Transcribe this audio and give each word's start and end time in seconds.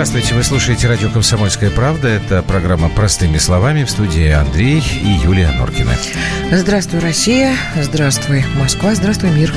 Здравствуйте, 0.00 0.34
вы 0.34 0.42
слушаете 0.44 0.88
радио 0.88 1.10
«Комсомольская 1.10 1.68
правда». 1.68 2.08
Это 2.08 2.42
программа 2.42 2.88
«Простыми 2.88 3.36
словами» 3.36 3.84
в 3.84 3.90
студии 3.90 4.30
Андрей 4.30 4.78
и 4.78 5.08
Юлия 5.22 5.50
Норкина. 5.50 5.92
Здравствуй, 6.50 7.00
Россия. 7.00 7.54
Здравствуй, 7.76 8.42
Москва. 8.58 8.94
Здравствуй, 8.94 9.30
мир. 9.30 9.52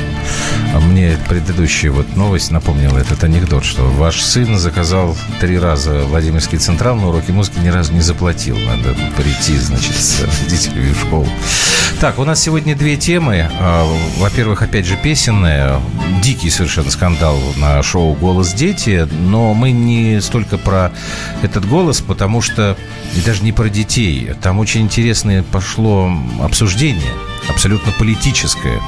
А 0.73 0.81
мне 0.81 1.17
предыдущая 1.29 1.91
вот 1.91 2.17
новость 2.17 2.51
напомнила 2.51 2.97
этот 2.97 3.23
анекдот, 3.23 3.63
что 3.63 3.83
ваш 3.83 4.21
сын 4.21 4.57
заказал 4.57 5.15
три 5.39 5.57
раза 5.57 6.01
Владимирский 6.01 6.57
Централ, 6.57 6.97
но 6.97 7.07
уроки 7.07 7.31
музыки 7.31 7.59
ни 7.59 7.69
разу 7.69 7.93
не 7.93 8.01
заплатил. 8.01 8.57
Надо 8.57 8.93
прийти, 9.15 9.55
значит, 9.55 9.95
с 9.95 10.25
родителями 10.41 10.91
в 10.91 10.99
школу. 10.99 11.29
Так, 12.03 12.19
у 12.19 12.25
нас 12.25 12.41
сегодня 12.41 12.75
две 12.75 12.97
темы. 12.97 13.49
А, 13.61 13.87
во-первых, 14.17 14.61
опять 14.61 14.85
же, 14.85 14.97
песенная. 14.97 15.79
Дикий 16.21 16.49
совершенно 16.49 16.91
скандал 16.91 17.39
на 17.55 17.81
шоу 17.81 18.13
«Голос 18.13 18.51
дети», 18.51 19.07
но 19.09 19.53
мы 19.53 19.71
не 19.71 20.19
столько 20.19 20.57
про 20.57 20.91
этот 21.43 21.65
голос, 21.65 22.01
потому 22.01 22.41
что 22.41 22.75
и 23.15 23.21
даже 23.21 23.41
не 23.41 23.53
про 23.53 23.69
детей. 23.69 24.31
Там 24.41 24.59
очень 24.59 24.81
интересное 24.81 25.43
пошло 25.43 26.11
обсуждение, 26.41 27.13
абсолютно 27.47 27.93
политическое 27.93 28.81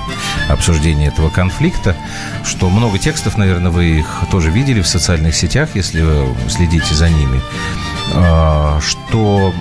обсуждение 0.50 1.08
этого 1.08 1.30
конфликта, 1.30 1.96
что 2.44 2.70
много 2.70 3.00
текстов, 3.00 3.38
наверное, 3.38 3.72
вы 3.72 4.00
их 4.00 4.24
тоже 4.30 4.52
видели 4.52 4.82
в 4.82 4.88
социальных 4.90 5.38
сетях, 5.38 5.70
если 5.74 6.02
вы 6.02 6.36
следите 6.50 6.94
за 6.94 7.08
ними, 7.08 7.40
а, 8.14 8.82
что 8.82 9.54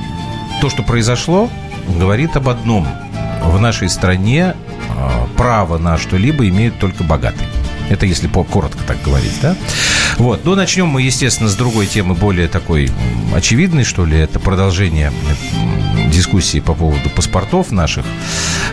то, 0.61 0.69
что 0.69 0.83
произошло, 0.83 1.49
говорит 1.87 2.37
об 2.37 2.49
одном. 2.49 2.89
В 3.45 3.61
нашей 3.61 3.89
стране 3.89 4.55
а, 4.91 5.29
право 5.37 5.79
на 5.79 5.99
что-либо 5.99 6.49
имеют 6.49 6.79
только 6.79 7.05
богатые. 7.05 7.49
Это 7.91 8.07
если 8.07 8.29
коротко 8.29 8.79
так 8.87 9.01
говорить, 9.03 9.39
да? 9.43 9.55
Вот. 10.17 10.45
Ну, 10.45 10.55
начнем 10.55 10.87
мы, 10.87 11.03
естественно, 11.03 11.49
с 11.49 11.55
другой 11.55 11.87
темы, 11.87 12.15
более 12.15 12.49
такой 12.49 12.91
очевидной, 13.35 13.85
что 13.85 14.05
ли. 14.05 14.19
Это 14.19 14.41
продолжение 14.41 15.13
дискуссии 16.11 16.61
по 16.61 16.75
поводу 16.75 17.11
паспортов 17.11 17.73
наших, 17.73 18.07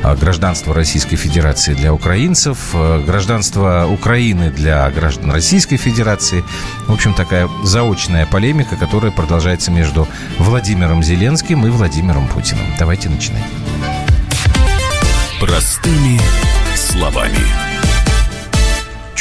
а, 0.04 0.16
гражданства 0.16 0.74
Российской 0.74 1.16
Федерации 1.16 1.74
для 1.74 1.94
украинцев, 1.94 2.58
а, 2.74 3.04
гражданство 3.04 3.88
Украины 3.92 4.52
для 4.52 4.90
граждан 4.92 5.32
Российской 5.32 5.78
Федерации. 5.78 6.44
В 6.88 6.94
общем, 6.94 7.14
такая 7.14 7.50
заочная 7.64 8.26
полемика, 8.26 8.76
которая 8.76 9.12
продолжается 9.12 9.72
между 9.72 10.08
Владимиром 10.38 11.04
Зеленским 11.04 11.66
и 11.66 11.70
Владимиром 11.70 12.28
Путиным. 12.28 12.66
Давайте 12.78 13.10
начинать. 13.10 13.44
Простыми 15.42 16.20
словами. 16.76 17.71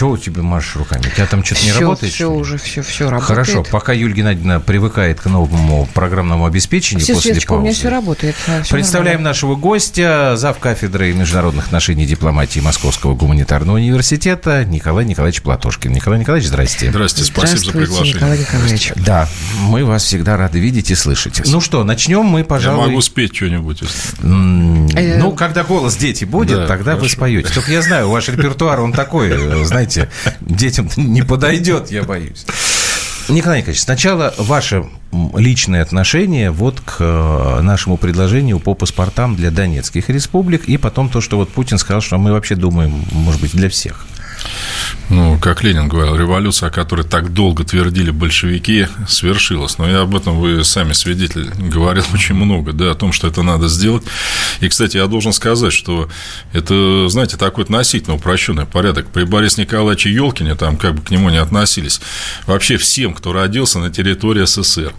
Чего 0.01 0.13
у 0.13 0.17
тебя 0.17 0.41
машешь 0.43 0.77
руками? 0.77 1.03
У 1.07 1.11
тебя 1.15 1.27
там 1.27 1.45
что-то 1.45 1.63
не 1.63 1.73
работает? 1.73 2.11
Все 2.15 2.31
уже, 2.31 2.57
все, 2.57 2.81
все 2.81 3.11
работает. 3.11 3.29
Хорошо, 3.29 3.65
пока 3.71 3.93
Юлия 3.93 4.15
Геннадьевна 4.15 4.59
привыкает 4.59 5.21
к 5.21 5.27
новому 5.27 5.87
программному 5.93 6.47
обеспечению 6.47 7.05
все, 7.05 7.13
после 7.13 7.33
Светочка, 7.33 7.49
паузы. 7.51 7.61
у 7.61 7.65
меня 7.67 7.75
все 7.75 7.89
работает. 7.91 8.35
Все 8.63 8.73
Представляем 8.73 9.17
нормально. 9.19 9.29
нашего 9.29 9.57
гостя, 9.57 10.37
зав. 10.37 10.59
кафедры 10.59 11.13
международных 11.13 11.67
отношений 11.67 12.05
и 12.05 12.07
дипломатии 12.07 12.61
Московского 12.61 13.15
гуманитарного 13.15 13.77
университета 13.77 14.65
Николай 14.65 15.05
Николаевич 15.05 15.43
Платошкин. 15.43 15.93
Николай 15.93 16.21
Николаевич, 16.21 16.49
здрасте. 16.49 16.89
Здрасте, 16.89 17.23
спасибо 17.25 17.59
за 17.59 17.71
Здравствуйте, 17.71 17.79
приглашение. 17.87 18.15
Николай 18.15 18.39
Николаевич. 18.39 18.93
Да, 18.97 19.29
мы 19.59 19.85
вас 19.85 20.05
всегда 20.05 20.39
рады 20.39 20.61
видеть 20.61 20.91
и 20.91 20.95
слышать. 20.95 21.43
Ну 21.45 21.61
что, 21.61 21.85
начнем 21.85 22.25
мы, 22.25 22.39
Я 22.39 22.45
пожалуй... 22.47 22.87
могу 22.87 23.03
спеть 23.03 23.37
что-нибудь. 23.37 23.83
Э, 23.83 23.87
Ну, 24.23 25.33
когда 25.33 25.63
голос 25.63 25.97
дети 25.97 26.25
будет, 26.25 26.57
Да, 26.61 26.67
тогда 26.67 26.97
вы 26.97 27.07
споете. 27.11 27.53
Только 27.53 27.71
я 27.71 27.83
знаю, 27.83 28.09
ваш 28.09 28.29
репертуар, 28.31 28.81
он 28.81 28.95
такой, 28.95 29.29
э, 29.29 29.65
знаете, 29.91 30.11
детям 30.41 30.89
не 30.97 31.23
подойдет, 31.23 31.91
я 31.91 32.03
боюсь. 32.03 32.47
Николай 33.29 33.59
Николаевич, 33.59 33.83
сначала 33.83 34.35
ваше 34.39 34.87
личное 35.37 35.83
отношение 35.83 36.51
вот 36.51 36.81
к 36.81 36.97
э, 36.99 37.61
нашему 37.63 37.97
предложению 37.97 38.59
по 38.59 38.75
паспортам 38.75 39.37
для 39.37 39.51
донецких 39.53 40.09
республик, 40.09 40.65
и 40.65 40.77
потом 40.79 41.09
то, 41.09 41.21
что 41.21 41.37
вот 41.37 41.49
Путин 41.51 41.79
сказал, 41.79 42.01
что 42.01 42.19
мы 42.19 42.33
вообще 42.33 42.57
думаем, 42.57 43.05
может 43.13 43.41
быть, 43.41 43.53
для 43.53 43.69
всех. 43.69 44.07
Ну, 45.09 45.39
как 45.41 45.65
Ленин 45.65 45.89
говорил, 45.89 46.15
революция, 46.15 46.69
о 46.69 46.71
которой 46.71 47.05
так 47.05 47.33
долго 47.33 47.65
твердили 47.65 48.11
большевики, 48.11 48.87
свершилась. 49.09 49.77
Но 49.79 49.89
я 49.89 50.03
об 50.03 50.15
этом 50.15 50.39
вы 50.39 50.63
сами 50.63 50.93
свидетель 50.93 51.51
говорил 51.59 52.05
очень 52.15 52.37
много, 52.37 52.73
да, 52.73 52.93
о 52.93 52.95
том, 52.95 53.13
что 53.13 53.27
это 53.27 53.43
надо 53.43 53.69
сделать. 53.69 54.05
И, 54.61 54.69
кстати, 54.69 54.99
я 54.99 55.07
должен 55.07 55.33
сказать, 55.33 55.73
что 55.73 56.09
это, 56.53 57.09
знаете, 57.09 57.37
такой 57.37 57.65
относительно 57.65 58.15
упрощенный 58.15 58.67
порядок. 58.67 59.09
При 59.09 59.25
Борисе 59.25 59.63
Николаевиче 59.63 60.13
Елкине, 60.13 60.55
там 60.55 60.77
как 60.77 60.95
бы 60.95 61.03
к 61.03 61.11
нему 61.11 61.29
не 61.31 61.39
относились, 61.39 62.01
вообще 62.47 62.77
всем, 62.77 63.13
кто 63.13 63.33
родился 63.33 63.81
на 63.81 63.91
территории 63.91 64.45
СССР, 64.45 64.95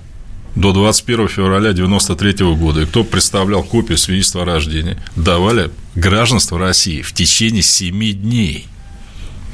до 0.56 0.74
21 0.74 1.28
февраля 1.30 1.69
1993 1.69 2.56
года, 2.56 2.81
и 2.81 2.85
кто 2.85 3.03
представлял 3.03 3.63
копию 3.63 3.97
свидетельства 3.97 4.41
о 4.41 4.46
рождении, 4.46 4.97
давали 5.16 5.72
гражданство 5.96 6.59
России 6.59 7.01
в 7.01 7.13
течение 7.13 7.63
7 7.63 8.12
дней. 8.13 8.68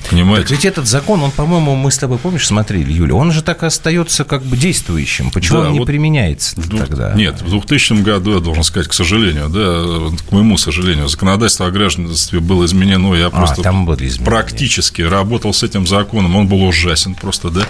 Так 0.01 0.11
Понимаете? 0.11 0.53
ведь 0.53 0.65
этот 0.65 0.87
закон, 0.87 1.21
он, 1.21 1.31
по-моему, 1.31 1.75
мы 1.75 1.91
с 1.91 1.97
тобой, 1.97 2.17
помнишь, 2.17 2.47
смотрели, 2.47 2.91
Юля, 2.93 3.15
он 3.15 3.31
же 3.31 3.41
так 3.41 3.63
и 3.63 3.65
остается 3.65 4.23
как 4.23 4.43
бы 4.43 4.55
действующим. 4.55 5.31
Почему 5.31 5.61
Да, 5.61 5.67
он 5.67 5.73
не 5.73 5.79
вот 5.79 5.85
применяется 5.85 6.59
В 6.59 6.67
двух- 6.69 6.81
тогда? 6.87 7.13
Нет, 7.13 7.41
в 7.41 7.49
2000 7.49 8.01
году, 8.03 8.33
я 8.35 8.39
должен 8.39 8.63
сказать, 8.63 8.87
к 8.87 8.93
сожалению, 8.93 9.49
да, 9.49 10.15
к 10.27 10.31
моему 10.31 10.57
сожалению, 10.57 11.07
законодательство 11.09 11.67
о 11.67 11.71
гражданстве 11.71 12.39
было 12.39 12.65
изменено, 12.65 13.13
я 13.15 13.29
просто 13.29 13.61
А, 13.61 13.63
там 13.63 13.85
были 13.85 14.07
изменения. 14.07 14.25
практически 14.25 15.01
работал 15.01 15.53
с 15.53 15.63
этим 15.63 15.85
законом, 15.87 16.35
он 16.35 16.47
был 16.47 16.63
ужасен 16.63 17.15
просто, 17.15 17.49
да, 17.49 17.65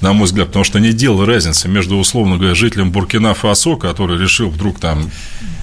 на 0.00 0.12
мой 0.12 0.24
взгляд, 0.26 0.48
потому 0.48 0.64
что 0.64 0.80
не 0.80 0.92
делал 0.92 1.24
разницы 1.24 1.68
между, 1.68 1.96
условно 1.96 2.36
говоря, 2.38 2.54
жителем 2.54 2.90
Буркина-Фасо, 2.90 3.76
который 3.76 4.18
решил 4.18 4.48
вдруг 4.50 4.80
там 4.80 5.10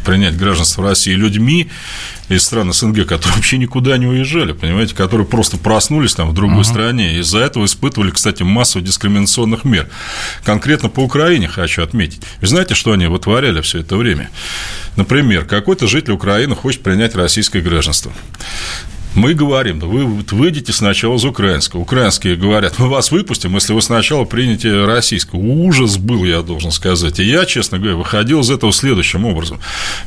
принять 0.06 0.38
гражданство 0.38 0.84
России, 0.88 1.14
людьми 1.14 1.68
из 2.30 2.44
стран 2.44 2.72
СНГ, 2.72 3.08
которые 3.08 3.34
вообще 3.36 3.58
никуда 3.58 3.98
не 3.98 4.06
уезжали, 4.06 4.52
понимаете, 4.52 4.94
которые 4.94 5.26
просто 5.26 5.58
проснулись 5.58 5.95
там 6.16 6.30
в 6.30 6.34
другой 6.34 6.66
стране, 6.66 7.16
и 7.16 7.20
из-за 7.20 7.40
этого 7.40 7.66
испытывали, 7.66 8.12
кстати, 8.12 8.44
массу 8.44 8.82
дискриминационных 8.82 9.64
мер. 9.64 9.88
Конкретно 10.44 10.90
по 10.90 11.02
Украине 11.02 11.48
хочу 11.48 11.84
отметить. 11.84 12.22
Вы 12.42 12.48
знаете, 12.48 12.76
что 12.76 12.92
они 12.92 13.08
вытворяли 13.08 13.62
все 13.62 13.80
это 13.80 13.98
время? 13.98 14.30
Например, 14.96 15.46
какой-то 15.46 15.88
житель 15.88 16.14
Украины 16.14 16.56
хочет 16.56 16.84
принять 16.84 17.16
российское 17.16 17.62
гражданство. 17.62 18.12
Мы 19.16 19.34
говорим, 19.34 19.80
вы 19.80 20.06
выйдете 20.06 20.74
сначала 20.74 21.16
из 21.16 21.24
украинского. 21.24 21.80
Украинские 21.80 22.36
говорят, 22.36 22.78
мы 22.80 22.90
вас 22.90 23.12
выпустим, 23.12 23.56
если 23.56 23.74
вы 23.74 23.82
сначала 23.82 24.26
примете 24.26 24.84
российское. 24.84 25.38
Ужас 25.38 25.98
был, 25.98 26.26
я 26.26 26.42
должен 26.42 26.72
сказать. 26.72 27.20
И 27.20 27.24
я, 27.24 27.46
честно 27.46 27.80
говоря, 27.80 27.96
выходил 27.96 28.42
из 28.42 28.52
этого 28.52 28.74
следующим 28.74 29.26
образом. 29.26 29.60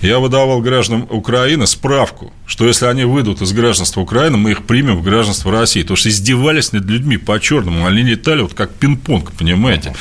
Я 0.03 0.19
выдавал 0.19 0.61
гражданам 0.61 1.07
Украины 1.11 1.67
справку, 1.67 2.35
что 2.47 2.67
если 2.67 2.85
они 2.85 3.05
выйдут 3.05 3.41
из 3.41 3.53
гражданства 3.53 4.03
Украины, 4.03 4.37
мы 4.37 4.51
их 4.51 4.65
примем 4.65 4.99
в 4.99 5.03
гражданство 5.03 5.51
России. 5.51 5.81
Потому 5.81 5.97
что 5.97 6.11
издевались 6.11 6.73
над 6.73 6.85
людьми 6.85 7.17
по-черному. 7.17 7.87
Они 7.87 8.03
летали 8.03 8.43
вот 8.43 8.53
как 8.53 8.75
пинг-понг, 8.75 9.33
понимаете. 9.33 9.95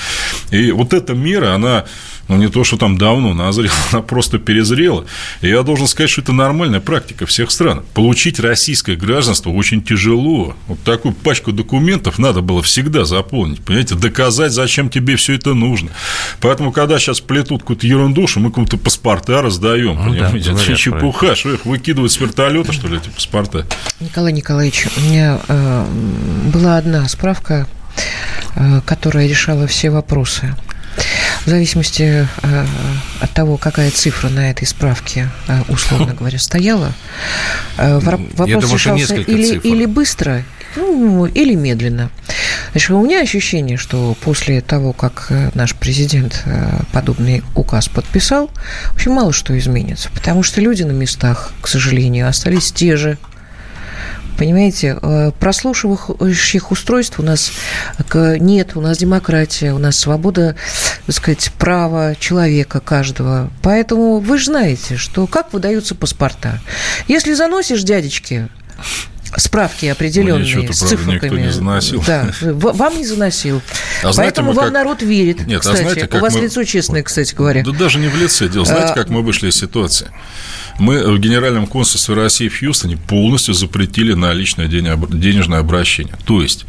И 0.52 0.72
вот 0.72 0.94
эта 0.94 1.14
мера, 1.14 1.56
она 1.56 1.86
ну, 2.28 2.36
не 2.38 2.50
то, 2.50 2.64
что 2.64 2.78
там 2.78 2.98
давно 2.98 3.34
назрела, 3.34 3.74
она 3.92 4.02
просто 4.02 4.38
перезрела. 4.38 5.06
И 5.42 5.48
я 5.50 5.64
должен 5.64 5.88
сказать, 5.88 6.10
что 6.10 6.22
это 6.22 6.34
нормальная 6.34 6.80
практика 6.80 7.26
всех 7.26 7.52
стран. 7.52 7.84
Получить 7.94 8.40
российское 8.40 8.96
гражданство 8.96 9.50
очень 9.50 9.82
тяжело. 9.82 10.56
Вот 10.68 10.80
такую 10.84 11.14
пачку 11.14 11.52
документов 11.52 12.20
надо 12.20 12.42
было 12.42 12.62
всегда 12.62 13.06
заполнить, 13.06 13.62
понимаете, 13.62 13.96
доказать, 13.96 14.52
зачем 14.52 14.90
тебе 14.90 15.16
все 15.16 15.34
это 15.34 15.54
нужно. 15.54 15.90
Поэтому, 16.42 16.72
когда 16.72 17.00
сейчас 17.00 17.20
плетут 17.22 17.62
какую-то 17.62 17.88
ерунду, 17.88 18.28
что 18.28 18.40
мы 18.40 18.52
кому-то 18.52 18.78
паспорта 18.78 19.42
раздаем, 19.42 19.96
Ну 19.96 20.14
да, 20.14 20.26
понимаете, 20.26 20.52
говорят 20.52 20.70
это 20.70 20.78
чепуха, 20.78 21.36
что 21.36 21.54
их 21.54 21.66
выкидывают 21.66 22.12
с 22.12 22.20
вертолета, 22.20 22.74
что 22.74 22.88
ли, 22.88 22.98
эти 22.98 23.10
паспорта. 23.10 23.66
Николай 24.00 24.34
Николаевич, 24.34 24.88
у 24.98 25.02
меня 25.02 25.40
э, 25.48 25.86
была 26.54 26.78
одна 26.78 27.08
справка, 27.08 27.68
э, 28.56 28.82
которая 28.86 29.28
решала 29.28 29.68
все 29.68 29.90
вопросы. 29.90 30.56
В 31.48 31.50
зависимости 31.50 32.28
э, 32.44 32.66
от 33.22 33.32
того, 33.32 33.56
какая 33.56 33.90
цифра 33.90 34.28
на 34.28 34.52
этой 34.52 34.68
справке, 34.68 35.30
э, 35.48 35.62
условно 35.70 36.14
говоря, 36.20 36.38
стояла, 36.40 36.92
э, 37.78 38.00
вор- 38.00 38.20
Я 38.20 38.28
вопрос 38.36 38.64
думаю, 38.64 38.78
что 38.78 38.92
несколько 38.92 39.32
или, 39.32 39.46
цифр. 39.54 39.66
или 39.66 39.86
быстро, 39.86 40.44
ну, 40.76 41.26
или 41.26 41.56
медленно. 41.56 42.10
Значит, 42.72 42.90
у 42.90 43.02
меня 43.02 43.22
ощущение, 43.22 43.78
что 43.78 44.14
после 44.20 44.60
того, 44.60 44.92
как 44.92 45.28
э, 45.30 45.52
наш 45.54 45.74
президент 45.74 46.44
э, 46.44 46.82
подобный 46.92 47.42
указ 47.56 47.88
подписал, 47.88 48.52
в 48.92 48.96
общем, 48.96 49.14
мало 49.14 49.32
что 49.32 49.58
изменится, 49.58 50.10
потому 50.14 50.44
что 50.44 50.60
люди 50.60 50.84
на 50.84 50.92
местах, 50.92 51.54
к 51.62 51.70
сожалению, 51.70 52.28
остались 52.28 52.74
те 52.74 52.98
же, 52.98 53.18
Понимаете, 54.38 54.98
э, 55.02 55.32
прослушивающих 55.40 56.72
устройств 56.72 57.20
у 57.20 57.24
нас 57.24 57.52
к- 58.08 58.38
нет, 58.38 58.76
у 58.76 58.82
нас 58.82 58.98
демократия, 59.00 59.74
у 59.74 59.80
нас 59.80 59.98
свобода, 59.98 60.56
так 61.06 61.16
сказать, 61.16 61.52
права 61.58 62.16
человека 62.20 62.80
каждого. 62.80 63.50
Поэтому 63.64 64.20
вы 64.20 64.38
же 64.38 64.46
знаете, 64.46 64.96
что 64.98 65.26
как 65.28 65.54
выдаются 65.54 65.96
паспорта. 65.96 66.62
Если 67.08 67.34
заносишь 67.34 67.84
дядечки 67.84 68.48
справки 69.38 69.86
определенные 69.88 70.56
Мне 70.58 70.72
с 70.74 70.80
цифрами. 70.80 71.16
никто 71.16 71.28
не 71.38 71.52
заносил. 71.52 72.04
Да, 72.06 72.30
вам 72.42 72.98
не 72.98 73.06
заносил. 73.06 73.62
А 74.04 74.12
знаете, 74.14 74.36
Поэтому 74.36 74.54
вам 74.54 74.66
как- 74.66 74.74
народ 74.74 75.02
верит. 75.02 75.46
Нет, 75.46 75.58
а 75.58 75.60
кстати, 75.60 75.82
знаете, 75.82 76.06
у 76.06 76.08
как 76.08 76.22
вас 76.22 76.34
мы- 76.36 76.42
лицо 76.42 76.64
честное, 76.64 77.04
кстати 77.04 77.34
говоря. 77.36 77.64
Да 77.64 77.72
даже 77.72 78.00
не 78.00 78.08
в 78.08 78.16
лице 78.16 78.48
дело. 78.48 78.66
Знаете, 78.66 78.94
А- 78.94 78.96
как 78.96 79.10
мы 79.10 79.22
вышли 79.22 79.50
из 79.50 79.56
ситуации? 79.58 80.08
Мы 80.80 81.12
в 81.12 81.20
Генеральном 81.20 81.66
консульстве 81.68 82.14
России 82.16 82.48
в 82.50 82.60
Хьюстоне 82.60 82.98
полностью 82.98 83.54
запретили 83.56 84.14
наличное 84.14 84.68
дене- 84.68 84.96
денежное 85.10 85.60
обращение. 85.60 86.16
То 86.26 86.42
есть 86.42 86.66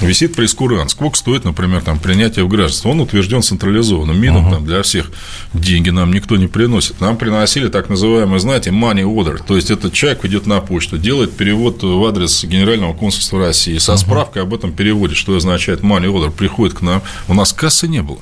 Висит 0.00 0.34
прескурант. 0.34 0.90
Сколько 0.90 1.16
стоит, 1.16 1.44
например, 1.44 1.82
там, 1.82 1.98
принятие 1.98 2.44
в 2.44 2.48
гражданство? 2.48 2.88
Он 2.88 3.00
утвержден 3.00 3.42
централизованно. 3.42 4.12
Мином 4.12 4.50
там, 4.50 4.64
для 4.64 4.82
всех. 4.82 5.10
Деньги 5.52 5.90
нам 5.90 6.12
никто 6.12 6.36
не 6.36 6.48
приносит. 6.48 7.00
Нам 7.00 7.16
приносили 7.16 7.68
так 7.68 7.88
называемый, 7.88 8.40
знаете, 8.40 8.70
money 8.70 9.04
order. 9.04 9.40
То 9.46 9.56
есть, 9.56 9.70
этот 9.70 9.92
человек 9.92 10.24
идет 10.24 10.46
на 10.46 10.60
почту, 10.60 10.98
делает 10.98 11.36
перевод 11.36 11.82
в 11.82 12.04
адрес 12.04 12.44
Генерального 12.44 12.94
консульства 12.94 13.38
России 13.38 13.78
со 13.78 13.96
справкой 13.96 14.42
об 14.42 14.54
этом 14.54 14.72
переводе, 14.72 15.14
что 15.14 15.36
означает 15.36 15.80
money 15.80 16.06
order, 16.06 16.30
приходит 16.30 16.78
к 16.78 16.82
нам. 16.82 17.02
У 17.28 17.34
нас 17.34 17.52
кассы 17.52 17.86
не 17.86 18.02
было. 18.02 18.18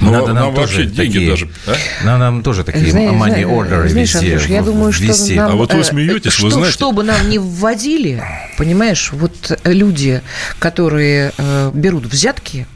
Но 0.00 0.10
Надо 0.10 0.26
нам 0.26 0.34
нам 0.36 0.54
вообще 0.54 0.76
тоже 0.84 0.88
деньги 0.90 1.12
такие- 1.14 1.30
даже... 1.30 1.48
а? 1.66 1.74
Нам, 2.04 2.18
нам 2.20 2.42
тоже 2.42 2.64
такие 2.64 2.90
Знаешь, 2.90 3.10
money 3.12 3.42
order 3.44 3.88
знаешь, 3.88 4.14
везде 4.14 4.18
Андрюш, 4.34 4.46
я 4.46 4.62
думаю, 4.62 4.92
что 4.92 5.04
ввести. 5.04 5.34
нам, 5.34 5.52
А 5.52 5.54
вот 5.56 5.72
вы 5.72 5.80
э, 5.80 5.84
смеетесь, 5.84 6.32
что, 6.32 6.44
вы 6.44 6.50
знаете- 6.52 6.72
Что 6.72 6.92
бы 6.92 7.02
нам 7.02 7.28
не 7.30 7.38
вводили, 7.38 8.22
понимаешь, 8.58 9.10
вот 9.12 9.58
люди, 9.64 10.20
которые 10.58 11.32
э, 11.38 11.70
берут 11.72 12.04
взятки, 12.06 12.66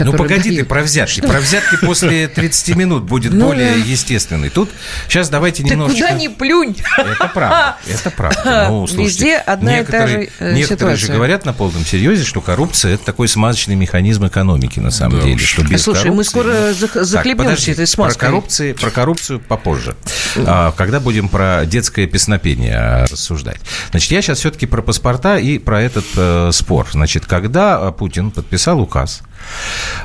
Ну, 0.00 0.12
погоди 0.12 0.50
ты 0.50 0.56
дают- 0.56 0.68
про 0.68 0.82
взятки. 0.82 1.20
Про 1.20 1.40
взятки 1.40 1.76
после 1.76 2.28
30 2.28 2.74
минут 2.76 3.04
будет 3.04 3.32
Ну 3.32 3.46
более 3.46 3.70
да. 3.72 3.76
естественный. 3.78 4.50
Тут 4.50 4.70
сейчас 5.08 5.28
давайте 5.28 5.62
Ты 5.62 5.70
немножечко... 5.70 6.06
куда 6.08 6.18
ни 6.18 6.28
плюнь. 6.28 6.76
Это 6.96 7.28
правда, 7.32 7.76
это 7.88 8.10
правда. 8.10 8.66
Ну, 8.68 8.86
слушайте, 8.86 9.02
Везде 9.24 9.36
одна 9.36 9.80
и 9.80 9.84
та 9.84 9.98
некоторые, 10.00 10.22
же, 10.24 10.30
э, 10.40 10.52
Некоторые 10.54 10.96
же 10.96 11.02
ситуация. 11.02 11.16
говорят 11.16 11.44
на 11.46 11.52
полном 11.52 11.84
серьезе, 11.86 12.24
что 12.24 12.40
коррупция– 12.40 12.94
это 12.94 13.04
такой 13.04 13.28
смазочный 13.28 13.76
механизм 13.76 14.26
экономики, 14.26 14.78
на 14.80 14.90
самом 14.90 15.20
Да 15.20 15.24
деле. 15.26 15.38
Что 15.38 15.62
без 15.62 15.82
Слушай, 15.82 16.10
мы 16.10 16.24
коррупции- 16.24 16.30
скоро 16.30 16.52
зах- 16.72 16.92
Так, 16.92 17.04
захлебнемся 17.04 17.50
подожди, 17.50 17.70
этой 17.72 17.80
про, 17.86 17.86
смазкой. 17.86 18.28
коррупции, 18.28 18.72
про 18.72 18.90
коррупцию 18.90 19.40
попозже, 19.40 19.96
А, 20.36 20.72
когда 20.72 21.00
будем 21.00 21.28
про 21.28 21.64
детское 21.66 22.06
песнопение 22.06 22.76
а, 22.76 23.06
рассуждать. 23.06 23.60
Значит, 23.90 24.10
я 24.12 24.20
сейчас 24.22 24.38
все-таки 24.40 24.66
про 24.66 24.82
паспорта 24.82 25.38
и 25.38 25.58
про 25.58 25.80
этот 25.82 26.04
э, 26.16 26.50
спор. 26.52 26.88
Значит, 26.92 27.24
когда 27.26 27.78
а, 27.88 27.92
Путин 27.92 28.30
подписал 28.30 28.80
указ, 28.80 29.22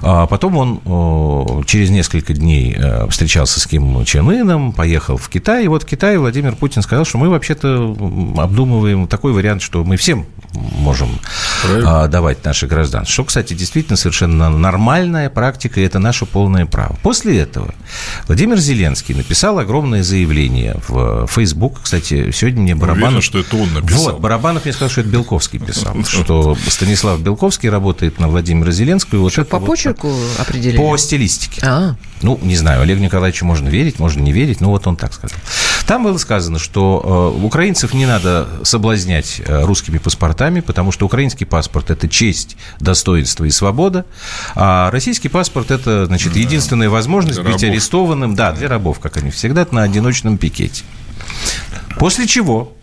а 0.02 0.28
Потом 0.28 0.58
он 0.58 1.64
через 1.66 1.90
несколько 1.90 2.34
дней 2.34 2.76
э, 2.78 3.08
встречался 3.10 3.60
с 3.60 3.68
Ким 3.68 4.04
Чен 4.06 4.30
Ыном, 4.30 4.72
поехал 4.72 5.18
в 5.18 5.30
Китай. 5.30 5.66
И 5.66 5.68
вот 5.68 5.84
в 5.84 5.86
Китае 5.86 6.20
Владимир 6.20 6.56
Путин 6.56 6.82
сказал, 6.82 7.06
что 7.06 7.18
мы 7.18 7.30
вообще-то 7.30 7.96
обдумываем 8.38 9.08
такой 9.08 9.34
вариант, 9.34 9.62
что 9.62 9.84
мы 9.84 9.98
всем 9.98 10.26
можем 10.54 11.10
Правильно. 11.64 12.04
а, 12.04 12.08
давать 12.08 12.44
наши 12.46 12.68
гражданства. 12.68 13.12
Что, 13.14 13.24
кстати, 13.26 13.54
действительно 13.54 13.98
совершенно 13.98 14.50
нормальная 14.50 15.30
практика, 15.30 15.80
и 15.80 15.84
это 15.84 16.00
наше 16.00 16.26
полное 16.26 16.66
право. 16.66 16.98
После 17.02 17.40
этого 17.40 17.74
Владимир 18.28 18.58
Зеленский 18.58 19.16
написал 19.16 19.60
огромное 19.60 20.04
заявление 20.04 20.76
в 20.88 21.28
Facebook. 21.28 21.82
Кстати, 21.84 22.32
сегодня 22.32 22.62
мне 22.62 22.76
Уверен, 22.76 22.94
Барабанов... 22.96 23.24
что 23.24 23.40
это 23.40 23.56
он 23.56 23.74
написал. 23.74 24.14
Вот, 24.14 24.20
Барабанов 24.20 24.66
мне 24.66 24.74
сказал, 24.74 24.90
что 24.90 25.02
это 25.02 25.10
Белковский 25.10 25.60
писал, 25.60 25.96
что 26.08 26.56
Станислав 26.68 27.20
Белковский 27.22 27.70
работает 27.70 28.20
на 28.20 28.28
Владимира 28.28 28.72
Зеленского. 28.72 29.20
и 29.20 29.22
вот 29.22 29.33
Что, 29.34 29.42
это 29.42 29.52
по 29.52 29.60
вот 29.60 29.66
почерку 29.68 30.14
определили? 30.38 30.78
по 30.78 30.96
стилистике. 30.98 31.62
А, 31.66 31.96
Ну, 32.22 32.40
не 32.42 32.56
знаю, 32.56 32.82
Олегу 32.82 33.02
Николаевичу 33.02 33.46
можно 33.46 33.68
верить, 33.68 34.00
можно 34.00 34.22
не 34.22 34.32
верить, 34.32 34.62
но 34.62 34.70
вот 34.70 34.88
он 34.88 34.96
так 34.96 35.14
сказал. 35.14 35.38
Там 35.88 36.04
было 36.04 36.18
сказано, 36.18 36.60
что 36.60 37.34
э, 37.36 37.44
украинцев 37.44 37.94
не 37.94 38.06
надо 38.06 38.48
соблазнять 38.64 39.42
э, 39.46 39.66
русскими 39.66 39.98
паспортами, 39.98 40.62
потому 40.62 40.92
что 40.92 41.06
украинский 41.06 41.46
паспорт– 41.46 41.90
это 41.92 42.08
честь, 42.08 42.56
достоинство 42.80 43.44
и 43.44 43.50
свобода, 43.50 44.06
а 44.56 44.92
российский 44.92 45.30
паспорт– 45.30 45.72
это, 45.72 46.06
значит, 46.06 46.36
единственная 46.36 46.90
возможность 46.90 47.42
Для 47.42 47.52
быть 47.52 47.62
рабов. 47.62 47.74
арестованным, 47.74 48.36
да, 48.36 48.52
для 48.54 48.70
рабов, 48.70 49.00
как 49.00 49.18
они 49.18 49.32
всегда, 49.32 49.68
на 49.72 49.84
одиночном 49.84 50.38
пикете. 50.38 50.84
После 51.98 52.28
чего 52.28 52.74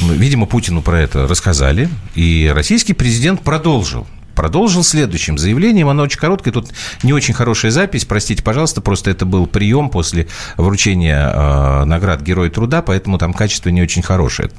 ну, 0.00 0.14
Видимо, 0.14 0.46
Путину 0.46 0.82
про 0.82 1.00
это 1.00 1.26
рассказали, 1.26 1.88
и 2.14 2.50
российский 2.54 2.92
президент 2.92 3.42
продолжил. 3.42 4.06
Продолжил 4.34 4.84
следующим 4.84 5.38
заявлением. 5.38 5.88
Оно 5.88 6.04
очень 6.04 6.18
короткое. 6.18 6.52
Тут 6.52 6.70
не 7.02 7.12
очень 7.12 7.34
хорошая 7.34 7.70
запись. 7.70 8.04
Простите, 8.04 8.42
пожалуйста. 8.42 8.80
Просто 8.80 9.10
это 9.10 9.24
был 9.26 9.46
прием 9.46 9.88
после 9.88 10.28
вручения 10.56 11.30
э, 11.32 11.84
наград 11.84 12.22
Герой 12.22 12.50
труда, 12.50 12.82
поэтому 12.82 13.18
там 13.18 13.32
качество 13.32 13.68
не 13.68 13.82
очень 13.82 14.02
хорошее. 14.02 14.50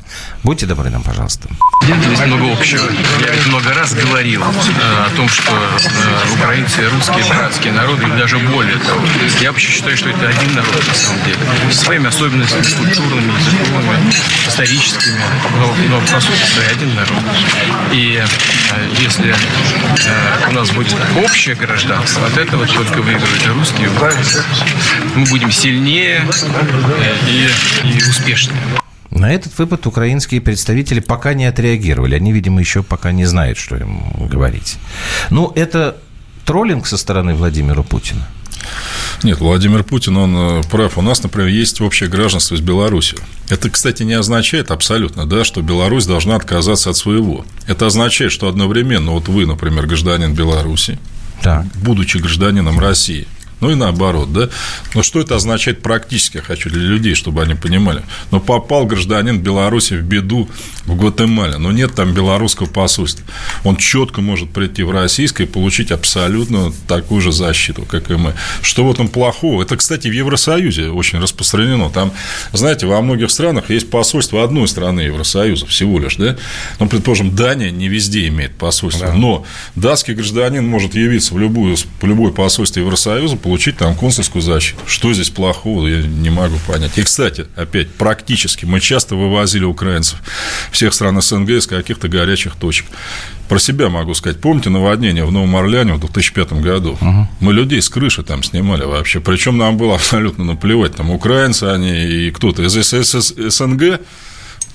Будьте 0.43 0.65
добры 0.65 0.89
нам, 0.89 1.03
пожалуйста. 1.03 1.49
Есть 1.87 2.25
много 2.25 2.53
общего. 2.53 2.85
Я 3.21 3.31
ведь 3.33 3.47
много 3.47 3.73
раз 3.73 3.93
говорил 3.93 4.41
э, 4.41 4.45
о 4.45 5.09
том, 5.15 5.27
что 5.27 5.51
э, 5.51 6.33
украинцы 6.33 6.89
русские 6.89 7.25
братские 7.25 7.73
народы, 7.73 8.05
и 8.05 8.17
даже 8.17 8.37
более 8.39 8.77
того. 8.77 9.01
Я 9.41 9.51
вообще 9.51 9.71
считаю, 9.71 9.97
что 9.97 10.09
это 10.09 10.27
один 10.27 10.55
народ 10.55 10.87
на 10.87 10.93
самом 10.93 11.23
деле. 11.23 11.37
Со 11.71 11.85
своими 11.85 12.07
особенностями 12.07 12.63
культурными, 12.77 13.31
языковыми, 13.37 14.13
историческими, 14.47 15.19
но, 15.57 15.75
но 15.89 16.01
по 16.01 16.19
сути 16.19 16.43
своей 16.53 16.69
один 16.69 16.95
народ. 16.95 17.23
И 17.91 18.21
э, 18.21 19.01
если 19.01 19.35
у 20.49 20.51
нас 20.53 20.71
будет 20.71 20.95
общее 21.23 21.55
гражданство, 21.55 22.25
от 22.27 22.37
этого 22.37 22.65
только 22.67 23.01
выиграют 23.01 23.47
русские. 23.47 23.89
Мы 25.15 25.25
будем 25.25 25.51
сильнее 25.51 26.25
э, 26.25 27.15
и, 27.27 27.93
и 27.95 27.97
успешнее. 28.09 28.57
На 29.09 29.31
этот 29.31 29.57
выпад 29.59 29.85
украинские 29.85 30.41
представители 30.41 30.99
пока 30.99 31.33
не 31.33 31.45
отреагировали. 31.45 32.15
Они, 32.15 32.31
видимо, 32.31 32.59
еще 32.59 32.81
пока 32.81 33.11
не 33.11 33.25
знают, 33.25 33.57
что 33.57 33.77
им 33.77 34.01
говорить. 34.17 34.77
Ну, 35.29 35.51
это 35.55 35.97
троллинг 36.45 36.87
со 36.87 36.97
стороны 36.97 37.35
Владимира 37.35 37.83
Путина. 37.83 38.27
Нет, 39.23 39.39
Владимир 39.39 39.83
Путин, 39.83 40.17
он 40.17 40.35
э, 40.35 40.61
прав. 40.69 40.97
У 40.97 41.01
нас, 41.01 41.23
например, 41.23 41.47
есть 41.47 41.79
общее 41.79 42.09
гражданство 42.09 42.57
с 42.57 42.59
Беларусью. 42.59 43.19
Это, 43.49 43.69
кстати, 43.69 44.03
не 44.03 44.13
означает 44.13 44.69
абсолютно, 44.69 45.25
да, 45.25 45.45
что 45.45 45.61
Беларусь 45.61 46.05
должна 46.05 46.35
отказаться 46.35 46.89
от 46.89 46.97
своего. 46.97 47.45
Это 47.65 47.85
означает, 47.87 48.31
что 48.33 48.49
одновременно, 48.49 49.11
вот 49.11 49.29
вы, 49.29 49.45
например, 49.45 49.87
гражданин 49.87 50.33
Беларуси, 50.33 50.99
Так. 51.41 51.65
будучи 51.75 52.17
гражданином 52.17 52.79
России, 52.79 53.27
ну 53.63 53.71
и 53.71 53.75
наоборот, 53.75 54.33
да. 54.33 54.49
Но 54.93 55.03
что 55.03 55.21
это 55.21 55.37
означает 55.37 55.81
практически, 55.81 56.37
я 56.37 56.43
хочу 56.43 56.69
для 56.69 56.81
людей, 56.81 57.15
чтобы 57.15 57.41
они 57.41 57.55
понимали. 57.55 58.03
Но 58.29 58.41
попал 58.41 58.85
гражданин 58.85 59.39
Беларуси 59.39 59.93
в 59.93 60.03
беду 60.03 60.49
в 60.85 60.97
Гватемале, 60.97 61.57
но 61.57 61.71
нет 61.71 61.95
там 61.95 62.13
белорусского 62.13 62.67
посольства. 62.67 63.25
Он 63.63 63.77
четко 63.77 64.19
может 64.19 64.51
прийти 64.51 64.83
в 64.83 64.91
российское 64.91 65.43
и 65.45 65.47
получить 65.47 65.91
абсолютно 65.91 66.73
такую 66.89 67.21
же 67.21 67.31
защиту, 67.31 67.83
как 67.83 68.11
и 68.11 68.15
мы. 68.15 68.33
Что 68.61 68.85
в 68.85 68.91
этом 68.91 69.07
плохого? 69.07 69.63
Это, 69.63 69.77
кстати, 69.77 70.09
в 70.09 70.11
Евросоюзе 70.11 70.89
очень 70.89 71.19
распространено. 71.19 71.89
Там, 71.89 72.11
знаете, 72.51 72.85
во 72.85 73.01
многих 73.01 73.31
странах 73.31 73.69
есть 73.69 73.89
посольство 73.89 74.43
одной 74.43 74.67
страны 74.67 75.01
Евросоюза 75.01 75.67
всего 75.67 75.99
лишь, 75.99 76.17
да? 76.17 76.35
Ну, 76.79 76.89
предположим, 76.89 77.33
Дания 77.33 77.71
не 77.71 77.87
везде 77.87 78.27
имеет 78.27 78.57
посольство, 78.57 79.13
но 79.13 79.45
датский 79.75 80.15
гражданин 80.15 80.67
может 80.67 80.95
явиться 80.95 81.33
в, 81.33 81.39
любую, 81.39 81.77
в 81.77 82.05
любое 82.05 82.33
посольство 82.33 82.81
Евросоюза, 82.81 83.37
получить 83.37 83.52
там 83.77 83.95
консульскую 83.95 84.41
защиту. 84.41 84.79
Что 84.87 85.13
здесь 85.13 85.29
плохого, 85.29 85.87
я 85.87 86.01
не 86.01 86.29
могу 86.29 86.57
понять. 86.67 86.97
И, 86.97 87.03
кстати, 87.03 87.45
опять, 87.55 87.89
практически, 87.89 88.65
мы 88.65 88.79
часто 88.79 89.15
вывозили 89.15 89.63
украинцев 89.63 90.19
всех 90.71 90.93
стран 90.93 91.21
СНГ 91.21 91.49
из 91.49 91.67
каких-то 91.67 92.07
горячих 92.07 92.55
точек. 92.55 92.87
Про 93.49 93.59
себя 93.59 93.89
могу 93.89 94.13
сказать. 94.13 94.39
Помните 94.39 94.69
наводнение 94.69 95.25
в 95.25 95.31
Новом 95.31 95.55
Орлеане 95.55 95.93
в 95.93 95.99
2005 95.99 96.53
году? 96.53 96.97
Мы 97.39 97.53
людей 97.53 97.81
с 97.81 97.89
крыши 97.89 98.23
там 98.23 98.43
снимали 98.43 98.83
вообще. 98.83 99.19
Причем 99.19 99.57
нам 99.57 99.77
было 99.77 99.95
абсолютно 99.95 100.43
наплевать. 100.43 100.95
Там 100.95 101.09
украинцы 101.09 101.65
они 101.65 102.05
и 102.05 102.31
кто-то 102.31 102.63
из 102.63 102.73
СС 102.73 103.33
СНГ 103.35 103.99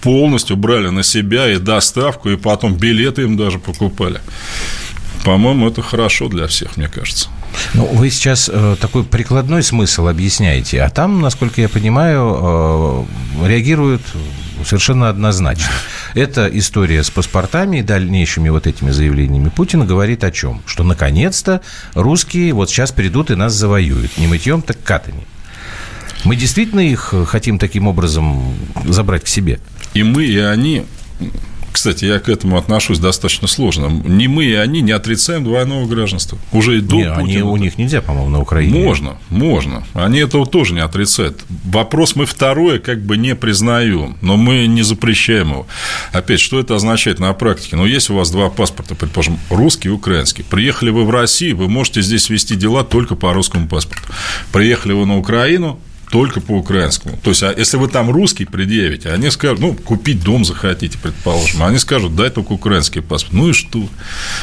полностью 0.00 0.56
брали 0.56 0.88
на 0.88 1.02
себя 1.02 1.50
и 1.50 1.58
доставку, 1.58 2.30
и 2.30 2.37
потом 2.37 2.76
билеты 2.76 3.23
им 3.23 3.37
даже 3.37 3.58
покупали. 3.58 4.20
По-моему, 5.25 5.68
это 5.68 5.82
хорошо 5.82 6.28
для 6.28 6.47
всех, 6.47 6.76
мне 6.76 6.88
кажется. 6.88 7.28
Ну, 7.74 7.86
вы 7.86 8.10
сейчас 8.10 8.50
э, 8.52 8.76
такой 8.80 9.04
прикладной 9.04 9.62
смысл 9.62 10.08
объясняете, 10.08 10.82
а 10.82 10.90
там, 10.90 11.20
насколько 11.20 11.60
я 11.60 11.68
понимаю, 11.68 13.06
э, 13.42 13.48
реагируют 13.48 14.02
совершенно 14.64 15.08
однозначно. 15.08 15.72
Эта 16.14 16.48
история 16.52 17.02
с 17.02 17.10
паспортами 17.10 17.78
и 17.78 17.82
дальнейшими 17.82 18.48
вот 18.48 18.66
этими 18.66 18.90
заявлениями 18.90 19.50
Путина 19.50 19.84
говорит 19.84 20.24
о 20.24 20.30
чем? 20.30 20.62
Что, 20.66 20.82
наконец-то, 20.82 21.60
русские 21.94 22.52
вот 22.52 22.70
сейчас 22.70 22.92
придут 22.92 23.30
и 23.30 23.34
нас 23.34 23.52
завоюют. 23.52 24.16
Не 24.18 24.26
мытьем, 24.26 24.62
так 24.62 24.82
катани. 24.82 25.26
Мы 26.24 26.36
действительно 26.36 26.80
их 26.80 27.14
хотим 27.26 27.58
таким 27.58 27.86
образом 27.86 28.54
забрать 28.86 29.24
к 29.24 29.28
себе? 29.28 29.60
И 29.94 30.02
мы, 30.02 30.24
и 30.24 30.38
они 30.38 30.84
Кстати, 31.72 32.04
я 32.04 32.18
к 32.18 32.28
этому 32.28 32.56
отношусь 32.56 32.98
достаточно 32.98 33.48
сложно. 33.48 33.87
Ни 33.88 34.26
мы, 34.26 34.44
и 34.44 34.54
они 34.54 34.80
не 34.80 34.92
отрицаем 34.92 35.44
двойного 35.44 35.87
гражданства. 35.87 36.38
Уже 36.52 36.78
и 36.78 36.80
до 36.80 36.96
Не, 36.96 37.12
они, 37.12 37.42
у 37.42 37.56
них 37.56 37.78
нельзя, 37.78 38.00
по-моему, 38.00 38.30
на 38.30 38.40
Украине. 38.40 38.84
Можно, 38.84 39.18
можно. 39.30 39.84
Они 39.94 40.18
этого 40.18 40.46
тоже 40.46 40.75
не 40.75 40.80
отрицают. 40.80 41.44
Вопрос 41.64 42.16
мы 42.16 42.26
второе 42.26 42.78
как 42.78 43.02
бы 43.02 43.16
не 43.16 43.34
признаем, 43.34 44.16
но 44.22 44.37
мы 44.37 44.66
не 44.66 44.82
запрещаем 44.82 45.50
его. 45.50 45.66
Опять, 46.12 46.40
что 46.40 46.58
это 46.58 46.75
означает 46.75 47.18
на 47.18 47.32
практике? 47.32 47.76
Ну, 47.76 47.87
есть 47.87 48.10
у 48.10 48.14
вас 48.14 48.30
два 48.30 48.48
паспорта, 48.48 48.94
предположим, 48.94 49.38
русский 49.50 49.88
и 49.88 49.90
украинский. 49.90 50.44
Приехали 50.44 50.90
вы 50.90 51.04
в 51.04 51.10
Россию, 51.10 51.56
вы 51.56 51.68
можете 51.68 52.02
здесь 52.02 52.30
вести 52.30 52.54
дела 52.54 52.84
только 52.84 53.14
по 53.14 53.32
русскому 53.32 53.68
паспорту. 53.68 54.08
Приехали 54.52 54.92
вы 54.92 55.06
на 55.06 55.18
Украину, 55.18 55.78
только 56.10 56.40
по 56.40 56.52
украинскому. 56.52 57.18
То 57.22 57.30
есть, 57.30 57.42
а 57.42 57.52
если 57.52 57.76
вы 57.76 57.88
там 57.88 58.10
русский 58.10 58.44
предъявите, 58.44 59.10
они 59.10 59.30
скажут, 59.30 59.60
ну, 59.60 59.74
купить 59.74 60.22
дом 60.22 60.44
захотите, 60.44 60.98
предположим, 60.98 61.62
они 61.62 61.78
скажут, 61.78 62.16
дай 62.16 62.30
только 62.30 62.52
украинский 62.52 63.02
паспорт. 63.02 63.34
Ну 63.34 63.50
и 63.50 63.52
что? 63.52 63.88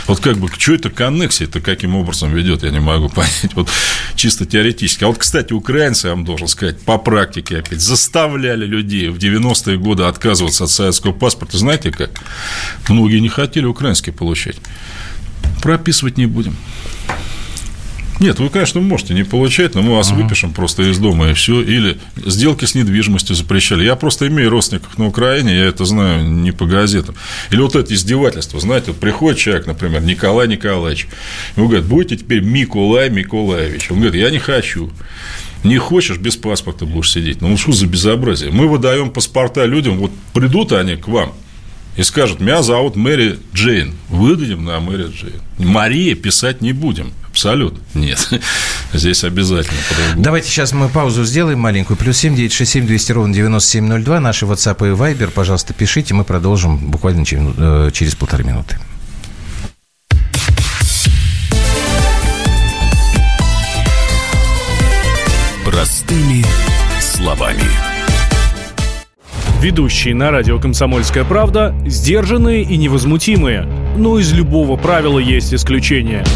Вот 0.07 0.19
как 0.19 0.38
бы, 0.38 0.50
что 0.57 0.74
это 0.74 0.89
коннексия 0.89 1.45
это 1.45 1.62
каким 1.62 1.95
образом 1.95 2.34
ведет, 2.34 2.63
я 2.63 2.69
не 2.69 2.79
могу 2.79 3.10
понять. 3.15 3.53
Вот 3.53 3.69
чисто 4.15 4.45
теоретически. 4.45 5.03
А 5.03 5.07
вот, 5.07 5.17
кстати, 5.17 5.53
украинцы, 5.53 6.07
я 6.07 6.13
вам 6.13 6.25
должен 6.25 6.48
сказать, 6.48 6.79
по 6.81 6.98
практике 6.98 7.60
опять 7.60 7.81
заставляли 7.81 8.65
людей 8.65 9.10
в 9.10 9.17
90-е 9.17 9.77
годы 9.77 10.03
отказываться 10.03 10.65
от 10.65 10.69
советского 10.69 11.13
паспорта. 11.13 11.57
Знаете 11.57 11.91
как? 11.91 12.12
Многие 12.89 13.19
не 13.19 13.29
хотели 13.29 13.65
украинский 13.65 14.13
получать. 14.13 14.57
Прописывать 15.62 16.17
не 16.17 16.27
будем. 16.27 16.55
Нет, 18.19 18.39
вы, 18.39 18.50
конечно, 18.50 18.79
можете 18.79 19.13
не 19.13 19.24
получать, 19.24 19.75
но 19.75 19.81
мы 19.81 19.95
вас 19.95 20.12
uh-huh. 20.12 20.24
выпишем 20.24 20.53
просто 20.53 20.84
из 20.84 20.98
дома 20.98 21.31
и 21.31 21.34
все. 21.34 21.62
Или 21.62 21.98
сделки 22.25 22.63
с 22.63 22.74
недвижимостью 22.74 23.36
запрещали. 23.36 23.84
Я 23.84 23.95
просто 23.95 24.27
имею 24.27 24.50
родственников 24.50 24.98
на 24.98 25.07
Украине, 25.07 25.55
я 25.55 25.65
это 25.65 25.84
знаю 25.84 26.24
не 26.24 26.51
по 26.51 26.65
газетам. 26.65 27.15
Или 27.51 27.60
вот 27.60 27.75
это 27.75 27.93
издевательство, 27.93 28.60
знаете, 28.60 28.88
вот 28.91 29.00
приходит 29.00 29.39
человек, 29.39 29.67
например, 29.67 30.01
Николай 30.01 30.48
Николаевич, 30.48 31.07
он 31.57 31.67
говорит, 31.67 31.86
будете 31.86 32.17
теперь 32.17 32.41
Миколай 32.41 33.10
Миколаевич. 33.10 33.91
Он 33.91 34.00
говорит, 34.00 34.22
я 34.22 34.29
не 34.29 34.39
хочу. 34.39 34.91
Не 35.65 35.77
хочешь, 35.77 36.17
без 36.17 36.38
паспорта 36.38 36.86
будешь 36.86 37.12
сидеть. 37.12 37.41
Ну, 37.41 37.57
что 37.57 37.72
за 37.72 37.88
безобразие? 37.88 38.51
Мы 38.51 38.67
выдаем 38.67 39.10
паспорта 39.10 39.65
людям, 39.65 39.98
вот 39.98 40.12
придут 40.31 40.72
они 40.72 40.95
к 40.95 41.07
вам, 41.07 41.34
и 41.98 42.03
скажут, 42.03 42.39
меня 42.39 42.62
зовут 42.62 42.95
Мэри 42.95 43.39
Джейн, 43.53 43.93
выдадим 44.10 44.63
на 44.63 44.79
Мэри 44.79 45.07
Джейн. 45.07 45.41
Мария 45.57 46.15
писать 46.15 46.62
не 46.62 46.72
будем. 46.72 47.13
Абсолютно. 47.36 47.80
Нет. 47.96 48.30
Здесь 48.94 49.25
обязательно. 49.25 49.77
Давайте 50.15 50.48
сейчас 50.48 50.72
мы 50.72 50.88
паузу 50.88 51.25
сделаем 51.25 51.60
маленькую. 51.60 51.98
Плюс 51.98 52.15
семь 52.15 52.34
девять 52.34 52.54
шесть 52.54 52.72
семь 52.72 52.88
двести 52.88 53.12
ровно 53.12 53.34
девяносто 53.34 53.72
семь 53.72 53.88
ноль 53.88 54.04
два. 54.04 54.22
Наши 54.22 54.46
WhatsApp 54.46 54.77
и 54.88 54.96
Viber, 54.96 55.32
пожалуйста, 55.32 55.74
пишите. 55.74 56.13
Мы 56.13 56.24
продолжим 56.24 56.77
буквально 56.77 57.25
через, 57.25 57.44
э, 57.58 57.89
через 57.92 58.15
полторы 58.15 58.46
минуты. 58.46 58.77
Простыми 65.65 66.46
словами. 67.01 67.63
Ведущие 69.60 70.15
на 70.15 70.32
радио 70.32 70.58
«Комсомольская 70.58 71.25
правда» 71.25 71.75
сдержанные 71.86 72.63
и 72.63 72.77
невозмутимые. 72.77 73.63
Но 73.98 74.20
из 74.20 74.32
любого 74.32 74.77
правила 74.77 75.20
есть 75.20 75.54
исключение– 75.54 76.24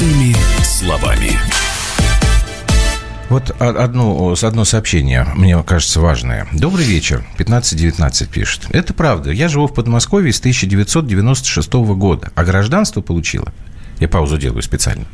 Простыми 0.00 0.34
словами. 0.62 1.38
Вот 3.28 3.50
одно, 3.60 4.34
одно 4.42 4.64
сообщение, 4.64 5.26
мне 5.34 5.62
кажется, 5.62 6.00
важное. 6.00 6.48
Добрый 6.52 6.86
вечер, 6.86 7.18
1519 7.34 8.30
пишет. 8.30 8.66
Это 8.70 8.94
правда, 8.94 9.30
я 9.30 9.48
живу 9.48 9.66
в 9.66 9.74
Подмосковье 9.74 10.32
с 10.32 10.38
1996 10.38 11.72
года, 11.98 12.32
а 12.34 12.44
гражданство 12.44 13.02
получила, 13.02 13.52
я 13.98 14.08
паузу 14.08 14.38
делаю 14.38 14.62
специально, 14.62 15.04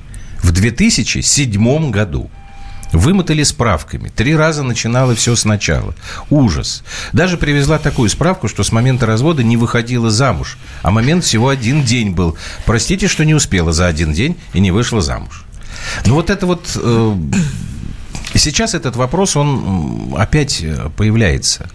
в 0.44 0.52
2007 0.52 1.90
году. 1.90 2.30
Вымотали 2.96 3.42
справками. 3.42 4.08
Три 4.08 4.34
раза 4.34 4.62
начинала 4.62 5.14
все 5.14 5.36
сначала. 5.36 5.94
Ужас. 6.30 6.82
Даже 7.12 7.36
привезла 7.36 7.78
такую 7.78 8.08
справку, 8.08 8.48
что 8.48 8.64
с 8.64 8.72
момента 8.72 9.04
развода 9.04 9.42
не 9.42 9.58
выходила 9.58 10.10
замуж. 10.10 10.56
А 10.82 10.90
момент 10.90 11.24
всего 11.24 11.50
один 11.50 11.82
день 11.82 12.12
был. 12.12 12.38
Простите, 12.64 13.06
что 13.06 13.24
не 13.24 13.34
успела 13.34 13.72
за 13.72 13.86
один 13.86 14.14
день 14.14 14.36
и 14.54 14.60
не 14.60 14.70
вышла 14.70 15.02
замуж. 15.02 15.44
Ну 16.06 16.14
вот 16.14 16.30
это 16.30 16.46
вот... 16.46 16.70
Э, 16.74 17.16
сейчас 18.34 18.74
этот 18.74 18.96
вопрос, 18.96 19.36
он 19.36 20.14
опять 20.16 20.64
появляется. 20.96 21.68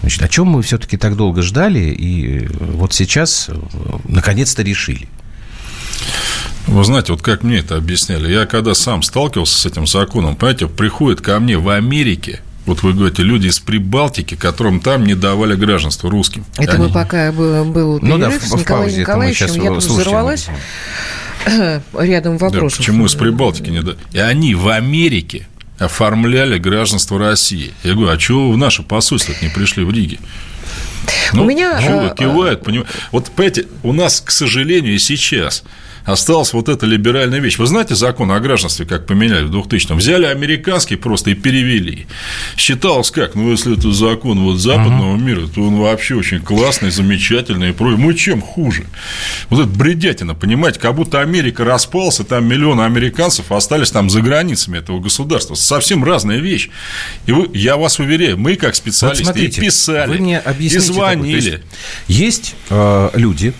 Значит, 0.00 0.22
о 0.22 0.28
чем 0.28 0.46
мы 0.46 0.62
все-таки 0.62 0.96
так 0.96 1.14
долго 1.14 1.42
ждали 1.42 1.80
и 1.80 2.46
вот 2.48 2.94
сейчас 2.94 3.46
э, 3.48 3.54
наконец-то 4.08 4.62
решили? 4.62 5.08
Вы 6.66 6.84
знаете, 6.84 7.12
вот 7.12 7.22
как 7.22 7.42
мне 7.42 7.58
это 7.58 7.76
объясняли, 7.76 8.32
я 8.32 8.46
когда 8.46 8.74
сам 8.74 9.02
сталкивался 9.02 9.58
с 9.58 9.66
этим 9.66 9.86
законом, 9.86 10.34
понимаете, 10.36 10.66
приходит 10.66 11.20
ко 11.20 11.38
мне 11.38 11.58
в 11.58 11.68
Америке 11.68 12.40
вот 12.66 12.82
вы 12.82 12.94
говорите, 12.94 13.22
люди 13.22 13.48
из 13.48 13.60
Прибалтики, 13.60 14.36
которым 14.36 14.80
там 14.80 15.04
не 15.04 15.14
давали 15.14 15.54
гражданство 15.54 16.10
русским. 16.10 16.46
Это 16.56 16.72
Они... 16.72 16.86
мы 16.86 16.92
пока 16.92 17.30
был, 17.30 17.64
был 17.64 18.00
перерыв 18.00 18.18
ну, 18.18 18.18
да, 18.18 18.30
с 18.30 18.52
Николаем 18.54 18.86
паузе, 18.86 19.00
Николаевичем, 19.00 19.62
я 19.62 19.70
тут 19.70 19.84
взорвалась 19.84 20.48
рядом 21.98 22.38
вопросов. 22.38 22.78
Да, 22.78 22.82
почему 22.82 23.06
из 23.06 23.14
Прибалтики 23.14 23.68
не 23.68 23.82
дали? 23.82 23.98
И 24.12 24.18
они 24.18 24.54
в 24.54 24.68
Америке 24.68 25.46
оформляли 25.78 26.58
гражданство 26.58 27.18
России. 27.18 27.74
Я 27.82 27.92
говорю, 27.92 28.12
а 28.12 28.16
чего 28.16 28.50
в 28.50 28.56
наше 28.56 28.82
посольство 28.82 29.34
не 29.42 29.50
пришли 29.50 29.84
в 29.84 29.90
Риге? 29.90 30.18
Ну, 31.34 31.42
у 31.42 31.46
меня... 31.46 31.82
Чего, 31.82 32.08
кивают, 32.14 32.64
понимаете? 32.64 32.90
Вот, 33.12 33.30
понимаете, 33.30 33.66
у 33.82 33.92
нас, 33.92 34.22
к 34.22 34.30
сожалению, 34.30 34.94
и 34.94 34.98
сейчас 34.98 35.64
осталась 36.04 36.52
вот 36.52 36.68
эта 36.68 36.86
либеральная 36.86 37.40
вещь. 37.40 37.58
Вы 37.58 37.66
знаете 37.66 37.94
закон 37.94 38.30
о 38.30 38.40
гражданстве, 38.40 38.86
как 38.86 39.06
поменяли 39.06 39.44
в 39.44 39.54
2000-м? 39.54 39.98
Взяли 39.98 40.26
американский 40.26 40.96
просто 40.96 41.30
и 41.30 41.34
перевели. 41.34 42.06
Считалось 42.56 43.10
как? 43.10 43.34
Ну, 43.34 43.50
если 43.50 43.76
это 43.76 43.92
закон 43.92 44.40
вот 44.40 44.58
западного 44.58 45.16
uh-huh. 45.16 45.22
мира, 45.22 45.46
то 45.46 45.62
он 45.62 45.76
вообще 45.76 46.14
очень 46.14 46.40
классный, 46.40 46.90
замечательный 46.90 47.70
и 47.70 47.72
прочее. 47.72 47.98
Мы 47.98 48.14
чем 48.14 48.40
хуже? 48.40 48.84
Вот 49.48 49.60
это 49.60 49.68
бредятина, 49.68 50.34
понимаете, 50.34 50.80
как 50.80 50.94
будто 50.94 51.20
Америка 51.20 51.64
распался, 51.64 52.24
там 52.24 52.46
миллионы 52.46 52.82
американцев 52.82 53.50
остались 53.52 53.90
там 53.90 54.10
за 54.10 54.20
границами 54.20 54.78
этого 54.78 55.00
государства. 55.00 55.54
Совсем 55.54 56.04
разная 56.04 56.38
вещь. 56.38 56.70
И 57.26 57.32
вы, 57.32 57.48
я 57.54 57.76
вас 57.76 57.98
уверяю, 57.98 58.38
мы 58.38 58.56
как 58.56 58.74
специалисты 58.74 59.24
вот 59.24 59.32
смотрите, 59.32 59.60
и 59.60 59.64
писали, 59.64 60.08
вы 60.08 60.18
мне 60.18 60.42
и 60.58 60.78
звонили. 60.78 61.50
Такой, 61.50 61.64
есть, 62.08 62.54
есть 62.54 62.54
э, 62.70 63.10
люди, 63.14 63.54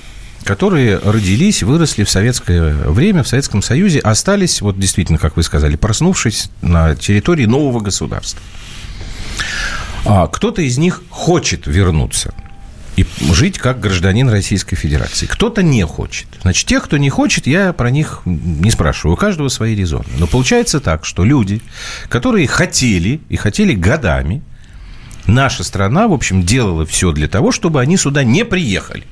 которые 0.45 0.99
родились, 0.99 1.63
выросли 1.63 2.05
в 2.05 2.11
советское 2.11 2.75
время, 2.75 3.23
в 3.23 3.29
Советском 3.29 3.63
Союзе, 3.63 3.99
остались, 4.01 4.61
вот 4.61 4.79
действительно, 4.79 5.19
как 5.19 5.37
вы 5.37 5.43
сказали, 5.43 5.77
проснувшись 5.77 6.51
на 6.63 6.95
территории 6.95 7.47
нового 7.47 7.81
государства. 7.81 8.41
А 10.05 10.27
кто-то 10.27 10.61
из 10.63 10.77
них 10.77 11.03
хочет 11.09 11.67
вернуться 11.67 12.35
и 12.97 13.07
жить 13.33 13.59
как 13.59 13.81
гражданин 13.81 14.29
Российской 14.29 14.77
Федерации. 14.77 15.27
Кто-то 15.27 15.63
не 15.63 15.85
хочет. 15.85 16.29
Значит, 16.43 16.69
тех, 16.69 16.85
кто 16.85 16.97
не 16.97 17.11
хочет, 17.11 17.47
я 17.47 17.73
про 17.73 17.91
них 17.91 18.21
не 18.25 18.71
спрашиваю. 18.71 19.15
У 19.15 19.17
каждого 19.17 19.49
свои 19.49 19.75
резоны. 19.75 20.05
Но 20.19 20.27
получается 20.27 20.79
так, 20.79 21.05
что 21.05 21.25
люди, 21.25 21.61
которые 22.09 22.47
хотели, 22.47 23.21
и 23.29 23.37
хотели 23.37 23.75
годами, 23.75 24.43
наша 25.27 25.65
страна, 25.65 26.07
в 26.07 26.13
общем, 26.13 26.45
делала 26.45 26.87
все 26.87 27.13
для 27.13 27.27
того, 27.27 27.51
чтобы 27.51 27.81
они 27.81 27.97
сюда 27.97 28.23
не 28.23 28.45
приехали. 28.45 29.05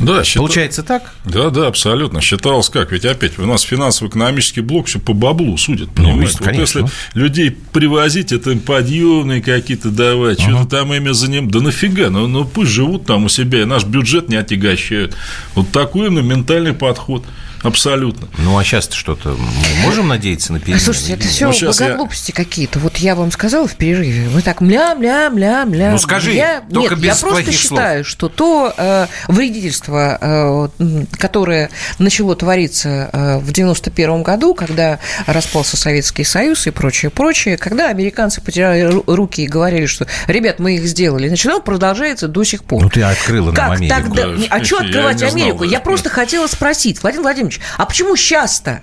Да, 0.00 0.24
считал... 0.24 0.44
Получается 0.44 0.82
так? 0.82 1.12
Да, 1.24 1.50
да, 1.50 1.68
абсолютно. 1.68 2.20
Считалось 2.20 2.68
как? 2.68 2.92
Ведь 2.92 3.04
опять 3.04 3.38
у 3.38 3.46
нас 3.46 3.62
финансово-экономический 3.62 4.60
блок 4.60 4.86
все 4.86 4.98
по 4.98 5.12
баблу 5.12 5.56
судят, 5.56 5.88
ну, 5.96 6.04
понимаете? 6.04 6.38
Ну, 6.40 6.46
вот 6.46 6.54
если 6.54 6.84
людей 7.14 7.56
привозить, 7.72 8.32
это 8.32 8.50
им 8.50 8.60
подъемные 8.60 9.40
какие-то 9.40 9.90
давать, 9.90 10.40
ага. 10.40 10.50
что-то 10.50 10.76
там 10.78 10.92
ими 10.92 11.12
за 11.12 11.30
ним, 11.30 11.50
да 11.50 11.60
нафига, 11.60 12.10
ну, 12.10 12.26
ну 12.26 12.44
пусть 12.44 12.70
живут 12.70 13.06
там 13.06 13.24
у 13.24 13.28
себя, 13.28 13.62
и 13.62 13.64
наш 13.64 13.84
бюджет 13.84 14.28
не 14.28 14.36
отягощают. 14.36 15.16
Вот 15.54 15.70
такой 15.70 16.08
именно 16.08 16.20
ментальный 16.20 16.72
подход. 16.72 17.24
Абсолютно. 17.64 18.28
Ну, 18.38 18.56
а 18.58 18.62
сейчас 18.62 18.88
что-то 18.92 19.30
мы 19.30 19.82
можем 19.82 20.06
надеяться 20.08 20.52
на 20.52 20.60
перемены? 20.60 20.80
Слушайте, 20.80 21.14
это 21.14 21.26
все 21.26 21.46
Ну, 21.46 21.52
щас 21.52 21.80
я- 21.80 22.32
какие-то. 22.34 22.78
Вот 22.78 22.98
я 22.98 23.14
вам 23.14 23.30
сказала 23.32 23.66
в 23.66 23.74
перерыве, 23.74 24.28
вы 24.28 24.42
так 24.42 24.60
мля-мля-мля-мля. 24.60 25.90
Ну, 25.92 25.98
скажи, 25.98 26.32
я... 26.32 26.62
только 26.72 26.94
Нет, 26.94 26.98
без 27.02 27.04
я 27.06 27.10
просто 27.16 27.28
плохих 27.42 27.60
считаю, 27.60 28.04
что 28.04 28.28
то 28.28 28.72
э, 28.76 29.06
вредительство, 29.28 30.68
э, 30.78 31.04
которое 31.18 31.70
начало 31.98 32.36
твориться 32.36 33.10
э, 33.12 33.38
в 33.38 33.50
91 33.52 34.22
году, 34.22 34.54
когда 34.54 34.98
распался 35.26 35.76
Советский 35.76 36.24
Союз 36.24 36.66
и 36.66 36.70
прочее, 36.70 37.10
прочее, 37.10 37.56
когда 37.56 37.88
американцы 37.88 38.40
потеряли 38.40 38.82
ру- 38.92 39.04
руки 39.06 39.42
и 39.42 39.46
говорили, 39.46 39.86
что, 39.86 40.06
ребят, 40.26 40.58
мы 40.58 40.76
их 40.76 40.84
сделали, 40.86 41.34
оно 41.44 41.60
продолжается 41.60 42.28
до 42.28 42.44
сих 42.44 42.64
пор. 42.64 42.82
Ну, 42.82 42.88
ты 42.90 43.02
открыла 43.02 43.46
нам 43.46 43.54
Как 43.54 43.70
Америку. 43.78 43.94
тогда? 43.96 44.26
Да, 44.26 44.42
А 44.50 44.64
что 44.64 44.80
я 44.80 44.86
открывать 44.86 45.18
знал 45.18 45.32
Америку? 45.32 45.58
даже. 45.60 45.70
Я 45.72 45.80
просто 45.80 46.08
хотела 46.10 46.46
спросить, 46.46 47.02
Владимир 47.02 47.22
Владимирович, 47.22 47.53
а 47.76 47.86
почему 47.86 48.16
сейчас-то? 48.16 48.82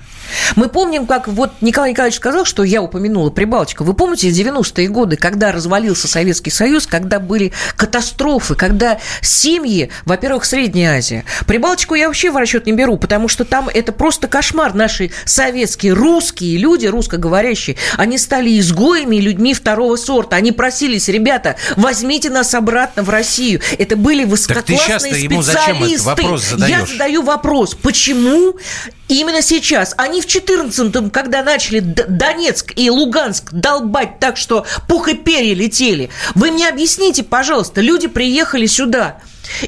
Мы 0.55 0.69
помним, 0.69 1.07
как 1.07 1.27
вот 1.27 1.51
Николай 1.61 1.91
Николаевич 1.91 2.17
сказал, 2.17 2.45
что 2.45 2.63
я 2.63 2.81
упомянула 2.81 3.29
Прибалтику. 3.29 3.83
Вы 3.83 3.93
помните 3.93 4.29
90-е 4.29 4.87
годы, 4.87 5.15
когда 5.17 5.51
развалился 5.51 6.07
Советский 6.07 6.51
Союз, 6.51 6.87
когда 6.87 7.19
были 7.19 7.51
катастрофы, 7.75 8.55
когда 8.55 8.99
семьи, 9.21 9.89
во-первых, 10.05 10.45
Средняя 10.45 10.97
Азия. 10.97 11.25
Прибалтику 11.47 11.95
я 11.95 12.07
вообще 12.07 12.31
в 12.31 12.37
расчет 12.37 12.65
не 12.65 12.73
беру, 12.73 12.97
потому 12.97 13.27
что 13.27 13.45
там 13.45 13.69
это 13.69 13.91
просто 13.91 14.27
кошмар. 14.27 14.73
Наши 14.73 15.11
советские, 15.25 15.93
русские 15.93 16.57
люди, 16.57 16.87
русскоговорящие, 16.87 17.77
они 17.97 18.17
стали 18.17 18.59
изгоями 18.59 19.17
и 19.17 19.21
людьми 19.21 19.53
второго 19.53 19.95
сорта. 19.95 20.35
Они 20.35 20.51
просились, 20.51 21.07
ребята, 21.07 21.55
возьмите 21.75 22.29
нас 22.29 22.53
обратно 22.53 23.03
в 23.03 23.09
Россию. 23.09 23.61
Это 23.77 23.95
были 23.95 24.23
высококлассные 24.23 24.87
щас-то 24.87 25.15
ему 25.15 25.41
зачем 25.41 25.83
этот 25.83 25.99
специалисты. 25.99 26.05
вопрос 26.05 26.43
Я 26.43 26.57
задаешь? 26.57 26.89
задаю 26.89 27.21
вопрос, 27.23 27.75
почему 27.75 28.55
именно 29.07 29.41
сейчас? 29.41 29.93
Они 29.97 30.21
в 30.21 30.25
14-м, 30.25 31.09
когда 31.09 31.43
начали 31.43 31.79
Донецк 31.79 32.73
и 32.75 32.89
Луганск 32.89 33.51
долбать 33.51 34.19
так, 34.19 34.37
что 34.37 34.65
пух 34.87 35.07
и 35.09 35.15
перья 35.15 35.53
летели. 35.53 36.09
Вы 36.35 36.51
мне 36.51 36.67
объясните, 36.67 37.23
пожалуйста, 37.23 37.81
люди 37.81 38.07
приехали 38.07 38.65
сюда. 38.65 39.19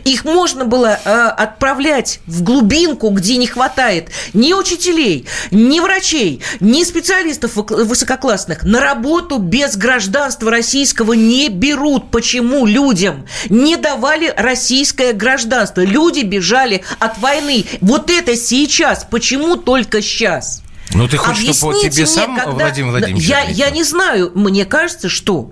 Их 0.06 0.24
можно 0.26 0.66
было 0.66 1.00
э, 1.04 1.10
отправлять 1.38 2.20
в 2.26 2.42
глубинку, 2.44 3.10
где 3.10 3.38
не 3.38 3.48
хватает 3.48 4.10
ни 4.34 4.54
учителей, 4.54 5.26
ни 5.52 5.80
врачей, 5.80 6.42
ни 6.60 6.84
специалистов 6.84 7.56
высок- 7.58 7.84
высококлассных. 7.84 8.64
На 8.64 8.80
работу 8.80 9.38
без 9.38 9.76
гражданства 9.76 10.50
российского 10.52 11.14
не 11.14 11.50
берут. 11.50 12.12
Почему 12.12 12.66
людям 12.66 13.26
не 13.50 13.76
давали 13.78 14.34
российское 14.36 15.14
гражданство? 15.14 15.82
Люди 15.82 16.22
бежали 16.22 16.84
от 17.00 17.18
войны. 17.20 17.66
Вот 17.82 18.10
это 18.10 18.36
сейчас. 18.36 19.06
Почему 19.10 19.56
только 19.58 20.02
сейчас? 20.02 20.62
Ну, 20.94 21.08
ты 21.08 21.18
хочешь, 21.18 21.56
чтобы 21.56 21.74
Объясните 21.74 21.90
тебе 21.96 22.06
мне, 22.06 22.14
сам 22.14 22.36
когда- 22.36 22.52
Владимир 22.52 22.92
Владимирович 22.92 23.28
Я, 23.28 23.42
ответил? 23.42 23.60
я 23.66 23.70
не 23.72 23.84
знаю. 23.84 24.32
Мне 24.36 24.66
кажется, 24.66 25.10
что 25.10 25.52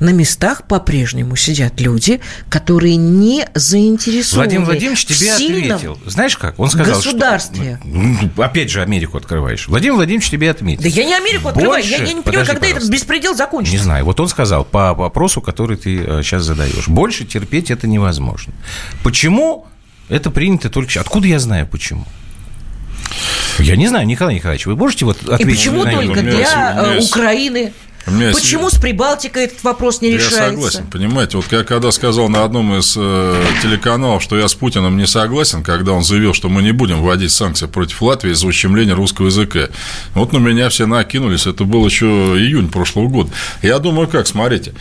на 0.00 0.10
местах 0.10 0.66
по-прежнему 0.66 1.36
сидят 1.36 1.80
люди, 1.80 2.20
которые 2.48 2.96
не 2.96 3.46
заинтересованы 3.54 4.44
Владимир 4.46 4.64
Владимирович 4.66 5.06
тебе 5.06 5.32
ответил. 5.32 5.98
Знаешь 6.06 6.36
как? 6.36 6.58
Он 6.58 6.70
сказал, 6.70 6.96
государстве. 6.96 7.78
что... 7.80 7.88
Ну, 7.88 8.16
Опять 8.36 8.70
же 8.70 8.82
Америку 8.82 9.16
открываешь. 9.16 9.68
Владимир 9.68 9.94
Владимирович 9.94 10.30
тебе 10.30 10.50
отметил. 10.50 10.82
Да 10.82 10.88
я 10.88 11.04
не 11.04 11.14
Америку 11.14 11.48
открываю, 11.48 11.82
я, 11.82 11.90
Больше- 11.98 12.04
я 12.04 12.14
не 12.14 12.22
понимаю, 12.22 12.24
Подожди, 12.24 12.46
когда 12.52 12.66
этот 12.66 12.74
пожалуйста. 12.82 12.92
беспредел 12.92 13.34
закончится. 13.34 13.76
Не 13.76 13.82
знаю. 13.82 14.04
Вот 14.04 14.20
он 14.20 14.28
сказал 14.28 14.64
по 14.64 14.94
вопросу, 14.94 15.40
который 15.40 15.76
ты 15.76 15.98
сейчас 16.22 16.42
задаешь. 16.44 16.88
Больше 16.88 17.24
терпеть 17.24 17.70
это 17.70 17.86
невозможно. 17.86 18.52
Почему 19.02 19.66
это 20.08 20.30
принято 20.30 20.70
только... 20.70 21.00
Откуда 21.00 21.26
я 21.26 21.38
знаю 21.38 21.66
почему? 21.66 22.04
Я 23.58 23.76
не 23.76 23.88
знаю, 23.88 24.06
Николай 24.06 24.34
Николаевич, 24.34 24.66
вы 24.66 24.76
можете 24.76 25.04
вот 25.04 25.22
И 25.22 25.30
ответить 25.32 25.56
почему 25.56 25.84
на 25.84 25.92
только 25.92 26.20
для 26.20 26.94
э, 26.96 27.00
Украины? 27.00 27.72
У 28.06 28.10
меня 28.10 28.28
есть- 28.28 28.40
Почему 28.40 28.70
с 28.70 28.74
Прибалтикой 28.78 29.44
этот 29.44 29.62
вопрос 29.64 30.00
не 30.00 30.10
Я 30.10 30.16
решается? 30.16 30.50
согласен, 30.50 30.86
понимаете, 30.86 31.36
вот 31.38 31.46
я 31.50 31.64
когда 31.64 31.90
сказал 31.92 32.28
на 32.28 32.44
одном 32.44 32.76
из 32.78 32.94
э, 32.96 33.44
телеканалов, 33.62 34.22
что 34.22 34.36
я 34.38 34.46
с 34.48 34.54
Путиным 34.54 34.96
не 34.96 35.06
согласен, 35.06 35.62
когда 35.62 35.92
он 35.92 36.02
заявил, 36.04 36.32
что 36.34 36.48
мы 36.48 36.62
не 36.62 36.72
будем 36.72 37.02
вводить 37.02 37.32
санкции 37.32 37.66
против 37.66 38.00
Латвии 38.02 38.32
из-за 38.32 38.46
ущемления 38.46 38.94
русского 38.94 39.26
языка, 39.26 39.68
вот 40.14 40.32
на 40.32 40.38
меня 40.38 40.68
все 40.68 40.86
накинулись, 40.86 41.46
это 41.46 41.64
был 41.64 41.84
еще 41.86 42.06
июнь 42.06 42.68
прошлого 42.70 43.08
года. 43.08 43.30
Я 43.62 43.78
думаю, 43.78 44.08
как, 44.08 44.26
смотрите, 44.26 44.74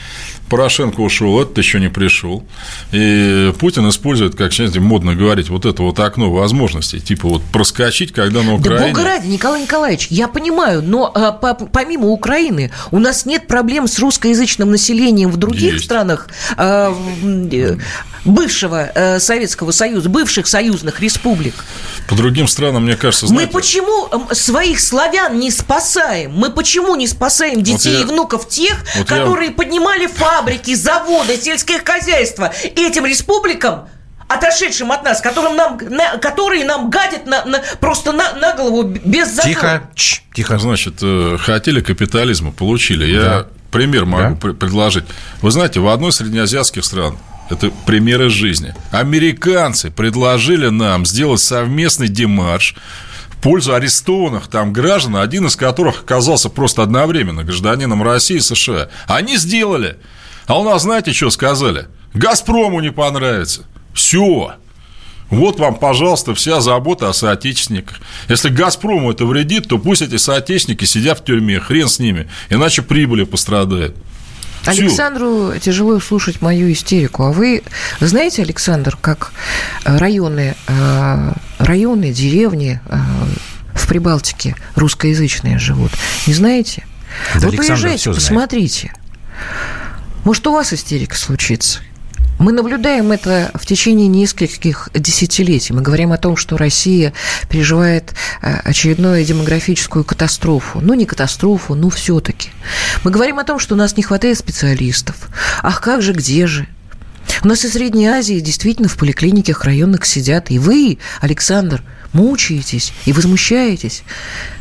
Порошенко 0.50 1.02
ушел, 1.02 1.42
этот 1.42 1.58
еще 1.58 1.80
не 1.80 1.90
пришел, 1.90 2.46
и 2.92 3.52
Путин 3.60 3.90
использует, 3.90 4.36
как 4.36 4.54
сейчас 4.54 4.76
модно 4.76 5.16
говорить, 5.16 5.50
вот 5.50 5.66
это 5.66 5.82
вот 5.82 6.00
окно 6.00 6.32
возможностей, 6.32 7.00
типа 7.00 7.28
вот 7.28 7.42
проскочить, 7.52 8.12
когда 8.14 8.42
на 8.44 8.50
Да 8.52 8.54
Украине... 8.76 8.88
бога 8.90 9.04
ради, 9.04 9.26
Николай 9.28 9.64
Николаевич, 9.64 10.08
я 10.12 10.28
понимаю, 10.28 10.84
но 10.84 11.12
а, 11.16 11.32
по- 11.32 11.56
помимо 11.56 12.10
Украины 12.10 12.72
у 12.92 13.00
нас 13.00 13.15
нет 13.24 13.48
проблем 13.48 13.88
с 13.88 14.00
русскоязычным 14.00 14.72
населением 14.72 15.32
в 15.32 15.38
других 15.38 15.74
Есть. 15.76 15.86
странах 15.86 16.28
м, 16.58 17.48
э, 17.52 17.78
бывшего 18.26 18.92
э, 18.94 19.20
Советского 19.20 19.72
Союза, 19.72 20.10
бывших 20.10 20.48
союзных 20.48 21.00
республик. 21.00 21.54
По 22.10 22.16
другим 22.16 22.48
странам, 22.48 22.84
мне 22.86 22.96
кажется, 22.98 23.26
Мы 23.28 23.30
знаете... 23.30 23.54
почему 23.54 24.08
м, 24.12 24.28
своих 24.34 24.80
славян 24.80 25.40
не 25.40 25.52
спасаем? 25.52 26.32
Мы 26.34 26.50
почему 26.50 26.96
не 26.96 27.08
спасаем 27.08 27.62
детей 27.62 27.94
я- 27.94 28.02
и 28.02 28.04
внуков 28.04 28.50
тех, 28.50 28.76
вот 28.98 29.10
я- 29.10 29.18
которые 29.18 29.52
поднимали 29.52 30.08
фабрики, 30.08 30.74
заводы, 30.74 31.40
сельское 31.42 31.80
хозяйство 31.80 32.52
этим 32.64 33.06
республикам? 33.06 33.88
Отошедшим 34.28 34.92
от 34.92 35.04
нас, 35.04 35.22
которым 35.22 35.56
нам, 35.56 35.78
на- 35.82 36.18
которые 36.18 36.66
нам 36.66 36.90
гадят 36.90 37.26
на, 37.28 37.46
на- 37.46 37.62
просто 37.80 38.12
на, 38.12 38.34
на 38.34 38.54
голову 38.56 38.84
без 38.84 39.30
закона. 39.36 39.54
Тихо, 39.54 39.90
Чш, 39.96 40.24
тихо. 40.34 40.58
Значит, 40.58 40.96
э, 41.02 41.38
хотели 41.40 41.82
капитализма, 41.82 42.52
получили. 42.52 43.06
Я 43.06 43.22
Да. 43.24 43.48
пример 43.72 44.06
могу 44.06 44.36
Да. 44.36 44.40
пр- 44.42 44.54
предложить. 44.54 45.06
Вы 45.42 45.52
знаете, 45.52 45.80
в 45.80 45.88
одной 45.88 46.10
из 46.10 46.16
среднеазиатских 46.16 46.84
стран 46.84 47.18
это 47.52 47.70
примеры 47.86 48.30
жизни. 48.30 48.74
Американцы 48.92 49.92
предложили 49.92 50.70
нам 50.70 51.06
сделать 51.06 51.42
совместный 51.42 52.08
демарш 52.08 52.76
в 53.30 53.36
пользу 53.38 53.76
арестованных 53.76 54.48
там 54.48 54.74
граждан, 54.74 55.18
один 55.18 55.46
из 55.46 55.56
которых 55.56 56.02
оказался 56.02 56.50
просто 56.50 56.82
одновременно 56.82 57.44
гражданином 57.44 58.02
России 58.02 58.38
и 58.38 58.40
США. 58.40 58.90
Они 59.08 59.38
сделали. 59.38 59.98
А 60.48 60.60
у 60.60 60.64
нас, 60.64 60.82
знаете, 60.82 61.14
что 61.14 61.30
сказали? 61.30 61.86
Газпрому 62.16 62.80
не 62.82 62.92
понравится. 62.92 63.66
Все. 63.96 64.54
Вот 65.32 65.60
вам, 65.60 65.76
пожалуйста, 65.76 66.36
вся 66.36 66.62
забота 66.62 67.10
о 67.10 67.14
соотечественниках. 67.14 68.00
Если 68.30 68.50
«Газпрому» 68.50 69.12
это 69.12 69.26
вредит, 69.26 69.68
то 69.68 69.80
пусть 69.80 70.04
эти 70.04 70.18
соотечественники 70.18 70.86
сидят 70.86 71.20
в 71.20 71.24
тюрьме, 71.24 71.60
хрен 71.60 71.90
с 71.90 71.98
ними, 71.98 72.30
иначе 72.50 72.84
прибыли 72.84 73.24
пострадает. 73.24 73.96
Всё. 74.62 74.84
Александру 74.84 75.54
тяжело 75.60 76.00
слушать 76.00 76.42
мою 76.42 76.72
истерику. 76.72 77.24
А 77.24 77.32
вы 77.32 77.64
знаете, 78.00 78.42
Александр, 78.42 78.98
как 79.00 79.32
э, 79.84 79.98
районы, 79.98 80.56
э, 80.68 81.34
районы 81.60 82.12
деревни 82.12 82.80
э, 82.86 82.98
в 83.76 83.88
Прибалтике 83.88 84.56
русскоязычные 84.76 85.60
живут? 85.60 85.92
Не 86.28 86.34
знаете? 86.34 86.84
Да 87.36 87.42
Вы 87.42 87.48
Александр 87.48 87.68
поезжайте, 87.68 87.98
всё 87.98 88.14
знает. 88.14 88.24
посмотрите. 88.24 88.94
Может, 90.24 90.48
у 90.48 90.52
вас 90.52 90.74
истерика 90.74 91.16
случится? 91.16 91.80
Мы 92.38 92.52
наблюдаем 92.52 93.12
это 93.12 93.52
в 93.54 93.66
течение 93.66 94.08
нескольких 94.08 94.90
десятилетий. 94.94 95.74
Мы 95.74 95.82
говорим 95.82 96.12
о 96.12 96.18
том, 96.18 96.36
что 96.36 96.58
Россия 96.58 97.14
переживает 97.50 98.14
э, 98.42 98.58
очередную 98.64 99.24
демографическую 99.24 100.04
катастрофу. 100.04 100.82
Ну, 100.82 100.94
не 100.96 101.06
катастрофу, 101.06 101.76
но 101.76 101.90
все-таки. 101.90 102.50
Мы 103.04 103.12
говорим 103.12 103.40
о 103.40 103.46
том, 103.46 103.58
что 103.58 103.76
у 103.76 103.78
нас 103.78 103.96
не 103.96 104.04
хватает 104.04 104.38
специалистов. 104.38 105.30
Ах, 105.64 105.80
как 105.80 106.02
же, 106.02 106.12
где 106.12 106.46
же? 106.46 106.68
У 107.42 107.48
нас 107.48 107.64
из 107.64 107.74
Средней 107.74 108.08
Азии 108.08 108.40
действительно 108.40 108.90
в 108.90 108.98
поликлиниках 108.98 109.64
районных 109.64 110.06
сидят. 110.06 110.52
И 110.52 110.60
вы, 110.60 110.98
Александр, 111.22 111.84
мучаетесь 112.12 112.92
и 113.06 113.14
возмущаетесь. 113.14 114.04